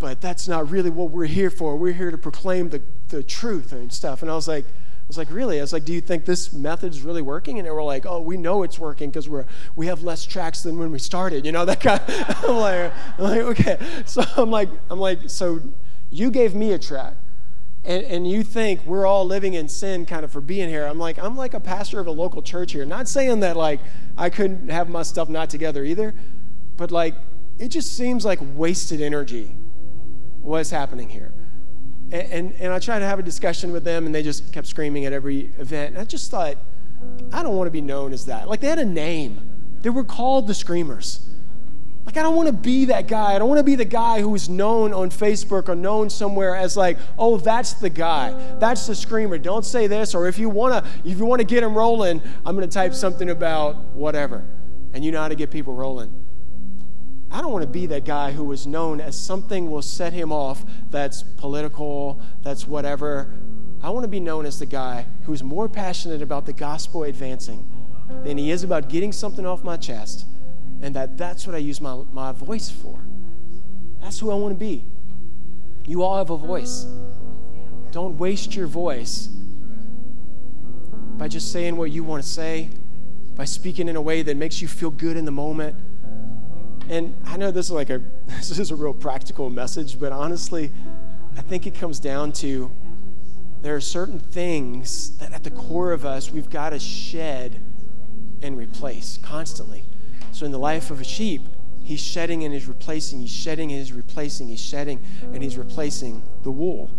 but 0.00 0.20
that's 0.20 0.48
not 0.48 0.68
really 0.68 0.90
what 0.90 1.10
we're 1.10 1.26
here 1.26 1.50
for. 1.50 1.76
We're 1.76 1.92
here 1.92 2.10
to 2.10 2.18
proclaim 2.18 2.70
the, 2.70 2.82
the 3.08 3.22
truth 3.22 3.72
and 3.72 3.92
stuff. 3.92 4.22
And 4.22 4.30
I 4.30 4.34
was 4.34 4.48
like, 4.48 4.64
was 5.10 5.18
like, 5.18 5.32
really? 5.32 5.58
I 5.58 5.62
was 5.62 5.72
like, 5.72 5.84
do 5.84 5.92
you 5.92 6.00
think 6.00 6.24
this 6.24 6.52
method 6.52 6.92
is 6.92 7.02
really 7.02 7.20
working? 7.20 7.58
And 7.58 7.66
they 7.66 7.70
were 7.72 7.82
like, 7.82 8.06
oh, 8.06 8.20
we 8.20 8.36
know 8.36 8.62
it's 8.62 8.78
working 8.78 9.10
because 9.10 9.28
we're 9.28 9.44
we 9.74 9.86
have 9.86 10.04
less 10.04 10.24
tracks 10.24 10.62
than 10.62 10.78
when 10.78 10.92
we 10.92 11.00
started. 11.00 11.44
You 11.44 11.50
know 11.50 11.64
that. 11.66 11.84
Of, 11.84 12.44
I'm 12.44 12.56
like, 12.56 12.92
I'm 13.18 13.24
like, 13.24 13.40
okay. 13.40 13.78
So 14.06 14.22
I'm 14.36 14.52
like, 14.52 14.68
I'm 14.88 15.00
like, 15.00 15.28
so 15.28 15.60
you 16.10 16.30
gave 16.30 16.54
me 16.54 16.72
a 16.72 16.78
track. 16.78 17.14
And, 17.84 18.04
and 18.04 18.30
you 18.30 18.44
think 18.44 18.86
we're 18.86 19.04
all 19.04 19.24
living 19.24 19.54
in 19.54 19.68
sin 19.68 20.06
kind 20.06 20.24
of 20.24 20.30
for 20.30 20.40
being 20.40 20.68
here. 20.68 20.86
I'm 20.86 20.98
like, 20.98 21.18
I'm 21.18 21.36
like 21.36 21.54
a 21.54 21.60
pastor 21.60 21.98
of 21.98 22.06
a 22.06 22.12
local 22.12 22.40
church 22.40 22.70
here. 22.70 22.84
Not 22.84 23.08
saying 23.08 23.40
that 23.40 23.56
like 23.56 23.80
I 24.16 24.30
couldn't 24.30 24.68
have 24.68 24.88
my 24.88 25.02
stuff 25.02 25.28
not 25.28 25.50
together 25.50 25.82
either, 25.82 26.14
but 26.76 26.92
like 26.92 27.16
it 27.58 27.68
just 27.68 27.96
seems 27.96 28.24
like 28.24 28.38
wasted 28.54 29.00
energy 29.00 29.56
what's 30.40 30.70
happening 30.70 31.08
here. 31.08 31.34
And, 32.12 32.32
and, 32.32 32.54
and 32.60 32.72
I 32.72 32.78
tried 32.78 33.00
to 33.00 33.06
have 33.06 33.18
a 33.18 33.22
discussion 33.22 33.72
with 33.72 33.84
them 33.84 34.06
and 34.06 34.14
they 34.14 34.22
just 34.22 34.52
kept 34.52 34.66
screaming 34.66 35.04
at 35.04 35.12
every 35.12 35.50
event. 35.58 35.94
And 35.94 35.98
I 35.98 36.04
just 36.04 36.30
thought, 36.30 36.56
I 37.32 37.42
don't 37.42 37.56
want 37.56 37.66
to 37.66 37.72
be 37.72 37.80
known 37.80 38.12
as 38.12 38.26
that. 38.26 38.48
Like 38.48 38.60
they 38.60 38.68
had 38.68 38.78
a 38.78 38.84
name. 38.84 39.40
They 39.82 39.90
were 39.90 40.04
called 40.04 40.46
the 40.46 40.54
Screamers. 40.54 41.30
Like, 42.10 42.16
I 42.16 42.22
don't 42.22 42.34
want 42.34 42.48
to 42.48 42.52
be 42.52 42.86
that 42.86 43.06
guy. 43.06 43.34
I 43.34 43.38
don't 43.38 43.48
want 43.48 43.58
to 43.58 43.64
be 43.64 43.76
the 43.76 43.84
guy 43.84 44.20
who's 44.20 44.48
known 44.48 44.92
on 44.92 45.10
Facebook 45.10 45.68
or 45.68 45.76
known 45.76 46.10
somewhere 46.10 46.56
as 46.56 46.76
like, 46.76 46.98
oh, 47.18 47.36
that's 47.36 47.74
the 47.74 47.90
guy. 47.90 48.32
That's 48.58 48.86
the 48.86 48.96
screamer. 48.96 49.38
Don't 49.38 49.64
say 49.64 49.86
this. 49.86 50.14
Or 50.14 50.26
if 50.26 50.38
you 50.38 50.48
want 50.48 50.84
to, 50.84 50.90
if 51.08 51.18
you 51.18 51.24
want 51.24 51.40
to 51.40 51.46
get 51.46 51.62
him 51.62 51.72
rolling, 51.72 52.22
I'm 52.44 52.56
going 52.56 52.68
to 52.68 52.72
type 52.72 52.94
something 52.94 53.30
about 53.30 53.76
whatever. 53.94 54.44
And 54.92 55.04
you 55.04 55.12
know 55.12 55.20
how 55.20 55.28
to 55.28 55.36
get 55.36 55.50
people 55.50 55.74
rolling. 55.74 56.12
I 57.30 57.40
don't 57.40 57.52
want 57.52 57.62
to 57.62 57.68
be 57.68 57.86
that 57.86 58.04
guy 58.04 58.32
who 58.32 58.50
is 58.52 58.66
known 58.66 59.00
as 59.00 59.16
something 59.16 59.70
will 59.70 59.82
set 59.82 60.12
him 60.12 60.32
off 60.32 60.64
that's 60.90 61.22
political, 61.22 62.20
that's 62.42 62.66
whatever. 62.66 63.32
I 63.82 63.90
want 63.90 64.04
to 64.04 64.08
be 64.08 64.20
known 64.20 64.46
as 64.46 64.58
the 64.58 64.66
guy 64.66 65.06
who's 65.24 65.42
more 65.42 65.68
passionate 65.68 66.22
about 66.22 66.44
the 66.44 66.52
gospel 66.52 67.04
advancing 67.04 67.70
than 68.24 68.36
he 68.36 68.50
is 68.50 68.64
about 68.64 68.88
getting 68.88 69.12
something 69.12 69.46
off 69.46 69.62
my 69.62 69.76
chest 69.76 70.26
and 70.82 70.94
that 70.96 71.16
that's 71.16 71.46
what 71.46 71.54
I 71.54 71.58
use 71.58 71.80
my, 71.80 72.02
my 72.12 72.32
voice 72.32 72.68
for. 72.68 73.00
That's 74.00 74.18
who 74.18 74.30
I 74.30 74.34
want 74.34 74.54
to 74.54 74.58
be. 74.58 74.84
You 75.86 76.02
all 76.02 76.18
have 76.18 76.30
a 76.30 76.36
voice. 76.36 76.86
Don't 77.92 78.18
waste 78.18 78.56
your 78.56 78.66
voice 78.66 79.28
by 81.16 81.28
just 81.28 81.52
saying 81.52 81.76
what 81.76 81.90
you 81.90 82.02
want 82.02 82.22
to 82.22 82.28
say, 82.28 82.70
by 83.34 83.44
speaking 83.44 83.88
in 83.88 83.96
a 83.96 84.00
way 84.00 84.22
that 84.22 84.36
makes 84.36 84.62
you 84.62 84.68
feel 84.68 84.90
good 84.90 85.16
in 85.16 85.24
the 85.24 85.30
moment. 85.30 85.76
And 86.90 87.14
I 87.24 87.36
know 87.36 87.52
this 87.52 87.66
is 87.66 87.72
like 87.72 87.88
a 87.88 88.02
this 88.26 88.58
is 88.58 88.72
a 88.72 88.76
real 88.76 88.92
practical 88.92 89.48
message, 89.48 89.98
but 89.98 90.10
honestly, 90.10 90.72
I 91.36 91.40
think 91.40 91.66
it 91.66 91.74
comes 91.74 92.00
down 92.00 92.32
to 92.32 92.70
there 93.62 93.76
are 93.76 93.80
certain 93.80 94.18
things 94.18 95.16
that 95.18 95.32
at 95.32 95.44
the 95.44 95.52
core 95.52 95.92
of 95.92 96.04
us 96.04 96.32
we've 96.32 96.50
got 96.50 96.70
to 96.70 96.80
shed 96.80 97.62
and 98.42 98.58
replace 98.58 99.18
constantly. 99.22 99.84
So 100.32 100.44
in 100.44 100.50
the 100.50 100.58
life 100.58 100.90
of 100.90 101.00
a 101.00 101.04
sheep, 101.04 101.42
he's 101.84 102.00
shedding 102.00 102.42
and 102.42 102.52
he's 102.52 102.66
replacing, 102.66 103.20
he's 103.20 103.30
shedding 103.30 103.70
and 103.70 103.78
he's 103.78 103.92
replacing, 103.92 104.48
he's 104.48 104.60
shedding 104.60 105.00
and 105.32 105.44
he's 105.44 105.56
replacing 105.56 106.24
the 106.42 106.50
wool. 106.50 106.90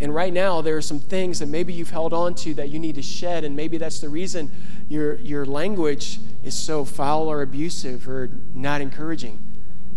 And 0.00 0.14
right 0.14 0.32
now, 0.32 0.62
there 0.62 0.78
are 0.78 0.82
some 0.82 0.98
things 0.98 1.40
that 1.40 1.46
maybe 1.46 1.74
you've 1.74 1.90
held 1.90 2.14
on 2.14 2.34
to 2.36 2.54
that 2.54 2.70
you 2.70 2.78
need 2.78 2.94
to 2.94 3.02
shed, 3.02 3.44
and 3.44 3.54
maybe 3.54 3.76
that's 3.76 4.00
the 4.00 4.08
reason 4.08 4.50
your, 4.88 5.16
your 5.16 5.44
language 5.44 6.18
is 6.42 6.58
so 6.58 6.86
foul 6.86 7.28
or 7.28 7.42
abusive 7.42 8.08
or 8.08 8.30
not 8.54 8.80
encouraging. 8.80 9.38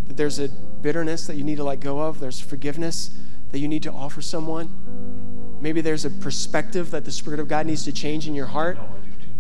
That 0.08 0.18
there's 0.18 0.40
a 0.40 0.50
bitterness 0.50 1.26
that 1.28 1.36
you 1.38 1.46
need 1.46 1.56
to 1.56 1.64
let 1.64 1.80
go 1.80 2.02
of, 2.02 2.20
there's 2.20 2.42
forgiveness 2.42 3.12
that 3.52 3.60
you 3.60 3.70
need 3.70 3.84
to 3.84 3.94
offer 3.94 4.22
someone. 4.22 5.58
Maybe 5.62 5.80
there's 5.80 6.04
a 6.04 6.10
perspective 6.10 6.92
that 6.92 7.06
the 7.06 7.12
Spirit 7.12 7.40
of 7.40 7.48
God 7.48 7.66
needs 7.66 7.86
to 7.86 7.94
change 7.94 8.28
in 8.28 8.36
your 8.36 8.48
heart 8.48 8.78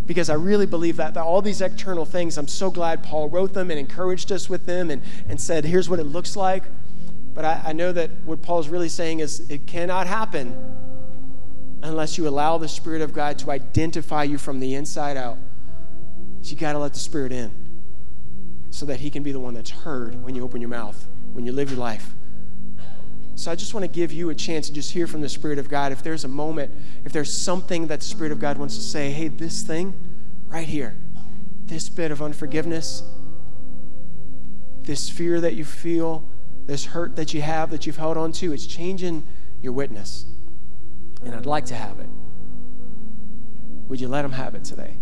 because 0.06 0.30
I 0.30 0.36
really 0.36 0.66
believe 0.66 0.98
that, 0.98 1.14
that 1.14 1.24
all 1.24 1.42
these 1.42 1.62
external 1.62 2.06
things, 2.06 2.38
I'm 2.38 2.48
so 2.48 2.70
glad 2.70 3.04
Paul 3.04 3.30
wrote 3.30 3.54
them 3.54 3.72
and 3.72 3.80
encouraged 3.80 4.32
us 4.32 4.50
with 4.50 4.66
them 4.66 4.90
and, 4.90 5.02
and 5.28 5.40
said, 5.40 5.66
here's 5.66 5.90
what 5.90 6.00
it 6.00 6.06
looks 6.06 6.36
like. 6.36 6.64
But 7.34 7.46
I, 7.46 7.62
I 7.68 7.74
know 7.74 7.92
that 7.92 8.12
what 8.26 8.42
Paul's 8.42 8.68
really 8.68 8.90
saying 8.90 9.20
is 9.20 9.50
it 9.50 9.66
cannot 9.66 10.08
happen 10.08 10.56
unless 11.82 12.18
you 12.18 12.28
allow 12.28 12.58
the 12.58 12.68
Spirit 12.68 13.02
of 13.02 13.14
God 13.14 13.38
to 13.40 13.52
identify 13.52 14.24
you 14.24 14.38
from 14.38 14.60
the 14.60 14.76
inside 14.76 15.18
out. 15.18 15.38
So 16.42 16.52
you 16.52 16.58
got 16.58 16.74
to 16.74 16.80
let 16.80 16.94
the 16.94 17.00
Spirit 17.00 17.32
in 17.32 17.52
so 18.70 18.86
that 18.86 19.00
He 19.00 19.10
can 19.10 19.24
be 19.24 19.32
the 19.32 19.40
one 19.40 19.54
that's 19.54 19.70
heard 19.70 20.22
when 20.24 20.36
you 20.36 20.44
open 20.44 20.62
your 20.62 20.70
mouth, 20.70 21.08
when 21.34 21.46
you 21.46 21.52
live 21.52 21.70
your 21.70 21.80
life. 21.80 22.14
So 23.36 23.52
I 23.52 23.56
just 23.56 23.74
want 23.74 23.84
to 23.84 23.88
give 23.88 24.14
you 24.14 24.30
a 24.30 24.36
chance 24.36 24.68
to 24.68 24.74
just 24.74 24.92
hear 24.92 25.08
from 25.08 25.22
the 25.22 25.30
Spirit 25.30 25.58
of 25.58 25.68
God. 25.68 25.92
If 25.92 26.04
there's 26.04 26.24
a 26.24 26.28
moment, 26.28 26.72
if 27.04 27.12
there's 27.12 27.36
something 27.36 27.88
that 27.88 28.00
the 28.00 28.06
Spirit 28.06 28.32
of 28.32 28.40
God 28.40 28.58
wants 28.58 28.76
to 28.76 28.82
say, 28.82 29.10
hey, 29.10 29.28
this 29.28 29.64
thing 29.64 29.94
right 30.48 30.68
here, 30.68 30.96
this 31.66 31.90
bit 31.90 32.12
of 32.12 32.22
unforgiveness, 32.22 33.04
this 34.84 35.10
fear 35.10 35.42
that 35.42 35.56
you 35.56 35.66
feel, 35.66 36.24
this 36.66 36.86
hurt 36.86 37.16
that 37.16 37.34
you 37.34 37.42
have 37.42 37.72
that 37.72 37.86
you've 37.86 37.98
held 37.98 38.18
on 38.18 38.32
to, 38.34 38.54
it's 38.54 38.66
changing 38.66 39.24
your 39.62 39.74
witness. 39.74 40.26
And 41.24 41.36
I'd 41.36 41.46
like 41.46 41.66
to 41.66 41.76
have 41.76 42.00
it. 42.00 42.10
Would 43.88 44.00
you 44.00 44.08
let 44.08 44.24
him 44.26 44.32
have 44.32 44.56
it 44.56 44.64
today? 44.64 44.98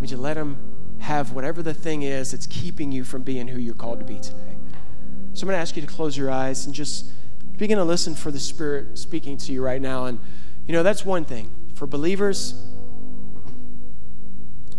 Would 0.00 0.10
you 0.10 0.16
let 0.16 0.36
him 0.36 0.58
have 1.00 1.32
whatever 1.32 1.62
the 1.62 1.74
thing 1.74 2.02
is 2.02 2.32
that's 2.32 2.46
keeping 2.46 2.92
you 2.92 3.04
from 3.04 3.22
being 3.22 3.48
who 3.48 3.58
you're 3.58 3.74
called 3.74 4.00
to 4.00 4.04
be 4.04 4.18
today? 4.18 4.56
So 5.32 5.42
I'm 5.42 5.48
going 5.48 5.56
to 5.56 5.60
ask 5.60 5.76
you 5.76 5.82
to 5.82 5.88
close 5.88 6.16
your 6.16 6.30
eyes 6.30 6.66
and 6.66 6.74
just 6.74 7.10
begin 7.56 7.78
to 7.78 7.84
listen 7.84 8.14
for 8.14 8.30
the 8.30 8.40
Spirit 8.40 8.98
speaking 8.98 9.36
to 9.38 9.52
you 9.52 9.62
right 9.62 9.80
now. 9.80 10.06
And, 10.06 10.20
you 10.66 10.72
know, 10.72 10.82
that's 10.82 11.04
one 11.04 11.24
thing. 11.24 11.50
For 11.74 11.86
believers 11.86 12.66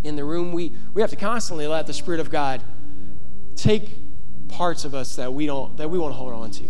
in 0.04 0.16
the 0.16 0.24
room, 0.24 0.52
we, 0.52 0.74
we 0.94 1.02
have 1.02 1.10
to 1.10 1.16
constantly 1.16 1.68
let 1.68 1.88
the 1.88 1.94
Spirit 1.94 2.20
of 2.20 2.30
God 2.30 2.62
take 3.56 4.09
parts 4.50 4.84
of 4.84 4.94
us 4.94 5.16
that 5.16 5.34
we 5.34 5.46
don't 5.46 5.78
that 5.78 5.90
we 5.90 5.98
want 5.98 6.14
to 6.14 6.18
hold 6.18 6.34
on 6.34 6.52
to. 6.52 6.66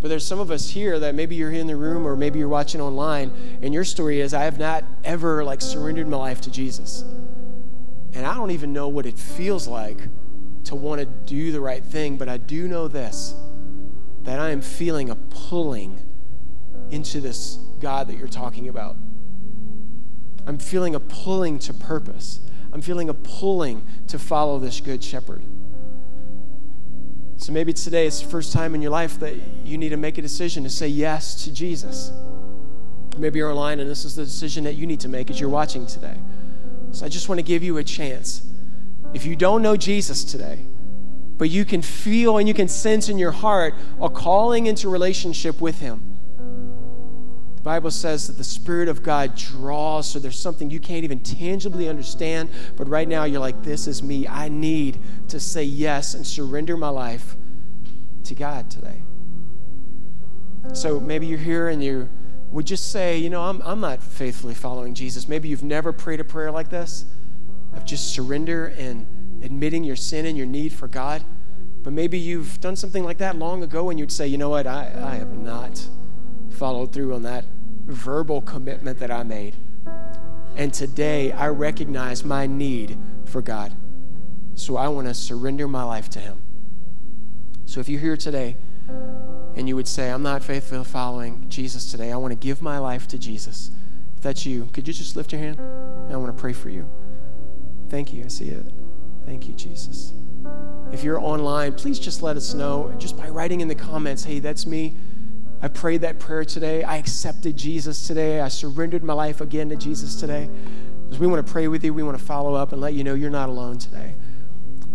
But 0.00 0.08
there's 0.08 0.26
some 0.26 0.40
of 0.40 0.50
us 0.50 0.70
here 0.70 0.98
that 0.98 1.14
maybe 1.14 1.34
you're 1.34 1.52
in 1.52 1.66
the 1.66 1.76
room 1.76 2.06
or 2.06 2.16
maybe 2.16 2.38
you're 2.38 2.48
watching 2.48 2.80
online, 2.80 3.32
and 3.62 3.72
your 3.72 3.84
story 3.84 4.20
is 4.20 4.32
I 4.32 4.44
have 4.44 4.58
not 4.58 4.84
ever 5.04 5.44
like 5.44 5.60
surrendered 5.60 6.08
my 6.08 6.16
life 6.16 6.40
to 6.42 6.50
Jesus. 6.50 7.02
And 8.12 8.26
I 8.26 8.34
don't 8.34 8.50
even 8.50 8.72
know 8.72 8.88
what 8.88 9.06
it 9.06 9.18
feels 9.18 9.68
like 9.68 9.98
to 10.64 10.74
want 10.74 11.00
to 11.00 11.06
do 11.06 11.52
the 11.52 11.60
right 11.60 11.84
thing, 11.84 12.16
but 12.16 12.28
I 12.28 12.36
do 12.36 12.68
know 12.68 12.88
this 12.88 13.34
that 14.22 14.38
I 14.38 14.50
am 14.50 14.60
feeling 14.60 15.08
a 15.08 15.16
pulling 15.16 15.98
into 16.90 17.20
this 17.20 17.58
God 17.80 18.08
that 18.08 18.18
you're 18.18 18.28
talking 18.28 18.68
about. 18.68 18.96
I'm 20.46 20.58
feeling 20.58 20.94
a 20.94 21.00
pulling 21.00 21.58
to 21.60 21.72
purpose. 21.72 22.40
I'm 22.72 22.82
feeling 22.82 23.08
a 23.08 23.14
pulling 23.14 23.86
to 24.08 24.18
follow 24.18 24.58
this 24.58 24.80
good 24.80 25.02
shepherd. 25.02 25.42
So 27.40 27.52
maybe 27.52 27.72
today 27.72 28.06
it's 28.06 28.20
the 28.20 28.28
first 28.28 28.52
time 28.52 28.74
in 28.74 28.82
your 28.82 28.90
life 28.90 29.18
that 29.20 29.34
you 29.64 29.78
need 29.78 29.88
to 29.88 29.96
make 29.96 30.18
a 30.18 30.22
decision 30.22 30.62
to 30.64 30.68
say 30.68 30.88
yes 30.88 31.42
to 31.44 31.52
Jesus. 31.52 32.12
Maybe 33.16 33.38
you're 33.38 33.48
online 33.48 33.80
and 33.80 33.88
this 33.88 34.04
is 34.04 34.14
the 34.14 34.24
decision 34.24 34.62
that 34.64 34.74
you 34.74 34.86
need 34.86 35.00
to 35.00 35.08
make 35.08 35.30
as 35.30 35.40
you're 35.40 35.48
watching 35.48 35.86
today. 35.86 36.18
So 36.92 37.06
I 37.06 37.08
just 37.08 37.30
want 37.30 37.38
to 37.38 37.42
give 37.42 37.62
you 37.62 37.78
a 37.78 37.84
chance 37.84 38.46
If 39.14 39.24
you 39.24 39.36
don't 39.36 39.62
know 39.62 39.74
Jesus 39.74 40.22
today, 40.22 40.58
but 41.38 41.48
you 41.48 41.64
can 41.64 41.80
feel 41.80 42.36
and 42.36 42.46
you 42.46 42.52
can 42.52 42.68
sense 42.68 43.08
in 43.08 43.16
your 43.16 43.32
heart 43.32 43.74
a 44.02 44.10
calling 44.10 44.66
into 44.66 44.90
relationship 44.90 45.62
with 45.62 45.80
Him. 45.80 46.09
The 47.60 47.64
Bible 47.64 47.90
says 47.90 48.26
that 48.26 48.38
the 48.38 48.44
Spirit 48.44 48.88
of 48.88 49.02
God 49.02 49.36
draws, 49.36 50.08
so 50.08 50.18
there's 50.18 50.40
something 50.40 50.70
you 50.70 50.80
can't 50.80 51.04
even 51.04 51.20
tangibly 51.20 51.90
understand, 51.90 52.48
but 52.74 52.88
right 52.88 53.06
now 53.06 53.24
you're 53.24 53.38
like, 53.38 53.62
This 53.62 53.86
is 53.86 54.02
me. 54.02 54.26
I 54.26 54.48
need 54.48 54.98
to 55.28 55.38
say 55.38 55.62
yes 55.64 56.14
and 56.14 56.26
surrender 56.26 56.78
my 56.78 56.88
life 56.88 57.36
to 58.24 58.34
God 58.34 58.70
today. 58.70 59.02
So 60.72 60.98
maybe 61.00 61.26
you're 61.26 61.36
here 61.36 61.68
and 61.68 61.84
you 61.84 62.08
would 62.50 62.64
just 62.64 62.92
say, 62.92 63.18
You 63.18 63.28
know, 63.28 63.42
I'm, 63.42 63.60
I'm 63.60 63.80
not 63.80 64.02
faithfully 64.02 64.54
following 64.54 64.94
Jesus. 64.94 65.28
Maybe 65.28 65.50
you've 65.50 65.62
never 65.62 65.92
prayed 65.92 66.20
a 66.20 66.24
prayer 66.24 66.50
like 66.50 66.70
this 66.70 67.04
of 67.74 67.84
just 67.84 68.14
surrender 68.14 68.68
and 68.78 69.44
admitting 69.44 69.84
your 69.84 69.96
sin 69.96 70.24
and 70.24 70.34
your 70.34 70.46
need 70.46 70.72
for 70.72 70.88
God. 70.88 71.22
But 71.82 71.92
maybe 71.92 72.18
you've 72.18 72.58
done 72.62 72.74
something 72.76 73.04
like 73.04 73.18
that 73.18 73.36
long 73.36 73.62
ago 73.62 73.90
and 73.90 73.98
you'd 73.98 74.12
say, 74.12 74.26
You 74.26 74.38
know 74.38 74.48
what? 74.48 74.66
I, 74.66 74.90
I 75.04 75.16
have 75.16 75.36
not 75.36 75.86
followed 76.50 76.92
through 76.92 77.14
on 77.14 77.22
that 77.22 77.44
verbal 77.86 78.40
commitment 78.42 78.98
that 78.98 79.10
I 79.10 79.22
made. 79.22 79.56
And 80.56 80.72
today 80.72 81.32
I 81.32 81.48
recognize 81.48 82.24
my 82.24 82.46
need 82.46 82.98
for 83.24 83.42
God. 83.42 83.74
So 84.54 84.76
I 84.76 84.88
want 84.88 85.06
to 85.06 85.14
surrender 85.14 85.66
my 85.66 85.82
life 85.82 86.10
to 86.10 86.20
Him. 86.20 86.42
So 87.64 87.80
if 87.80 87.88
you're 87.88 88.00
here 88.00 88.16
today 88.16 88.56
and 89.54 89.68
you 89.68 89.76
would 89.76 89.88
say, 89.88 90.10
I'm 90.10 90.22
not 90.22 90.42
faithfully 90.42 90.84
following 90.84 91.48
Jesus 91.48 91.90
today, 91.90 92.12
I 92.12 92.16
want 92.16 92.32
to 92.32 92.36
give 92.36 92.60
my 92.60 92.78
life 92.78 93.06
to 93.08 93.18
Jesus. 93.18 93.70
If 94.16 94.22
that's 94.22 94.44
you, 94.44 94.66
could 94.72 94.86
you 94.86 94.92
just 94.92 95.16
lift 95.16 95.32
your 95.32 95.40
hand? 95.40 95.60
I 96.10 96.16
want 96.16 96.36
to 96.36 96.40
pray 96.40 96.52
for 96.52 96.68
you. 96.68 96.88
Thank 97.88 98.12
you. 98.12 98.24
I 98.24 98.28
see 98.28 98.48
it. 98.48 98.66
Thank 99.24 99.48
you, 99.48 99.54
Jesus. 99.54 100.12
If 100.92 101.04
you're 101.04 101.20
online, 101.20 101.74
please 101.74 101.98
just 101.98 102.22
let 102.22 102.36
us 102.36 102.52
know 102.52 102.92
just 102.98 103.16
by 103.16 103.28
writing 103.28 103.60
in 103.60 103.68
the 103.68 103.74
comments, 103.74 104.24
hey, 104.24 104.40
that's 104.40 104.66
me. 104.66 104.96
I 105.62 105.68
prayed 105.68 106.00
that 106.02 106.18
prayer 106.18 106.44
today. 106.44 106.82
I 106.82 106.96
accepted 106.96 107.56
Jesus 107.56 108.06
today. 108.06 108.40
I 108.40 108.48
surrendered 108.48 109.04
my 109.04 109.12
life 109.12 109.40
again 109.40 109.68
to 109.68 109.76
Jesus 109.76 110.14
today. 110.16 110.48
Because 111.04 111.18
we 111.18 111.26
want 111.26 111.46
to 111.46 111.52
pray 111.52 111.68
with 111.68 111.84
you. 111.84 111.92
We 111.92 112.02
want 112.02 112.18
to 112.18 112.24
follow 112.24 112.54
up 112.54 112.72
and 112.72 112.80
let 112.80 112.94
you 112.94 113.04
know 113.04 113.14
you're 113.14 113.30
not 113.30 113.48
alone 113.48 113.78
today. 113.78 114.14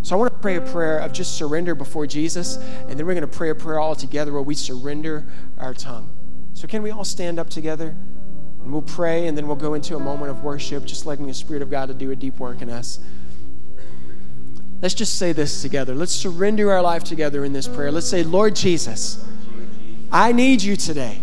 So 0.02 0.16
I 0.16 0.20
want 0.20 0.32
to 0.34 0.40
pray 0.40 0.56
a 0.56 0.62
prayer 0.62 1.00
of 1.00 1.14
just 1.14 1.36
surrender 1.36 1.74
before 1.74 2.06
Jesus, 2.06 2.58
and 2.58 2.92
then 2.92 3.08
we're 3.08 3.16
going 3.16 3.28
to 3.28 3.38
pray 3.38 3.50
a 3.50 3.56
prayer 3.56 3.80
all 3.80 3.96
together 3.96 4.32
where 4.32 4.44
we 4.44 4.54
surrender 4.54 5.26
our 5.58 5.74
tongue. 5.74 6.12
So 6.54 6.68
can 6.68 6.84
we 6.84 6.92
all 6.92 7.04
stand 7.04 7.40
up 7.40 7.50
together? 7.50 7.96
And 8.62 8.72
we'll 8.72 8.84
pray, 8.84 9.26
and 9.26 9.36
then 9.36 9.48
we'll 9.48 9.56
go 9.56 9.74
into 9.74 9.96
a 9.96 10.00
moment 10.00 10.30
of 10.30 10.44
worship, 10.44 10.86
just 10.86 11.08
letting 11.08 11.26
the 11.26 11.34
Spirit 11.34 11.64
of 11.64 11.72
God 11.72 11.88
to 11.88 11.96
do 11.96 12.12
a 12.12 12.16
deep 12.16 12.38
work 12.38 12.62
in 12.62 12.70
us. 12.70 13.00
Let's 14.80 14.94
just 14.94 15.18
say 15.18 15.32
this 15.32 15.64
together. 15.64 15.96
Let's 15.96 16.12
surrender 16.12 16.72
our 16.72 16.84
life 16.84 17.04
together 17.04 17.44
in 17.44 17.52
this 17.52 17.68
prayer. 17.68 17.92
Let's 17.92 18.08
say, 18.08 18.22
Lord 18.22 18.56
Jesus, 18.56 19.26
I 20.16 20.32
need 20.32 20.64
you 20.64 20.78
today. 20.78 21.20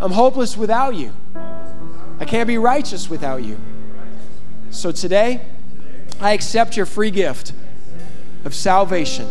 I'm 0.00 0.12
hopeless 0.12 0.56
without 0.56 0.94
you. 0.94 1.12
I 2.18 2.24
can't 2.24 2.46
be 2.46 2.56
righteous 2.56 3.10
without 3.10 3.44
you. 3.44 3.58
So 4.70 4.92
today, 4.92 5.42
I 6.18 6.32
accept 6.32 6.74
your 6.74 6.86
free 6.86 7.10
gift 7.10 7.52
of 8.46 8.54
salvation. 8.54 9.28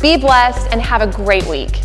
Be 0.00 0.16
blessed 0.16 0.66
and 0.72 0.80
have 0.80 1.02
a 1.02 1.08
great 1.08 1.44
week. 1.44 1.82